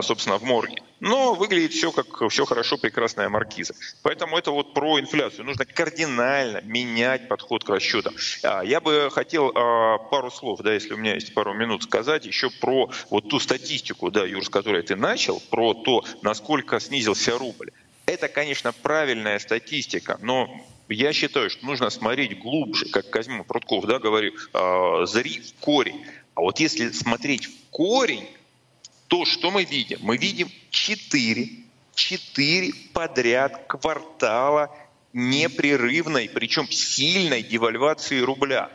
собственно, 0.03 0.39
в 0.39 0.43
морге. 0.43 0.83
Но 0.99 1.35
выглядит 1.35 1.73
все 1.73 1.93
как 1.93 2.29
все 2.29 2.45
хорошо, 2.45 2.77
прекрасная 2.77 3.29
маркиза. 3.29 3.75
Поэтому 4.03 4.37
это 4.37 4.51
вот 4.51 4.75
про 4.75 4.99
инфляцию. 4.99 5.45
Нужно 5.45 5.65
кардинально 5.67 6.61
менять 6.63 7.29
подход 7.29 7.63
к 7.63 7.69
расчетам. 7.69 8.17
А, 8.43 8.65
я 8.65 8.81
бы 8.81 9.09
хотел 9.13 9.53
а, 9.55 9.99
пару 9.99 10.33
слов, 10.33 10.61
да, 10.61 10.75
если 10.75 10.95
у 10.95 10.97
меня 10.97 11.15
есть 11.15 11.35
пару 11.35 11.55
минут, 11.55 11.85
сказать 11.85 12.27
еще 12.27 12.51
про 12.51 12.91
вот 13.09 13.29
ту 13.29 13.39
статистику, 13.39 14.11
да, 14.11 14.25
Юр, 14.25 14.45
с 14.45 14.49
которой 14.49 14.83
ты 14.83 14.97
начал, 14.97 15.41
про 15.51 15.75
то, 15.75 16.05
насколько 16.23 16.81
снизился 16.81 17.39
рубль. 17.39 17.71
Это, 18.09 18.29
конечно, 18.29 18.73
правильная 18.73 19.39
статистика, 19.39 20.17
но 20.23 20.49
я 20.89 21.13
считаю, 21.13 21.51
что 21.51 21.67
нужно 21.67 21.91
смотреть 21.91 22.39
глубже, 22.39 22.87
как 22.89 23.11
Казьма 23.11 23.45
Прутков 23.45 23.85
да, 23.85 23.99
говорит, 23.99 24.33
э, 24.55 25.05
зри 25.05 25.41
в 25.41 25.53
корень. 25.61 26.07
А 26.35 26.41
вот 26.41 26.59
если 26.59 26.91
смотреть 26.93 27.45
в 27.45 27.69
корень, 27.69 28.27
то 29.09 29.27
что 29.27 29.51
мы 29.51 29.65
видим? 29.65 29.99
Мы 30.01 30.17
видим 30.17 30.51
четыре, 30.71 31.51
четыре 31.95 32.73
подряд 32.95 33.67
квартала 33.67 34.75
непрерывной, 35.13 36.31
причем 36.31 36.67
сильной 36.67 37.43
девальвации 37.43 38.21
рубля. 38.21 38.71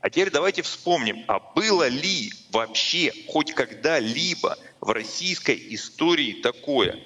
А 0.00 0.08
теперь 0.08 0.30
давайте 0.30 0.62
вспомним, 0.62 1.24
а 1.28 1.40
было 1.40 1.88
ли 1.88 2.32
вообще 2.52 3.12
хоть 3.26 3.52
когда-либо 3.52 4.56
в 4.80 4.88
российской 4.92 5.62
истории 5.74 6.40
такое? 6.40 6.98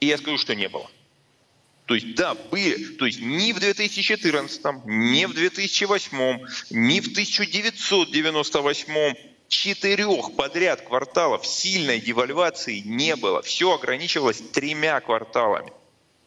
И 0.00 0.06
я 0.06 0.18
скажу, 0.18 0.36
что 0.36 0.56
не 0.56 0.68
было. 0.68 0.90
То 1.90 1.96
есть, 1.96 2.14
да, 2.14 2.36
были, 2.36 2.94
то 2.94 3.04
есть 3.04 3.20
ни 3.20 3.50
в 3.50 3.58
2014, 3.58 4.62
ни 4.84 5.24
в 5.24 5.34
2008, 5.34 6.46
ни 6.70 7.00
в 7.00 7.08
1998 7.08 9.14
четырех 9.48 10.36
подряд 10.36 10.82
кварталов 10.82 11.44
сильной 11.44 11.98
девальвации 11.98 12.78
не 12.78 13.16
было. 13.16 13.42
Все 13.42 13.74
ограничивалось 13.74 14.40
тремя 14.52 15.00
кварталами. 15.00 15.72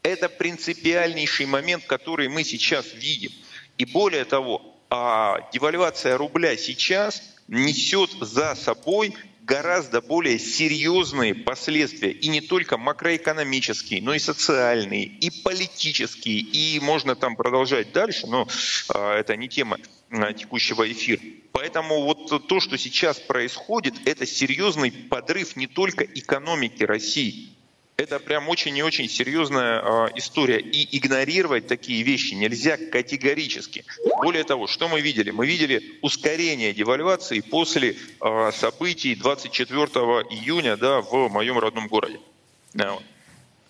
Это 0.02 0.28
принципиальнейший 0.28 1.46
момент, 1.46 1.86
который 1.86 2.28
мы 2.28 2.44
сейчас 2.44 2.94
видим. 2.94 3.32
И 3.78 3.86
более 3.86 4.26
того, 4.26 4.76
а 4.90 5.50
девальвация 5.54 6.18
рубля 6.18 6.58
сейчас 6.58 7.24
несет 7.48 8.12
за 8.20 8.56
собой 8.56 9.16
гораздо 9.46 10.02
более 10.02 10.40
серьезные 10.40 11.36
последствия, 11.36 12.12
и 12.12 12.28
не 12.28 12.42
только 12.42 12.78
макроэкономические, 12.78 14.02
но 14.02 14.14
и 14.14 14.20
социальные, 14.20 15.06
и 15.06 15.30
политические, 15.44 16.40
и 16.40 16.80
можно 16.80 17.16
там 17.16 17.36
продолжать 17.36 17.92
дальше, 17.92 18.28
но 18.28 18.48
э, 18.94 19.12
это 19.20 19.36
не 19.36 19.50
тема 19.50 19.78
э, 20.10 20.34
текущего 20.34 20.90
эфира. 20.90 21.22
Поэтому 21.52 22.04
вот 22.04 22.48
то, 22.48 22.60
что 22.60 22.78
сейчас 22.78 23.20
происходит, 23.20 23.96
это 24.06 24.26
серьезный 24.26 24.92
подрыв 24.92 25.56
не 25.56 25.68
только 25.68 26.04
экономики 26.04 26.84
России, 26.84 27.50
это 27.96 28.20
прям 28.20 28.50
очень 28.50 28.76
и 28.76 28.82
очень 28.82 29.08
серьезная 29.08 29.82
э, 29.82 30.08
история. 30.16 30.60
И 30.60 30.98
игнорировать 30.98 31.68
такие 31.68 32.02
вещи 32.04 32.34
нельзя 32.34 32.78
категорически. 32.78 33.86
Более 34.18 34.44
того, 34.44 34.68
что 34.68 34.88
мы 34.88 35.02
видели? 35.02 35.30
Мы 35.30 35.46
видели 35.46 36.00
ускорение 36.02 36.74
девальвации 36.74 37.42
после 37.42 37.96
э, 38.20 38.52
событий 38.54 39.16
24 39.16 39.86
июня 40.32 40.76
да, 40.76 41.02
в 41.02 41.30
моем 41.30 41.60
родном 41.60 41.88
городе. 41.88 42.20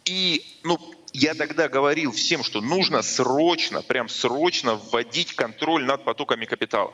И 0.05 0.45
ну, 0.63 0.79
я 1.11 1.33
тогда 1.33 1.67
говорил 1.67 2.11
всем, 2.13 2.43
что 2.43 2.61
нужно 2.61 3.01
срочно, 3.01 3.81
прям 3.81 4.07
срочно 4.07 4.75
вводить 4.75 5.33
контроль 5.35 5.83
над 5.83 6.05
потоками 6.05 6.45
капитала. 6.45 6.93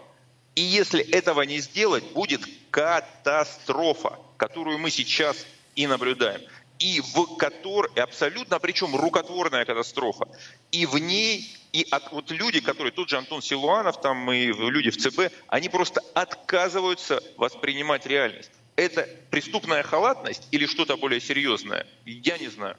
И 0.56 0.62
если 0.62 1.08
этого 1.12 1.44
не 1.44 1.60
сделать, 1.60 2.04
будет 2.14 2.42
катастрофа, 2.72 4.20
которую 4.38 4.80
мы 4.80 4.90
сейчас 4.90 5.46
и 5.76 5.88
наблюдаем 5.88 6.42
и 6.80 7.02
в 7.02 7.36
которой, 7.36 7.92
абсолютно, 8.00 8.58
причем 8.60 8.96
рукотворная 8.96 9.66
катастрофа, 9.66 10.28
и 10.72 10.86
в 10.86 10.98
ней, 10.98 11.46
и 11.74 11.86
от, 11.92 12.12
вот 12.12 12.32
люди, 12.32 12.62
которые, 12.62 12.92
тот 12.92 13.10
же 13.10 13.18
Антон 13.18 13.42
Силуанов, 13.42 14.02
там 14.02 14.32
и 14.32 14.46
люди 14.46 14.90
в 14.90 14.98
ЦБ, 14.98 15.34
они 15.48 15.70
просто 15.70 16.02
отказываются 16.14 17.22
воспринимать 17.38 18.06
реальность. 18.06 18.52
Это 18.78 19.08
преступная 19.30 19.84
халатность 19.84 20.48
или 20.52 20.66
что-то 20.66 20.96
более 20.96 21.20
серьезное? 21.20 21.86
Я 22.06 22.38
не 22.38 22.48
знаю. 22.48 22.78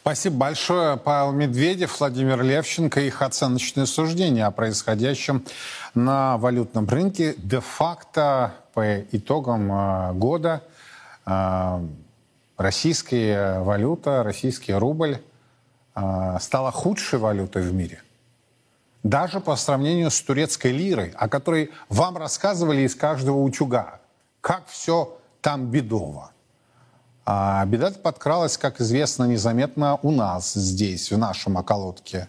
Спасибо 0.00 0.36
большое, 0.36 0.96
Павел 0.96 1.32
Медведев, 1.32 2.00
Владимир 2.00 2.42
Левченко. 2.42 3.00
Их 3.00 3.20
оценочное 3.20 3.84
суждение 3.84 4.46
о 4.46 4.50
происходящем 4.50 5.44
на 5.94 6.38
валютном 6.38 6.88
рынке 6.88 7.34
де-факто 7.36 8.54
по 8.72 9.00
итогам 9.12 9.70
э, 9.70 10.12
года 10.14 10.62
э, 11.26 11.80
российская 12.58 13.60
валюта, 13.60 14.22
российский 14.22 14.74
рубль 14.74 15.22
э, 15.94 16.36
стала 16.40 16.70
худшей 16.70 17.18
валютой 17.18 17.62
в 17.62 17.72
мире. 17.72 18.02
Даже 19.02 19.40
по 19.40 19.56
сравнению 19.56 20.10
с 20.10 20.20
турецкой 20.20 20.72
лирой, 20.72 21.14
о 21.16 21.28
которой 21.28 21.70
вам 21.88 22.18
рассказывали 22.18 22.82
из 22.82 22.94
каждого 22.94 23.38
утюга. 23.38 24.00
Как 24.42 24.66
все 24.66 25.18
там 25.40 25.66
бедово. 25.70 26.32
А 27.24 27.64
беда 27.64 27.92
подкралась, 27.92 28.58
как 28.58 28.80
известно, 28.80 29.24
незаметно 29.24 29.98
у 30.02 30.10
нас 30.10 30.52
здесь, 30.54 31.12
в 31.12 31.18
нашем 31.18 31.56
околотке. 31.56 32.28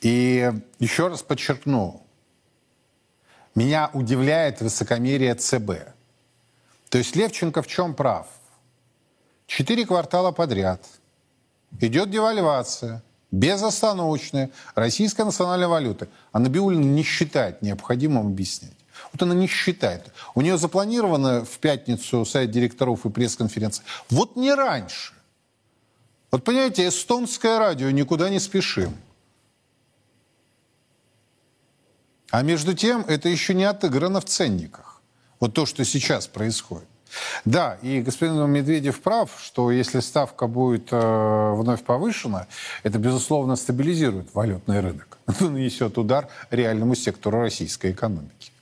И 0.00 0.52
еще 0.80 1.08
раз 1.08 1.22
подчеркну, 1.22 2.02
меня 3.54 3.90
удивляет 3.92 4.60
высокомерие 4.60 5.34
ЦБ. 5.34 5.72
То 6.88 6.98
есть 6.98 7.14
Левченко 7.14 7.62
в 7.62 7.66
чем 7.66 7.94
прав? 7.94 8.26
Четыре 9.46 9.86
квартала 9.86 10.32
подряд 10.32 10.84
идет 11.80 12.10
девальвация, 12.10 13.02
безостановочная 13.30 14.50
российской 14.74 15.22
национальной 15.22 15.66
валюты. 15.66 16.08
А 16.32 16.38
Набиулина 16.38 16.84
не 16.84 17.02
считает 17.02 17.62
необходимым 17.62 18.28
объяснять. 18.28 18.72
Вот 19.12 19.22
она 19.22 19.34
не 19.34 19.46
считает. 19.46 20.12
У 20.34 20.40
нее 20.40 20.56
запланировано 20.56 21.44
в 21.44 21.58
пятницу 21.58 22.24
сайт 22.24 22.50
директоров 22.50 23.04
и 23.06 23.10
пресс-конференция. 23.10 23.84
Вот 24.08 24.36
не 24.36 24.54
раньше. 24.54 25.14
Вот 26.30 26.44
понимаете, 26.44 26.88
эстонское 26.88 27.58
радио 27.58 27.90
никуда 27.90 28.30
не 28.30 28.40
спешим. 28.40 28.96
А 32.30 32.42
между 32.42 32.74
тем 32.74 33.02
это 33.02 33.28
еще 33.28 33.54
не 33.54 33.64
отыграно 33.64 34.20
в 34.20 34.24
ценниках. 34.24 35.00
Вот 35.38 35.54
то, 35.54 35.66
что 35.66 35.84
сейчас 35.84 36.26
происходит. 36.26 36.88
Да, 37.44 37.78
и 37.82 38.00
господин 38.00 38.50
Медведев 38.50 39.00
прав, 39.00 39.30
что 39.42 39.70
если 39.70 40.00
ставка 40.00 40.46
будет 40.46 40.88
э, 40.90 41.52
вновь 41.54 41.82
повышена, 41.82 42.46
это, 42.82 42.98
безусловно, 42.98 43.56
стабилизирует 43.56 44.34
валютный 44.34 44.80
рынок. 44.80 45.18
Это 45.26 45.48
нанесет 45.48 45.98
удар 45.98 46.28
реальному 46.50 46.94
сектору 46.94 47.40
российской 47.40 47.92
экономики. 47.92 48.52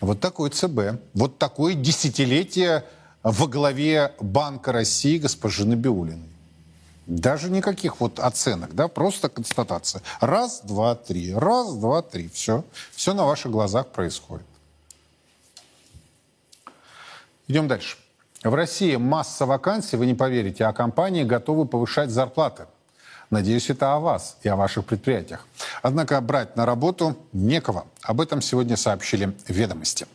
Вот 0.00 0.20
такой 0.20 0.50
ЦБ, 0.50 1.00
вот 1.14 1.38
такое 1.38 1.74
десятилетие 1.74 2.84
во 3.22 3.46
главе 3.46 4.12
Банка 4.20 4.72
России 4.72 5.18
госпожи 5.18 5.64
Набиулиной. 5.64 6.28
Даже 7.06 7.50
никаких 7.50 8.00
вот 8.00 8.18
оценок, 8.20 8.74
да, 8.74 8.88
просто 8.88 9.28
констатация. 9.28 10.02
Раз, 10.20 10.62
два, 10.64 10.94
три, 10.94 11.34
раз, 11.34 11.74
два, 11.74 12.02
три, 12.02 12.28
все. 12.28 12.64
Все 12.92 13.12
на 13.12 13.24
ваших 13.24 13.50
глазах 13.50 13.88
происходит. 13.88 14.46
Идем 17.48 17.68
дальше. 17.68 17.96
В 18.42 18.54
России 18.54 18.96
масса 18.96 19.46
вакансий, 19.46 19.96
вы 19.96 20.06
не 20.06 20.14
поверите, 20.14 20.64
а 20.64 20.72
компании 20.72 21.22
готовы 21.22 21.64
повышать 21.64 22.10
зарплаты. 22.10 22.66
Надеюсь, 23.30 23.70
это 23.70 23.94
о 23.94 24.00
вас 24.00 24.36
и 24.42 24.48
о 24.48 24.56
ваших 24.56 24.84
предприятиях. 24.84 25.46
Однако 25.82 26.20
брать 26.20 26.56
на 26.56 26.66
работу 26.66 27.16
некого. 27.32 27.86
Об 28.02 28.20
этом 28.20 28.42
сегодня 28.42 28.76
сообщили 28.76 29.32
ведомости. 29.46 30.06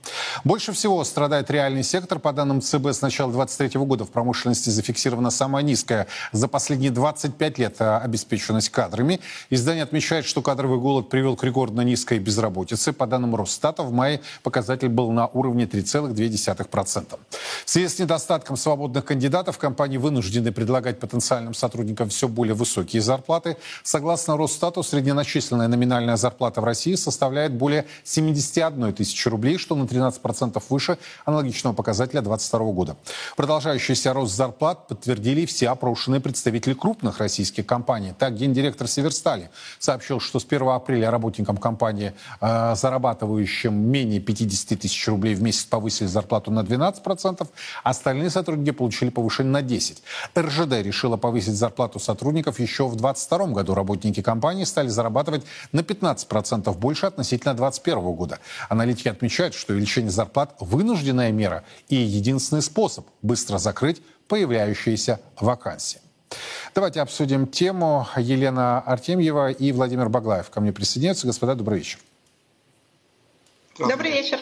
Больше 0.44 0.74
всего 0.74 1.04
страдает 1.06 1.50
реальный 1.50 1.84
сектор. 1.84 2.20
По 2.20 2.34
данным 2.34 2.62
ЦБ, 2.62 2.88
с 2.88 3.02
начала 3.02 3.32
2023 3.32 3.80
года 3.86 4.04
в 4.04 4.10
промышленности 4.10 4.70
зафиксирована 4.70 5.32
самая 5.32 5.64
низкая 5.64 6.08
за 6.34 6.50
последние 6.50 6.92
25 6.92 7.58
лет 7.60 7.76
э, 7.80 7.98
обеспеченность 7.98 8.70
кадрами. 8.70 9.22
Издание 9.50 9.84
отмечает, 9.84 10.26
что 10.26 10.42
кадровый 10.42 10.80
голод 10.80 11.10
привел 11.10 11.38
к 11.38 11.44
рекордно 11.46 11.82
низкой 11.82 12.20
безработице. 12.20 12.92
По 12.92 13.08
данным 13.08 13.36
Росстата, 13.36 13.84
в 13.84 13.94
мае 13.94 14.22
показатель 14.44 14.90
был 14.90 15.12
на 15.12 15.28
уровне 15.28 15.64
3,2%. 15.64 17.20
В 17.66 17.70
связи 17.70 17.88
с 17.88 18.00
недостатком 18.00 18.58
свободных 18.58 19.06
кандидатов 19.06 19.58
компании 19.58 19.98
вынуждены 19.98 20.52
предлагать 20.52 21.00
потенциальным 21.00 21.54
сотрудникам 21.54 22.10
все 22.10 22.28
более 22.28 22.54
высокие 22.54 23.02
зарплаты. 23.02 23.56
Согласно 23.84 24.36
Росстату, 24.36 24.84
средненачисленная 25.42 25.68
номинальная 25.68 26.18
зарплата 26.18 26.62
в 26.62 26.64
России 26.64 26.96
составляет 26.96 27.54
более 27.54 27.86
71 28.04 28.94
тысячи 28.94 29.28
рублей, 29.30 29.58
что 29.58 29.76
на 29.76 29.84
13% 29.84 30.62
выше 30.70 30.98
аналогичного 31.26 31.74
показателя 31.74 32.22
2022 32.22 32.72
года. 32.72 32.98
Продолжающийся 33.36 34.14
рост 34.14 34.36
зарплат 34.36 34.88
подтвердили 34.88 35.46
все 35.46 35.70
опрошенные 35.70 36.22
представители 36.22 36.74
крупных 36.74 37.20
российских 37.20 37.66
компаний. 37.66 38.14
Так, 38.18 38.36
гендиректор 38.36 38.88
Северстали 38.88 39.50
сообщил, 39.80 40.20
что 40.20 40.40
с 40.40 40.46
1 40.46 40.68
апреля 40.70 41.12
работникам 41.12 41.58
компании, 41.58 42.14
э, 42.42 42.76
зарабатывающим 42.76 43.74
менее 43.74 44.20
50 44.20 44.80
тысяч 44.80 45.08
рублей 45.08 45.36
в 45.36 45.42
месяц, 45.42 45.66
повысили 45.66 46.08
зарплату 46.08 46.52
на 46.52 46.64
12%, 46.64 47.48
остальные 47.84 48.30
сотрудники 48.30 48.72
получили 48.72 49.10
повышение 49.10 49.54
на 49.54 49.62
10%. 49.62 50.02
РЖД 50.38 50.74
решила 50.86 51.18
повысить 51.18 51.56
зарплату 51.56 52.00
сотрудников 52.00 52.60
еще 52.60 52.88
в 52.88 52.96
2022 52.96 53.54
году. 53.54 53.74
Работники 53.74 54.22
компании 54.22 54.66
стали 54.66 54.88
зарабатывать 54.88 55.27
на 55.72 55.80
15% 55.80 56.78
больше 56.78 57.06
относительно 57.06 57.54
20 57.54 57.78
2021 57.78 58.16
года. 58.16 58.40
Аналитики 58.70 59.08
отмечают, 59.08 59.54
что 59.54 59.74
увеличение 59.74 60.12
зарплат– 60.12 60.56
вынужденная 60.60 61.32
мера 61.32 61.64
и 61.90 61.96
единственный 61.96 62.62
способ 62.62 63.06
быстро 63.22 63.58
закрыть 63.58 64.02
появляющиеся 64.28 65.20
вакансии. 65.40 66.02
Давайте 66.76 67.02
обсудим 67.02 67.48
тему. 67.48 68.08
Елена 68.18 68.82
Артемьева 68.82 69.52
и 69.52 69.72
Владимир 69.72 70.10
Баглаев 70.10 70.50
ко 70.50 70.60
мне 70.60 70.74
присоединяются. 70.74 71.26
Господа, 71.26 71.56
добрый 71.56 71.80
вечер. 71.80 72.00
Добрый 73.80 74.12
вечер. 74.12 74.40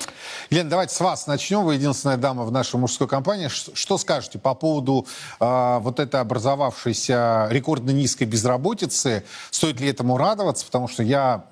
Лен, 0.50 0.70
давайте 0.70 0.96
с 0.96 1.00
вас 1.02 1.28
начнем. 1.28 1.64
Вы 1.64 1.76
единственная 1.76 2.16
дама 2.16 2.44
в 2.46 2.52
нашей 2.52 2.78
мужской 2.78 3.08
компании. 3.08 3.50
Что 3.50 3.98
скажете 3.98 4.40
по 4.40 4.54
поводу 4.54 5.06
э, 5.40 5.78
вот 5.82 6.00
этой 6.00 6.22
образовавшейся 6.22 7.48
рекордно 7.50 7.92
низкой 7.92 8.24
безработицы? 8.24 9.26
Стоит 9.52 9.82
ли 9.82 9.90
этому 9.90 10.18
радоваться? 10.18 10.66
Потому 10.66 10.88
что 10.88 11.04
я 11.04 11.46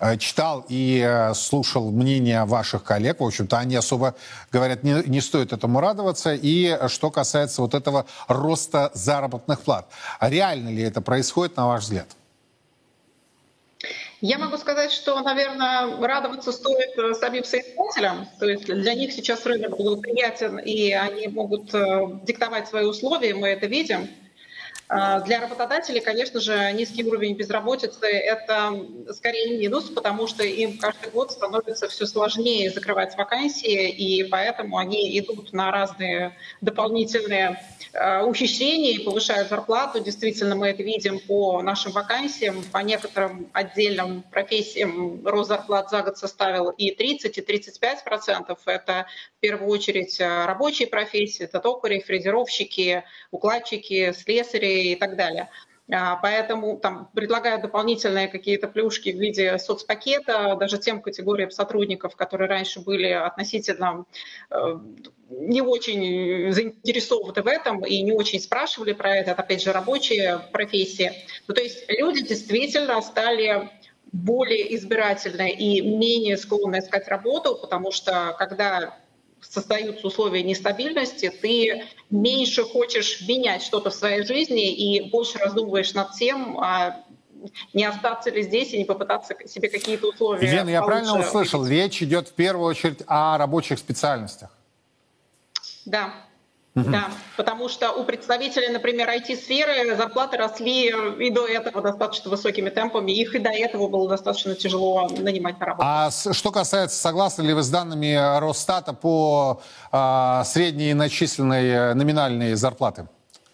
э, 0.00 0.18
читал 0.18 0.66
и 0.68 1.02
э, 1.02 1.32
слушал 1.34 1.90
мнения 1.90 2.44
ваших 2.44 2.84
коллег. 2.84 3.20
В 3.20 3.24
общем-то, 3.24 3.58
они 3.58 3.76
особо 3.76 4.14
говорят, 4.50 4.82
не, 4.82 5.02
не 5.06 5.20
стоит 5.20 5.52
этому 5.52 5.80
радоваться. 5.80 6.34
И 6.34 6.78
что 6.88 7.10
касается 7.10 7.62
вот 7.62 7.74
этого 7.74 8.04
роста 8.28 8.90
заработных 8.92 9.60
плат. 9.60 9.88
Реально 10.20 10.68
ли 10.68 10.82
это 10.82 11.00
происходит, 11.00 11.56
на 11.56 11.68
ваш 11.68 11.84
взгляд? 11.84 12.06
Я 14.24 14.38
могу 14.38 14.56
сказать, 14.56 14.92
что, 14.92 15.20
наверное, 15.20 15.96
радоваться 15.96 16.52
стоит 16.52 16.96
э, 16.96 17.12
самим 17.14 17.42
соискателям. 17.42 18.28
То 18.38 18.46
есть 18.46 18.66
для 18.66 18.94
них 18.94 19.12
сейчас 19.12 19.44
рынок 19.44 19.76
благоприятен, 19.76 20.60
и 20.60 20.92
они 20.92 21.26
могут 21.26 21.74
э, 21.74 21.80
диктовать 22.22 22.68
свои 22.68 22.84
условия, 22.84 23.34
мы 23.34 23.48
это 23.48 23.66
видим. 23.66 24.08
А, 24.94 25.20
для 25.20 25.40
работодателей, 25.40 26.02
конечно 26.02 26.38
же, 26.38 26.70
низкий 26.72 27.02
уровень 27.02 27.34
безработицы– 27.34 28.06
это 28.06 28.74
скорее 29.14 29.58
минус, 29.58 29.88
потому 29.88 30.26
что 30.26 30.44
им 30.44 30.76
каждый 30.76 31.10
год 31.10 31.32
становится 31.32 31.88
все 31.88 32.04
сложнее 32.04 32.70
закрывать 32.70 33.16
вакансии, 33.16 33.88
и 33.88 34.22
поэтому 34.24 34.76
они 34.76 35.18
идут 35.18 35.54
на 35.54 35.70
разные 35.70 36.36
дополнительные 36.60 37.58
а, 37.94 38.24
ухищрения 38.24 38.92
и 38.92 39.04
повышают 39.04 39.48
зарплату. 39.48 40.00
Действительно, 40.00 40.56
мы 40.56 40.68
это 40.68 40.82
видим 40.82 41.20
по 41.20 41.62
нашим 41.62 41.92
вакансиям. 41.92 42.62
По 42.70 42.78
некоторым 42.78 43.48
отдельным 43.54 44.22
профессиям 44.30 45.26
рост 45.26 45.48
зарплат 45.48 45.88
за 45.88 46.02
год 46.02 46.18
составил 46.18 46.68
и 46.68 46.90
30, 46.90 47.38
и 47.38 47.40
35 47.40 48.04
процентов. 48.04 48.58
Это 48.66 49.06
в 49.38 49.40
первую 49.40 49.70
очередь 49.70 50.20
а, 50.20 50.46
рабочие 50.46 50.86
профессии, 50.86 51.44
это 51.44 51.60
токари, 51.60 52.00
фрезеровщики, 52.00 53.04
укладчики, 53.30 54.12
слесари, 54.12 54.81
и 54.88 54.96
так 54.96 55.16
далее. 55.16 55.48
А, 55.90 56.16
поэтому 56.16 56.78
там 56.78 57.10
предлагают 57.14 57.62
дополнительные 57.62 58.28
какие-то 58.28 58.68
плюшки 58.68 59.10
в 59.10 59.18
виде 59.20 59.58
соцпакета 59.58 60.56
даже 60.58 60.78
тем 60.78 61.02
категориям 61.02 61.50
сотрудников, 61.50 62.16
которые 62.16 62.48
раньше 62.48 62.80
были 62.80 63.08
относительно 63.08 64.04
э, 64.50 64.78
не 65.28 65.60
очень 65.60 66.52
заинтересованы 66.52 67.42
в 67.42 67.46
этом 67.46 67.84
и 67.84 68.00
не 68.02 68.12
очень 68.12 68.40
спрашивали 68.40 68.92
про 68.92 69.16
это. 69.16 69.32
Это, 69.32 69.42
опять 69.42 69.62
же, 69.62 69.72
рабочие 69.72 70.40
профессии. 70.52 71.12
Ну, 71.48 71.54
то 71.54 71.60
есть 71.60 71.84
люди 71.88 72.22
действительно 72.22 73.00
стали 73.02 73.68
более 74.12 74.74
избирательны 74.76 75.50
и 75.50 75.80
менее 75.80 76.36
склонны 76.36 76.78
искать 76.78 77.08
работу, 77.08 77.56
потому 77.56 77.90
что 77.92 78.36
когда 78.38 78.94
создаются 79.42 80.06
условия 80.06 80.42
нестабильности, 80.42 81.30
ты 81.30 81.84
меньше 82.10 82.64
хочешь 82.64 83.26
менять 83.26 83.62
что-то 83.62 83.90
в 83.90 83.94
своей 83.94 84.24
жизни 84.24 84.72
и 84.72 85.10
больше 85.10 85.38
раздумываешь 85.38 85.92
над 85.94 86.12
тем, 86.12 86.58
а 86.58 87.04
не 87.72 87.84
остаться 87.84 88.30
ли 88.30 88.42
здесь 88.42 88.72
и 88.72 88.78
не 88.78 88.84
попытаться 88.84 89.36
себе 89.46 89.68
какие-то 89.68 90.08
условия. 90.08 90.46
Лена, 90.48 90.70
я 90.70 90.82
правильно 90.82 91.18
услышал, 91.18 91.66
речь 91.66 92.02
идет 92.02 92.28
в 92.28 92.32
первую 92.32 92.66
очередь 92.66 93.02
о 93.06 93.36
рабочих 93.36 93.78
специальностях. 93.78 94.50
Да, 95.84 96.14
да, 96.74 97.10
потому 97.36 97.68
что 97.68 97.92
у 97.92 98.04
представителей, 98.04 98.68
например, 98.68 99.08
IT-сферы 99.08 99.94
зарплаты 99.94 100.38
росли 100.38 100.88
и 101.18 101.30
до 101.30 101.46
этого 101.46 101.82
достаточно 101.82 102.30
высокими 102.30 102.70
темпами. 102.70 103.12
Их 103.12 103.34
и 103.34 103.38
до 103.38 103.50
этого 103.50 103.88
было 103.88 104.08
достаточно 104.08 104.54
тяжело 104.54 105.06
нанимать 105.08 105.60
на 105.60 105.66
работу. 105.66 105.86
А 105.86 106.10
что 106.10 106.50
касается, 106.50 106.98
согласны 106.98 107.42
ли 107.42 107.52
вы 107.52 107.62
с 107.62 107.68
данными 107.68 108.14
Росстата 108.40 108.94
по 108.94 109.60
а, 109.90 110.44
средней 110.44 110.94
начисленной 110.94 111.68
э, 111.68 111.94
номинальной 111.94 112.54
зарплаты? 112.54 113.06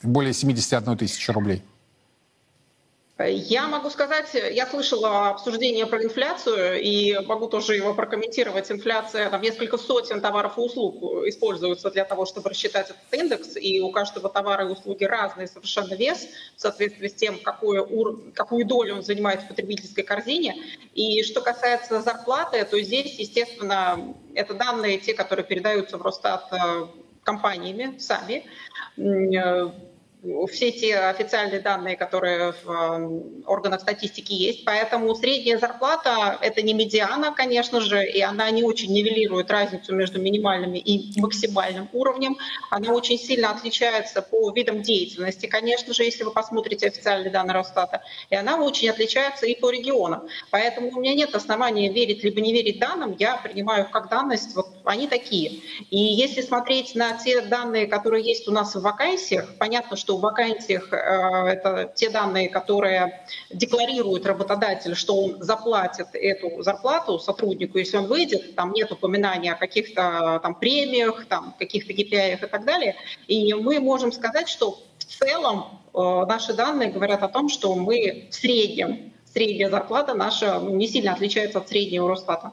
Более 0.03 0.33
71 0.33 0.97
тысячи 0.97 1.31
рублей. 1.33 1.65
Я 3.27 3.67
могу 3.67 3.91
сказать, 3.91 4.33
я 4.33 4.65
слышала 4.65 5.31
обсуждение 5.31 5.87
про 5.87 6.05
инфляцию 6.05 6.81
и 6.81 7.19
могу 7.27 7.49
тоже 7.49 7.75
его 7.75 7.93
прокомментировать. 7.93 8.71
Инфляция, 8.71 9.29
там 9.29 9.43
несколько 9.43 9.77
сотен 9.77 10.21
товаров 10.21 10.57
и 10.57 10.61
услуг 10.61 11.03
используются 11.27 11.91
для 11.91 12.05
того, 12.05 12.27
чтобы 12.27 12.51
рассчитать 12.51 12.91
этот 12.91 13.21
индекс, 13.21 13.57
и 13.57 13.81
у 13.81 13.91
каждого 13.91 14.29
товара 14.29 14.69
и 14.69 14.71
услуги 14.71 15.03
разный 15.03 15.49
совершенно 15.49 15.95
вес 15.95 16.29
в 16.57 16.61
соответствии 16.61 17.09
с 17.09 17.15
тем, 17.15 17.41
какую, 17.41 18.33
какую 18.35 18.65
долю 18.65 18.95
он 18.95 19.03
занимает 19.03 19.43
в 19.43 19.49
потребительской 19.49 20.05
корзине. 20.05 20.55
И 20.95 21.25
что 21.25 21.41
касается 21.41 22.01
зарплаты, 22.01 22.65
то 22.65 22.81
здесь, 22.81 23.19
естественно, 23.19 24.15
это 24.35 24.55
данные 24.55 24.99
те, 24.99 25.13
которые 25.13 25.45
передаются 25.45 25.99
в 25.99 26.03
Росстат 26.03 26.53
э, 26.53 26.87
компаниями 27.25 27.99
сами 27.99 28.47
э, 28.97 29.71
все 30.51 30.73
те 30.73 30.97
официальные 30.97 31.61
данные, 31.61 31.97
которые 31.97 32.53
в 32.65 32.71
эм, 32.71 33.45
органах 33.47 33.81
статистики 33.81 34.33
есть. 34.33 34.65
Поэтому 34.65 35.15
средняя 35.15 35.59
зарплата– 35.59 36.39
это 36.41 36.61
не 36.63 36.75
медиана, 36.75 37.33
конечно 37.33 37.81
же, 37.81 38.05
и 38.05 38.21
она 38.21 38.51
не 38.51 38.65
очень 38.65 38.93
нивелирует 38.93 39.51
разницу 39.51 39.95
между 39.95 40.21
минимальным 40.21 40.75
и 40.75 41.21
максимальным 41.21 41.89
уровнем. 41.93 42.37
Она 42.71 42.93
очень 42.93 43.19
сильно 43.19 43.51
отличается 43.51 44.23
по 44.23 44.51
видам 44.51 44.83
деятельности, 44.83 45.47
конечно 45.47 45.95
же, 45.95 46.03
если 46.03 46.25
вы 46.25 46.33
посмотрите 46.33 46.89
официальные 46.89 47.31
данные 47.31 47.55
Росстата. 47.55 48.03
И 48.31 48.35
она 48.35 48.61
очень 48.61 48.91
отличается 48.91 49.47
и 49.47 49.59
по 49.59 49.71
регионам. 49.71 50.29
Поэтому 50.51 50.91
у 50.91 51.01
меня 51.01 51.15
нет 51.15 51.35
основания 51.35 51.93
верить 51.93 52.25
либо 52.25 52.41
не 52.41 52.53
верить 52.53 52.81
данным. 52.81 53.15
Я 53.19 53.37
принимаю 53.37 53.85
их 53.85 53.91
как 53.91 54.09
данность. 54.09 54.57
Вот 54.57 54.67
они 54.85 55.07
такие. 55.07 55.61
И 55.91 55.99
если 55.99 56.41
смотреть 56.41 56.95
на 56.95 57.13
те 57.13 57.41
данные, 57.43 57.87
которые 57.87 58.25
есть 58.25 58.49
у 58.49 58.51
нас 58.51 58.75
в 58.75 58.81
вакансиях, 58.81 59.57
понятно, 59.59 59.97
что 59.97 60.08
что 60.09 60.17
в 60.17 60.21
вакансиях 60.23 60.91
э, 60.91 60.97
это 60.97 61.93
те 61.95 62.09
данные, 62.09 62.49
которые 62.49 63.21
декларирует 63.51 64.25
работодатель, 64.25 64.95
что 64.95 65.23
он 65.23 65.43
заплатит 65.43 66.07
эту 66.15 66.63
зарплату 66.63 67.19
сотруднику, 67.19 67.77
если 67.77 67.99
он 67.99 68.07
выйдет, 68.07 68.55
там 68.57 68.73
нет 68.73 68.91
упоминания 68.91 69.53
о 69.53 69.57
каких-то 69.57 70.41
там 70.43 70.55
премиях, 70.55 71.27
там 71.27 71.55
каких-то 71.59 71.93
KPI 71.93 72.43
и 72.43 72.47
так 72.47 72.65
далее. 72.65 72.97
И 73.27 73.53
мы 73.53 73.81
можем 73.81 74.11
сказать, 74.11 74.49
что 74.49 74.79
в 74.97 75.05
целом 75.05 75.83
э, 75.93 76.25
наши 76.27 76.55
данные 76.55 76.91
говорят 76.91 77.23
о 77.23 77.29
том, 77.29 77.51
что 77.51 77.75
мы 77.75 78.29
в 78.31 78.35
среднем, 78.35 79.13
средняя 79.31 79.69
зарплата 79.69 80.15
наша 80.15 80.59
ну, 80.59 80.75
не 80.75 80.89
сильно 80.89 81.13
отличается 81.13 81.59
от 81.59 81.69
среднего 81.69 82.09
Росстата. 82.09 82.53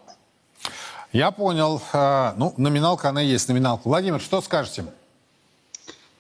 Я 1.14 1.32
понял. 1.32 1.82
Э, 1.93 2.34
ну, 2.36 2.53
номиналка, 2.58 3.08
она 3.08 3.22
есть, 3.22 3.47
номиналка. 3.47 3.88
Владимир, 3.88 4.20
что 4.20 4.41
скажете? 4.41 4.84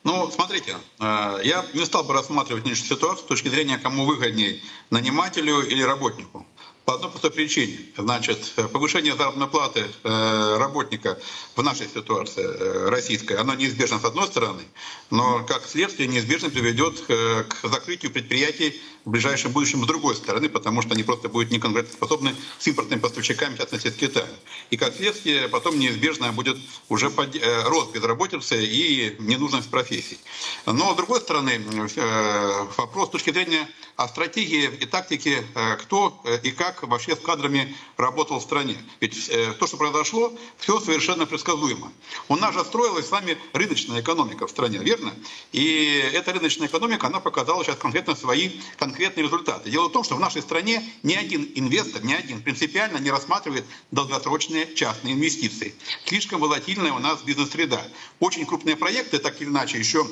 Ну, 0.05 0.29
смотрите, 0.29 0.77
э, 0.99 1.39
я 1.43 1.65
не 1.73 1.83
стал 1.83 2.03
бы 2.03 2.13
рассматривать 2.13 2.63
нынешнюю 2.63 2.89
ситуацию 2.89 3.25
с 3.25 3.27
точки 3.27 3.47
зрения, 3.47 3.79
кому 3.79 4.05
выгоднее, 4.05 4.61
нанимателю 4.91 5.61
или 5.61 5.81
работнику. 5.81 6.45
По 6.85 6.93
одной 6.93 7.09
простой 7.09 7.31
причине. 7.31 7.79
Значит, 7.97 8.53
повышение 8.71 9.15
заработной 9.15 9.47
платы 9.47 9.87
э, 10.03 10.57
работника 10.59 11.17
в 11.55 11.63
нашей 11.63 11.87
ситуации 11.87 12.43
э, 12.45 12.89
российской, 12.89 13.33
оно 13.33 13.55
неизбежно 13.55 13.99
с 13.99 14.05
одной 14.05 14.27
стороны, 14.27 14.61
но 15.09 15.43
как 15.43 15.65
следствие 15.65 16.07
неизбежно 16.07 16.51
приведет 16.51 17.01
к 17.01 17.67
закрытию 17.67 18.11
предприятий 18.11 18.79
в 19.05 19.11
ближайшем 19.11 19.51
будущем 19.51 19.83
с 19.83 19.87
другой 19.87 20.15
стороны, 20.15 20.49
потому 20.49 20.81
что 20.81 20.93
они 20.93 21.03
просто 21.03 21.29
будут 21.29 21.51
неконкурентоспособны 21.51 22.35
с 22.57 22.67
импортными 22.67 22.99
поставщиками, 22.99 23.55
с 23.55 23.91
Китая. 23.91 24.25
И 24.71 24.77
как 24.77 24.95
следствие 24.95 25.47
потом 25.47 25.77
неизбежно 25.77 26.31
будет 26.31 26.57
уже 26.89 27.11
под, 27.11 27.35
э, 27.35 27.63
рост 27.69 27.91
безработицы 27.93 28.65
и 28.65 29.15
ненужность 29.19 29.69
профессий. 29.69 30.17
Но 30.65 30.93
с 30.93 30.97
другой 30.97 31.21
стороны, 31.21 31.61
э, 31.95 32.65
вопрос 32.77 33.09
с 33.09 33.11
точки 33.11 33.31
зрения 33.31 33.69
о 33.95 34.07
стратегии 34.07 34.71
и 34.81 34.85
тактике, 34.85 35.45
э, 35.53 35.75
кто 35.77 36.19
и 36.43 36.51
как 36.51 36.83
вообще 36.83 37.15
с 37.15 37.19
кадрами 37.19 37.75
работал 37.97 38.39
в 38.39 38.43
стране. 38.43 38.75
Ведь 38.99 39.29
то, 39.59 39.67
что 39.67 39.77
произошло, 39.77 40.33
все 40.57 40.79
совершенно 40.79 41.25
предсказуемо. 41.25 41.91
У 42.27 42.35
нас 42.35 42.53
же 42.53 42.63
строилась 42.65 43.07
с 43.07 43.11
вами 43.11 43.37
рыночная 43.53 44.01
экономика 44.01 44.47
в 44.47 44.49
стране, 44.49 44.79
верно? 44.79 45.13
И 45.51 46.09
эта 46.13 46.33
рыночная 46.33 46.67
экономика, 46.67 47.07
она 47.07 47.19
показала 47.19 47.63
сейчас 47.63 47.77
конкретно 47.77 48.15
свои 48.15 48.49
конкретные 48.77 48.94
конкретные 48.95 49.25
результаты. 49.25 49.69
Дело 49.69 49.89
в 49.89 49.91
том, 49.91 50.05
что 50.05 50.15
в 50.15 50.21
нашей 50.21 50.41
стране 50.41 50.81
ни 51.03 51.13
один 51.13 51.51
инвестор, 51.55 52.01
ни 52.03 52.13
один 52.13 52.41
принципиально 52.41 52.97
не 52.97 53.11
рассматривает 53.11 53.65
долгосрочные 53.91 54.73
частные 54.73 55.15
инвестиции. 55.15 55.75
Слишком 56.05 56.39
волатильная 56.39 56.93
у 56.93 56.99
нас 56.99 57.21
бизнес-среда. 57.21 57.85
Очень 58.21 58.45
крупные 58.45 58.77
проекты, 58.77 59.19
так 59.19 59.41
или 59.41 59.49
иначе, 59.49 59.77
еще 59.77 60.07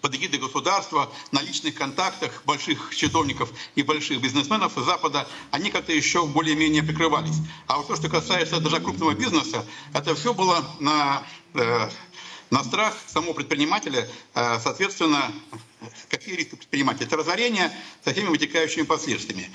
под 0.00 0.16
эгидой 0.16 0.40
государства, 0.40 1.12
на 1.30 1.40
личных 1.42 1.76
контактах 1.76 2.42
больших 2.44 2.94
чиновников 2.94 3.50
и 3.76 3.82
больших 3.82 4.20
бизнесменов 4.20 4.72
Запада, 4.76 5.28
они 5.52 5.70
как-то 5.70 5.92
еще 5.92 6.26
более-менее 6.26 6.82
прикрывались. 6.82 7.36
А 7.68 7.78
вот 7.78 7.86
то, 7.86 7.96
что 7.96 8.08
касается 8.08 8.58
даже 8.60 8.80
крупного 8.80 9.14
бизнеса, 9.14 9.64
это 9.92 10.16
все 10.16 10.34
было 10.34 10.64
на 10.80 11.24
э, 11.54 11.88
на 12.50 12.64
страх 12.64 12.96
самого 13.06 13.34
предпринимателя, 13.34 14.08
э, 14.34 14.58
соответственно, 14.62 15.32
какие 16.08 16.34
риски 16.34 16.56
предпринимателя? 16.56 17.06
Это 17.06 17.16
разорение 17.16 17.70
со 18.04 18.12
всеми 18.12 18.28
вытекающими 18.28 18.84
последствиями. 18.84 19.50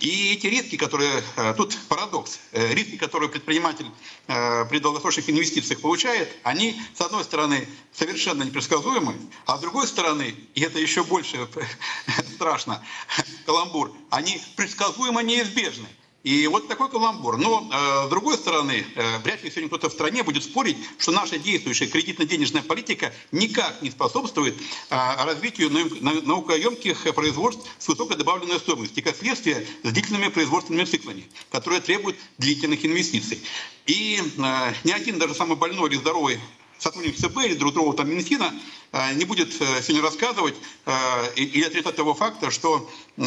И 0.00 0.32
эти 0.32 0.46
риски, 0.46 0.76
которые, 0.76 1.22
э, 1.36 1.54
тут 1.56 1.76
парадокс, 1.88 2.38
э, 2.52 2.74
риски, 2.74 2.96
которые 2.96 3.28
предприниматель 3.28 3.86
при 4.26 4.78
долгосрочных 4.78 5.30
инвестициях 5.30 5.80
получает, 5.80 6.28
они, 6.42 6.78
с 6.94 7.00
одной 7.00 7.24
стороны, 7.24 7.66
совершенно 7.92 8.42
непредсказуемы, 8.42 9.16
а 9.46 9.56
с 9.56 9.60
другой 9.60 9.86
стороны, 9.86 10.34
и 10.54 10.60
это 10.60 10.78
еще 10.78 11.02
больше 11.02 11.48
страшно, 12.34 12.84
каламбур, 13.46 13.92
они 14.10 14.40
предсказуемо 14.54 15.22
неизбежны. 15.22 15.88
И 16.24 16.46
вот 16.48 16.66
такой 16.66 16.90
каламбур. 16.90 17.38
Но, 17.38 17.68
э, 17.70 18.06
с 18.06 18.10
другой 18.10 18.36
стороны, 18.36 18.84
э, 18.94 19.18
вряд 19.18 19.42
ли 19.44 19.50
сегодня 19.50 19.68
кто-то 19.68 19.88
в 19.88 19.92
стране 19.92 20.24
будет 20.24 20.42
спорить, 20.42 20.76
что 20.98 21.12
наша 21.12 21.38
действующая 21.38 21.86
кредитно-денежная 21.86 22.62
политика 22.62 23.12
никак 23.30 23.80
не 23.82 23.90
способствует 23.90 24.56
э, 24.90 25.24
развитию 25.24 25.70
наукоемких 25.70 27.14
производств 27.14 27.68
с 27.78 27.86
высокой 27.86 28.16
добавленной 28.16 28.58
стоимостью, 28.58 29.04
как 29.04 29.16
следствие 29.16 29.64
с 29.84 29.92
длительными 29.92 30.28
производственными 30.28 30.86
циклами, 30.86 31.24
которые 31.50 31.80
требуют 31.80 32.16
длительных 32.36 32.84
инвестиций. 32.84 33.40
И 33.86 34.20
э, 34.20 34.72
ни 34.82 34.90
один, 34.90 35.20
даже 35.20 35.34
самый 35.34 35.56
больной 35.56 35.88
или 35.88 35.96
здоровый 35.96 36.40
сотрудник 36.78 37.16
ЦБ 37.16 37.38
или 37.44 37.54
друг 37.54 37.74
другого 37.74 37.96
там 37.96 38.10
Минфина 38.10 38.52
э, 38.90 39.14
не 39.14 39.24
будет 39.24 39.54
э, 39.60 39.82
сегодня 39.82 40.02
рассказывать 40.02 40.56
э, 40.84 41.34
и 41.36 41.62
отрицать 41.62 41.94
того 41.94 42.14
факта, 42.14 42.50
что 42.50 42.90
э, 43.16 43.26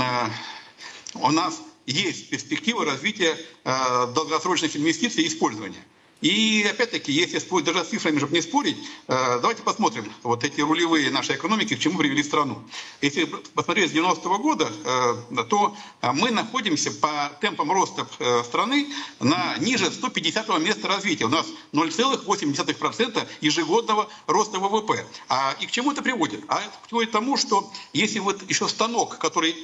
у 1.15 1.31
нас 1.31 1.61
есть 1.86 2.29
перспектива 2.29 2.86
развития 2.86 3.38
э, 3.63 4.07
долгосрочных 4.13 4.75
инвестиций 4.75 5.23
и 5.23 5.27
использования. 5.27 5.84
И 6.21 6.63
опять-таки, 6.69 7.11
если 7.11 7.39
спорить 7.39 7.65
даже 7.65 7.84
с 7.84 7.88
цифрами, 7.88 8.19
чтобы 8.19 8.34
не 8.34 8.43
спорить, 8.43 8.77
э, 9.07 9.39
давайте 9.41 9.63
посмотрим 9.63 10.05
вот 10.21 10.43
эти 10.43 10.61
рулевые 10.61 11.09
нашей 11.09 11.36
экономики, 11.36 11.75
к 11.75 11.79
чему 11.79 11.97
привели 11.97 12.21
страну. 12.21 12.63
Если 13.01 13.25
посмотреть 13.25 13.89
с 13.89 13.93
90-го 13.95 14.38
года, 14.38 14.71
э, 14.86 15.43
то 15.49 15.75
мы 16.13 16.29
находимся 16.29 16.91
по 16.91 17.32
темпам 17.41 17.71
роста 17.71 18.07
страны 18.43 18.88
на 19.19 19.57
ниже 19.57 19.86
150-го 19.86 20.59
места 20.59 20.88
развития. 20.88 21.25
У 21.25 21.29
нас 21.29 21.47
0,8% 21.73 23.27
ежегодного 23.41 24.07
роста 24.27 24.59
ВВП. 24.59 25.03
А, 25.27 25.55
и 25.59 25.65
к 25.65 25.71
чему 25.71 25.91
это 25.91 26.03
приводит? 26.03 26.43
А 26.47 26.59
это 26.59 26.71
приводит 26.88 27.09
к 27.09 27.13
тому, 27.13 27.36
что 27.36 27.71
если 27.93 28.19
вот 28.19 28.47
еще 28.47 28.67
станок, 28.67 29.17
который 29.17 29.55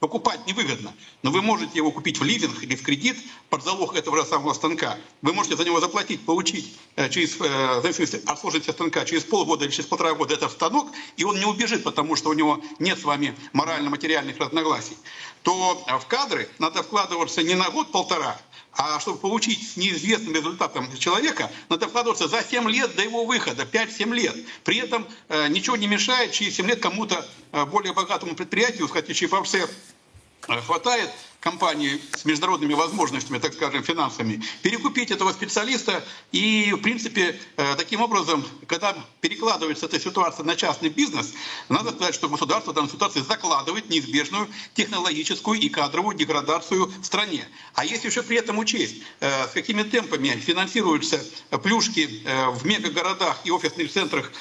покупать 0.00 0.46
невыгодно, 0.46 0.94
но 1.22 1.30
вы 1.30 1.42
можете 1.42 1.76
его 1.76 1.90
купить 1.90 2.20
в 2.20 2.24
лизинг 2.24 2.62
или 2.62 2.76
в 2.76 2.82
кредит 2.82 3.16
под 3.50 3.64
залог 3.64 3.96
этого 3.96 4.16
же 4.16 4.24
самого 4.24 4.52
станка. 4.52 4.96
Вы 5.22 5.32
можете 5.32 5.56
за 5.56 5.64
него 5.64 5.80
заплатить, 5.80 6.24
получить 6.24 6.76
э, 6.96 7.08
через, 7.08 7.36
э, 7.40 7.80
зависимости 7.82 8.22
от 8.24 8.38
сложности 8.38 8.70
станка, 8.70 9.04
через 9.04 9.24
полгода 9.24 9.64
или 9.64 9.72
через 9.72 9.86
полтора 9.86 10.14
года 10.14 10.34
этот 10.34 10.52
станок, 10.52 10.88
и 11.16 11.24
он 11.24 11.38
не 11.38 11.44
убежит, 11.44 11.82
потому 11.82 12.16
что 12.16 12.30
у 12.30 12.34
него 12.34 12.60
нет 12.78 12.98
с 12.98 13.04
вами 13.04 13.34
морально-материальных 13.52 14.38
разногласий. 14.38 14.96
То 15.42 15.74
в 15.86 16.06
кадры 16.06 16.48
надо 16.58 16.82
вкладываться 16.82 17.42
не 17.42 17.54
на 17.54 17.70
год-полтора, 17.70 18.40
а 18.78 19.00
чтобы 19.00 19.18
получить 19.18 19.76
неизвестным 19.76 20.34
результатом 20.34 20.96
человека, 20.96 21.50
надо 21.68 21.88
вкладываться 21.88 22.28
за 22.28 22.44
7 22.44 22.70
лет 22.70 22.94
до 22.94 23.02
его 23.02 23.24
выхода, 23.24 23.64
5-7 23.64 24.14
лет. 24.14 24.36
При 24.62 24.76
этом 24.76 25.04
э, 25.28 25.48
ничего 25.48 25.76
не 25.76 25.88
мешает 25.88 26.30
через 26.30 26.54
7 26.54 26.66
лет 26.68 26.80
кому-то 26.80 27.28
э, 27.50 27.64
более 27.64 27.92
богатому 27.92 28.36
предприятию, 28.36 28.86
сказать, 28.86 29.12
ЧФРС 29.12 29.54
э, 29.56 30.60
хватает 30.60 31.10
компании 31.40 32.00
с 32.16 32.24
международными 32.24 32.74
возможностями, 32.74 33.38
так 33.38 33.54
скажем, 33.54 33.82
финансами, 33.84 34.42
перекупить 34.62 35.10
этого 35.10 35.32
специалиста. 35.32 36.04
И, 36.32 36.72
в 36.72 36.82
принципе, 36.82 37.38
э, 37.56 37.74
таким 37.76 38.00
образом, 38.00 38.44
когда 38.66 38.96
перекладывается 39.20 39.86
эта 39.86 40.00
ситуация 40.00 40.44
на 40.44 40.56
частный 40.56 40.88
бизнес, 40.88 41.32
надо 41.68 41.92
сказать, 41.92 42.14
что 42.14 42.28
государство 42.28 42.72
в 42.72 42.74
данной 42.74 42.90
ситуации 42.90 43.20
закладывает 43.20 43.88
неизбежную 43.88 44.48
технологическую 44.74 45.60
и 45.60 45.68
кадровую 45.68 46.16
деградацию 46.16 46.86
в 46.86 47.04
стране. 47.04 47.46
А 47.74 47.84
если 47.84 48.08
еще 48.08 48.22
при 48.22 48.36
этом 48.36 48.58
учесть, 48.58 48.96
э, 49.20 49.46
с 49.46 49.52
какими 49.52 49.84
темпами 49.84 50.30
финансируются 50.30 51.24
плюшки 51.62 52.22
э, 52.24 52.50
в 52.50 52.66
мегагородах 52.66 53.38
и 53.44 53.50
офисных 53.50 53.92
центрах 53.92 54.32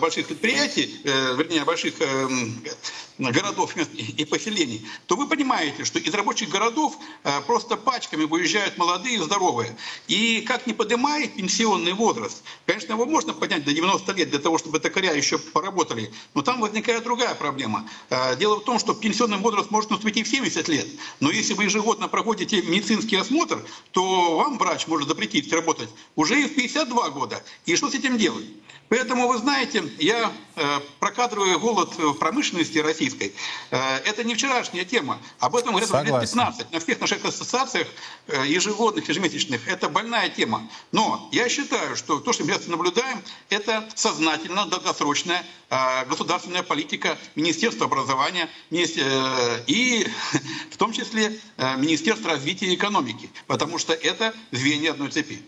больших 0.00 0.26
предприятий, 0.26 1.00
вернее, 1.04 1.64
больших 1.64 1.94
городов 3.18 3.76
и 3.76 4.24
поселений, 4.24 4.86
то 5.06 5.16
вы 5.16 5.28
понимаете, 5.28 5.84
что 5.84 5.98
из 5.98 6.12
рабочих 6.14 6.41
городов 6.46 6.96
э, 7.24 7.40
просто 7.46 7.76
пачками 7.76 8.24
выезжают 8.24 8.78
молодые 8.78 9.16
и 9.16 9.18
здоровые. 9.18 9.76
И 10.08 10.40
как 10.42 10.66
не 10.66 10.72
поднимает 10.72 11.36
пенсионный 11.36 11.92
возраст, 11.92 12.42
конечно, 12.66 12.92
его 12.92 13.06
можно 13.06 13.32
поднять 13.32 13.64
до 13.64 13.72
90 13.72 14.12
лет 14.12 14.30
для 14.30 14.38
того, 14.38 14.58
чтобы 14.58 14.80
токаря 14.80 15.12
еще 15.12 15.38
поработали, 15.38 16.12
но 16.34 16.42
там 16.42 16.60
возникает 16.60 17.04
другая 17.04 17.34
проблема. 17.34 17.88
Э, 18.10 18.36
дело 18.36 18.60
в 18.60 18.64
том, 18.64 18.78
что 18.78 18.94
пенсионный 18.94 19.38
возраст 19.38 19.70
может 19.70 19.90
наступить 19.90 20.16
и 20.16 20.22
в 20.22 20.28
70 20.28 20.68
лет, 20.68 20.86
но 21.20 21.30
если 21.30 21.54
вы 21.54 21.64
ежегодно 21.64 22.08
проводите 22.08 22.62
медицинский 22.62 23.16
осмотр, 23.16 23.64
то 23.92 24.36
вам 24.36 24.58
врач 24.58 24.86
может 24.86 25.08
запретить 25.08 25.52
работать 25.52 25.88
уже 26.16 26.40
и 26.40 26.44
в 26.46 26.54
52 26.54 27.10
года. 27.10 27.42
И 27.66 27.76
что 27.76 27.90
с 27.90 27.94
этим 27.94 28.18
делать? 28.18 28.46
Поэтому, 28.88 29.26
вы 29.26 29.38
знаете, 29.38 29.84
я 29.98 30.30
э, 30.54 30.80
прокадриваю 31.00 31.58
голод 31.58 31.96
в 31.96 32.12
промышленности 32.14 32.78
российской. 32.78 33.32
Это 33.70 34.22
не 34.22 34.34
вчерашняя 34.34 34.84
тема. 34.84 35.18
Об 35.38 35.56
этом 35.56 35.70
говорят 35.70 35.90
лет 36.04 36.28
15. 36.32 36.72
На 36.72 36.80
всех 36.80 37.00
наших 37.00 37.24
ассоциациях 37.24 37.86
э, 38.26 38.46
ежегодных, 38.46 39.08
ежемесячных. 39.08 39.68
Это 39.68 39.88
больная 39.88 40.30
тема. 40.30 40.66
Но 40.90 41.28
я 41.30 41.48
считаю, 41.48 41.94
что 41.94 42.20
то, 42.20 42.32
что 42.32 42.44
мы 42.44 42.52
сейчас 42.52 42.66
наблюдаем, 42.68 43.22
это 43.50 43.84
сознательно 43.94 44.66
долгосрочная 44.66 45.44
э, 45.68 46.06
государственная 46.06 46.62
политика 46.62 47.18
Министерства 47.34 47.86
образования 47.86 48.48
э, 48.70 48.76
и 49.66 50.06
в 50.70 50.76
том 50.78 50.92
числе 50.92 51.38
Министерства 51.76 52.30
развития 52.30 52.66
и 52.66 52.74
экономики. 52.74 53.28
Потому 53.46 53.78
что 53.78 53.92
это 53.92 54.32
звенья 54.52 54.92
одной 54.92 55.10
цепи. 55.10 55.42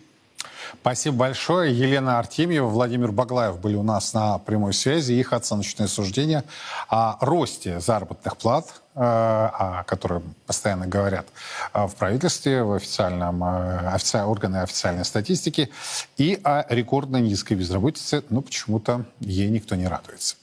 Спасибо 0.81 1.17
большое. 1.17 1.75
Елена 1.75 2.19
Артемьева, 2.19 2.67
Владимир 2.67 3.11
Баглаев 3.11 3.59
были 3.59 3.77
у 3.77 3.83
нас 3.83 4.13
на 4.13 4.39
прямой 4.39 4.75
связи. 4.75 5.13
Их 5.15 5.33
оценочное 5.33 5.87
суждение 5.87 6.45
о 6.89 7.17
росте 7.25 7.81
заработных 7.81 8.37
плат, 8.37 8.83
о 9.01 9.85
котором 9.85 10.35
постоянно 10.47 10.87
говорят 10.87 11.27
э, 11.73 11.87
в 11.87 11.95
правительстве, 11.95 12.63
в 12.63 12.73
официальном, 12.73 13.43
э, 13.43 13.89
офици... 13.89 14.19
органы 14.19 14.59
официальной 14.59 15.05
статистики, 15.05 15.71
и 16.17 16.41
о 16.45 16.65
рекордно 16.69 17.17
низкой 17.17 17.55
безработице, 17.55 18.23
но 18.31 18.41
почему-то 18.41 19.05
ей 19.21 19.49
никто 19.51 19.75
не 19.75 19.89
радуется. 19.89 20.37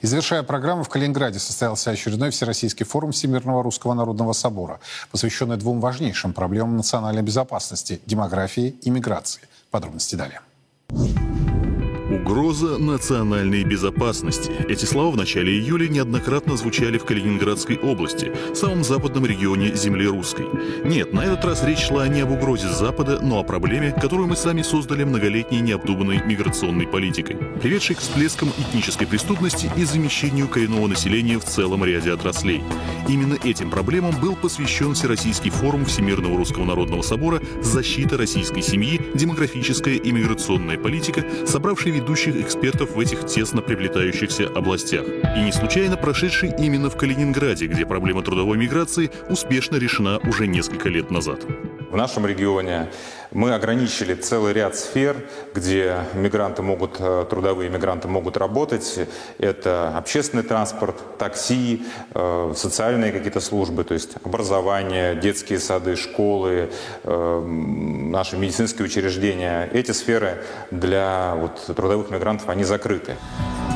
И 0.00 0.06
завершая 0.06 0.42
программу, 0.42 0.84
в 0.84 0.88
Калининграде 0.88 1.38
состоялся 1.38 1.90
очередной 1.90 2.30
Всероссийский 2.30 2.86
форум 2.86 3.10
Всемирного 3.10 3.62
Русского 3.62 3.94
Народного 3.94 4.32
Собора, 4.32 4.78
посвященный 5.10 5.56
двум 5.56 5.80
важнейшим 5.80 6.32
проблемам 6.32 6.76
национальной 6.76 7.22
безопасности– 7.22 8.00
демографии 8.06 8.76
и 8.82 8.90
миграции– 8.90 9.42
Подробности 9.70 10.14
далее. 10.14 10.40
Угроза 12.10 12.78
национальной 12.78 13.64
безопасности. 13.64 14.52
Эти 14.68 14.84
слова 14.84 15.10
в 15.10 15.16
начале 15.16 15.52
июля 15.58 15.88
неоднократно 15.88 16.56
звучали 16.56 16.98
в 16.98 17.04
Калининградской 17.04 17.78
области, 17.78 18.30
самом 18.54 18.84
западном 18.84 19.26
регионе 19.26 19.74
земли 19.74 20.06
русской. 20.06 20.46
Нет, 20.84 21.12
на 21.12 21.24
этот 21.24 21.44
раз 21.44 21.64
речь 21.64 21.80
шла 21.80 22.06
не 22.06 22.20
об 22.20 22.30
угрозе 22.30 22.68
Запада, 22.68 23.18
но 23.20 23.40
о 23.40 23.42
проблеме, 23.42 23.90
которую 23.90 24.28
мы 24.28 24.36
сами 24.36 24.62
создали 24.62 25.02
многолетней 25.02 25.60
необдуманной 25.60 26.22
миграционной 26.24 26.86
политикой, 26.86 27.38
приведшей 27.60 27.96
к 27.96 27.98
всплескам 27.98 28.52
этнической 28.56 29.08
преступности 29.08 29.68
и 29.76 29.84
замещению 29.84 30.46
коренного 30.46 30.86
населения 30.86 31.40
в 31.40 31.44
целом 31.44 31.84
ряде 31.84 32.12
отраслей. 32.12 32.62
Именно 33.08 33.36
этим 33.42 33.68
проблемам 33.68 34.14
был 34.20 34.36
посвящен 34.36 34.94
Всероссийский 34.94 35.50
форум 35.50 35.84
Всемирного 35.84 36.36
Русского 36.36 36.64
Народного 36.66 37.02
Собора 37.02 37.40
«Защита 37.62 38.16
российской 38.16 38.62
семьи. 38.62 39.00
Демографическая 39.14 39.94
и 39.94 40.12
миграционная 40.12 40.78
политика», 40.78 41.24
собравший 41.46 41.95
ведущих 41.96 42.36
экспертов 42.36 42.94
в 42.94 43.00
этих 43.00 43.26
тесно 43.26 43.62
приплетающихся 43.62 44.46
областях. 44.46 45.06
И 45.36 45.40
не 45.40 45.52
случайно 45.52 45.96
прошедший 45.96 46.52
именно 46.58 46.90
в 46.90 46.96
Калининграде, 46.96 47.66
где 47.66 47.86
проблема 47.86 48.22
трудовой 48.22 48.58
миграции 48.58 49.10
успешно 49.28 49.76
решена 49.76 50.18
уже 50.24 50.46
несколько 50.46 50.88
лет 50.88 51.10
назад. 51.10 51.40
В 51.96 51.98
нашем 51.98 52.26
регионе 52.26 52.90
мы 53.32 53.54
ограничили 53.54 54.12
целый 54.12 54.52
ряд 54.52 54.76
сфер, 54.76 55.16
где 55.54 55.96
мигранты 56.12 56.60
могут, 56.60 56.96
э, 56.98 57.24
трудовые 57.30 57.70
мигранты 57.70 58.06
могут 58.06 58.36
работать. 58.36 59.08
Это 59.38 59.96
общественный 59.96 60.42
транспорт, 60.42 61.16
такси, 61.16 61.86
э, 62.14 62.52
социальные 62.54 63.12
какие-то 63.12 63.40
службы, 63.40 63.82
то 63.82 63.94
есть 63.94 64.16
образование, 64.24 65.14
детские 65.14 65.58
сады, 65.58 65.96
школы, 65.96 66.70
э, 67.04 67.40
наши 67.46 68.36
медицинские 68.36 68.84
учреждения. 68.84 69.70
Эти 69.72 69.92
сферы 69.92 70.44
для 70.70 71.34
вот, 71.36 71.74
трудовых 71.74 72.10
мигрантов, 72.10 72.50
они 72.50 72.64
закрыты. 72.64 73.16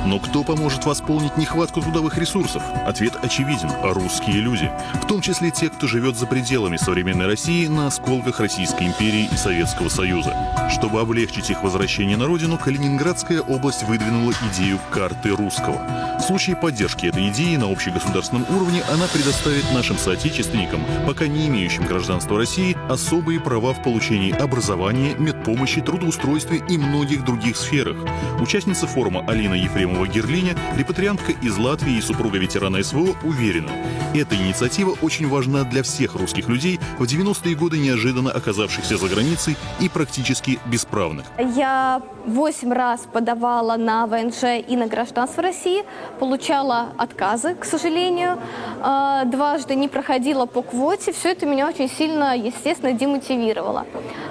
Но 0.07 0.19
кто 0.19 0.45
поможет 0.45 0.87
восполнить 0.87 1.37
нехватку 1.37 1.83
трудовых 1.83 2.17
ресурсов? 2.17 2.63
Ответ 2.87 3.13
очевиден– 3.23 3.71
русские 3.83 4.37
люди. 4.37 4.71
В 4.95 5.07
том 5.07 5.21
числе 5.21 5.51
те, 5.51 5.69
кто 5.69 5.87
живет 5.87 6.17
за 6.17 6.27
пределами 6.27 6.79
современной 6.79 7.27
России 7.27 7.67
на 7.67 7.91
осколках 8.11 8.41
Российской 8.41 8.89
империи 8.89 9.29
и 9.33 9.37
Советского 9.37 9.89
Союза. 9.89 10.35
Чтобы 10.69 11.01
облегчить 11.01 11.49
их 11.51 11.63
возвращение 11.63 12.17
на 12.17 12.27
родину, 12.27 12.59
Калининградская 12.59 13.41
область 13.41 13.85
выдвинула 13.85 14.33
идею 14.51 14.81
карты 14.91 15.29
русского. 15.29 16.19
В 16.19 16.23
случае 16.23 16.57
поддержки 16.57 17.07
этой 17.07 17.29
идеи 17.29 17.55
на 17.55 17.71
общегосударственном 17.71 18.45
уровне 18.51 18.83
она 18.91 19.07
предоставит 19.07 19.65
нашим 19.73 19.97
соотечественникам, 19.97 20.81
пока 21.07 21.29
не 21.29 21.47
имеющим 21.47 21.85
гражданства 21.85 22.37
России, 22.37 22.77
особые 22.89 23.39
права 23.39 23.75
в 23.75 23.83
получении 23.85 24.33
образования, 24.33 25.15
медпомощи, 25.17 25.81
трудоустройстве 25.81 26.61
и 26.69 26.79
многих 26.79 27.25
других 27.25 27.57
сферах. 27.57 27.97
Участница 28.41 28.89
форума 28.89 29.25
Алина 29.29 29.55
Ефремова-Герлиня, 29.55 30.59
репатриантка 30.77 31.31
из 31.31 31.57
Латвии 31.57 31.99
и 31.99 32.01
супруга 32.01 32.39
ветерана 32.39 32.83
СВО, 32.83 33.15
уверена, 33.23 33.71
эта 34.15 34.35
инициатива 34.35 34.97
очень 35.03 35.29
важна 35.29 35.63
для 35.63 35.85
всех 35.85 36.17
русских 36.17 36.49
людей 36.49 36.81
в 36.99 37.05
90-е 37.05 37.55
годы 37.55 37.79
неожиданно 37.91 38.31
оказавшихся 38.31 38.97
за 38.97 39.09
границей 39.09 39.57
и 39.81 39.89
практически 39.89 40.59
бесправных. 40.67 41.27
Я 41.57 42.03
восемь 42.27 42.73
раз 42.73 43.07
подавала 43.13 43.77
на 43.77 44.07
ВНЖ 44.07 44.63
и 44.69 44.77
на 44.77 44.87
гражданство 44.87 45.43
России, 45.43 45.85
получала 46.19 46.89
отказы, 46.99 47.55
к 47.55 47.65
сожалению, 47.65 48.39
а, 48.83 49.25
дважды 49.25 49.75
не 49.75 49.89
проходила 49.89 50.47
по 50.47 50.63
квоте. 50.63 51.13
Все 51.13 51.31
это 51.33 51.47
меня 51.47 51.69
очень 51.69 51.89
сильно, 51.89 52.37
естественно, 52.37 52.93
демотивировало. 52.93 53.87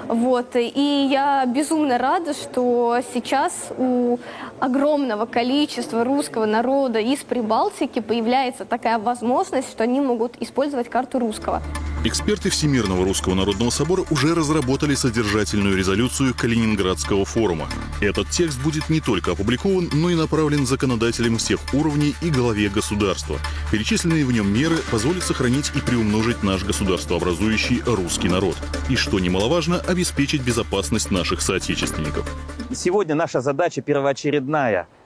Вот. 0.08 0.56
И 0.56 1.08
я 1.10 1.44
безумно 1.46 1.98
рада, 1.98 2.32
что 2.32 2.98
сейчас 3.12 3.52
у 3.76 4.18
огромного 4.60 5.26
количества 5.26 6.04
русского 6.04 6.46
народа 6.46 7.00
из 7.00 7.20
Прибалтики 7.20 8.00
появляется 8.00 8.64
такая 8.64 8.98
возможность, 8.98 9.70
что 9.70 9.84
они 9.84 10.00
могут 10.00 10.40
использовать 10.40 10.88
карту 10.88 11.18
русского. 11.18 11.62
Эксперты 12.02 12.48
Всемирного 12.48 13.04
русского 13.04 13.34
народного 13.34 13.68
собора 13.68 14.04
уже 14.10 14.34
разработали 14.34 14.94
содержательную 14.94 15.76
резолюцию 15.76 16.34
Калининградского 16.34 17.26
форума. 17.26 17.68
Этот 18.00 18.30
текст 18.30 18.58
будет 18.62 18.88
не 18.88 19.00
только 19.00 19.32
опубликован, 19.32 19.90
но 19.92 20.08
и 20.08 20.14
направлен 20.14 20.66
законодателям 20.66 21.36
всех 21.36 21.60
уровней 21.74 22.14
и 22.22 22.30
главе 22.30 22.70
государства. 22.70 23.38
Перечисленные 23.70 24.24
в 24.24 24.32
нем 24.32 24.50
меры 24.50 24.76
позволят 24.90 25.22
сохранить 25.24 25.72
и 25.74 25.80
приумножить 25.80 26.42
наш 26.42 26.64
государствообразующий 26.64 27.82
русский 27.84 28.30
народ. 28.30 28.56
И, 28.88 28.96
что 28.96 29.18
немаловажно, 29.18 29.78
обеспечить 29.80 30.40
безопасность 30.40 31.10
наших 31.10 31.42
соотечественников. 31.42 32.26
Сегодня 32.74 33.14
наша 33.14 33.42
задача 33.42 33.82
первоочередная– 33.82 34.49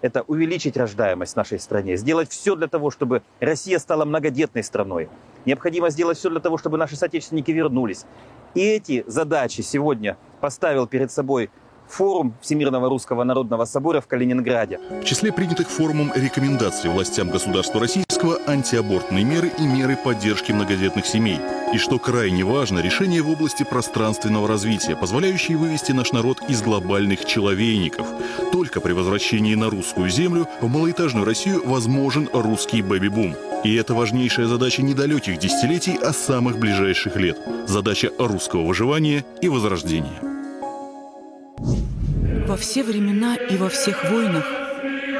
это 0.00 0.22
увеличить 0.22 0.76
рождаемость 0.76 1.34
в 1.34 1.36
нашей 1.36 1.58
стране, 1.58 1.96
сделать 1.96 2.30
все 2.30 2.56
для 2.56 2.66
того, 2.66 2.90
чтобы 2.90 3.22
Россия 3.40 3.78
стала 3.78 4.04
многодетной 4.04 4.64
страной. 4.64 5.08
Необходимо 5.44 5.90
сделать 5.90 6.18
все 6.18 6.30
для 6.30 6.40
того, 6.40 6.58
чтобы 6.58 6.78
наши 6.78 6.96
соотечественники 6.96 7.50
вернулись. 7.50 8.04
И 8.54 8.60
эти 8.60 9.04
задачи 9.06 9.60
сегодня 9.60 10.16
поставил 10.40 10.86
перед 10.86 11.10
собой 11.10 11.50
форум 11.94 12.34
Всемирного 12.42 12.88
Русского 12.88 13.24
Народного 13.24 13.64
Собора 13.64 14.00
в 14.00 14.06
Калининграде. 14.06 14.80
В 15.00 15.04
числе 15.04 15.32
принятых 15.32 15.68
форумом 15.70 16.12
рекомендаций 16.14 16.90
властям 16.90 17.30
государства 17.30 17.80
российского 17.80 18.38
антиабортные 18.46 19.24
меры 19.24 19.52
и 19.58 19.62
меры 19.62 19.96
поддержки 19.96 20.50
многодетных 20.52 21.06
семей. 21.06 21.38
И 21.72 21.78
что 21.78 21.98
крайне 21.98 22.44
важно, 22.44 22.80
решение 22.80 23.22
в 23.22 23.30
области 23.30 23.62
пространственного 23.62 24.48
развития, 24.48 24.96
позволяющие 24.96 25.56
вывести 25.56 25.92
наш 25.92 26.12
народ 26.12 26.38
из 26.48 26.62
глобальных 26.62 27.24
человейников. 27.24 28.06
Только 28.52 28.80
при 28.80 28.92
возвращении 28.92 29.54
на 29.54 29.70
русскую 29.70 30.08
землю 30.10 30.48
в 30.60 30.68
малоэтажную 30.68 31.24
Россию 31.24 31.62
возможен 31.64 32.28
русский 32.32 32.82
бэби-бум. 32.82 33.36
И 33.62 33.74
это 33.74 33.94
важнейшая 33.94 34.46
задача 34.46 34.82
недалеких 34.82 35.38
десятилетий, 35.38 35.96
а 36.02 36.12
самых 36.12 36.58
ближайших 36.58 37.16
лет. 37.16 37.38
Задача 37.66 38.10
русского 38.18 38.62
выживания 38.62 39.24
и 39.40 39.48
возрождения. 39.48 40.43
Во 41.58 42.56
все 42.56 42.82
времена 42.82 43.36
и 43.36 43.56
во 43.56 43.68
всех 43.68 44.10
войнах 44.10 44.44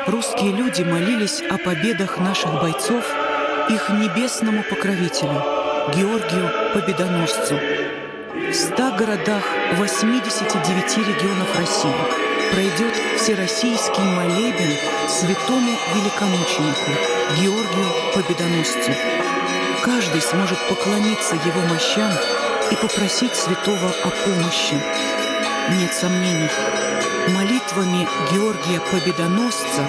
русские 0.07 0.53
люди 0.53 0.82
молились 0.82 1.43
о 1.51 1.59
победах 1.59 2.18
наших 2.18 2.61
бойцов 2.61 3.05
их 3.70 3.89
небесному 3.91 4.62
покровителю, 4.62 5.43
Георгию 5.95 6.51
Победоносцу. 6.74 7.59
В 8.51 8.53
ста 8.53 8.91
городах 8.93 9.43
89 9.76 10.99
регионов 10.99 11.59
России 11.59 11.95
пройдет 12.53 12.95
всероссийский 13.16 14.03
молебен 14.03 14.76
святому 15.09 15.72
великомученику 15.95 16.91
Георгию 17.41 17.87
Победоносцу. 18.14 18.93
Каждый 19.82 20.20
сможет 20.20 20.59
поклониться 20.68 21.37
его 21.37 21.61
мощам 21.68 22.12
и 22.70 22.74
попросить 22.76 23.35
святого 23.35 23.89
о 24.05 24.11
помощи. 24.24 24.80
Нет 25.71 25.95
сомнений, 25.95 26.51
молитвами 27.29 28.07
Георгия 28.31 28.81
Победоносца 28.93 29.89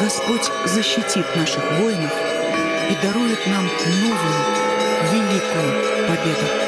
Господь 0.00 0.50
защитит 0.66 1.26
наших 1.34 1.64
воинов 1.80 2.12
и 2.90 2.94
дарует 3.04 3.44
нам 3.46 3.64
новую, 4.02 4.34
великую 5.12 6.63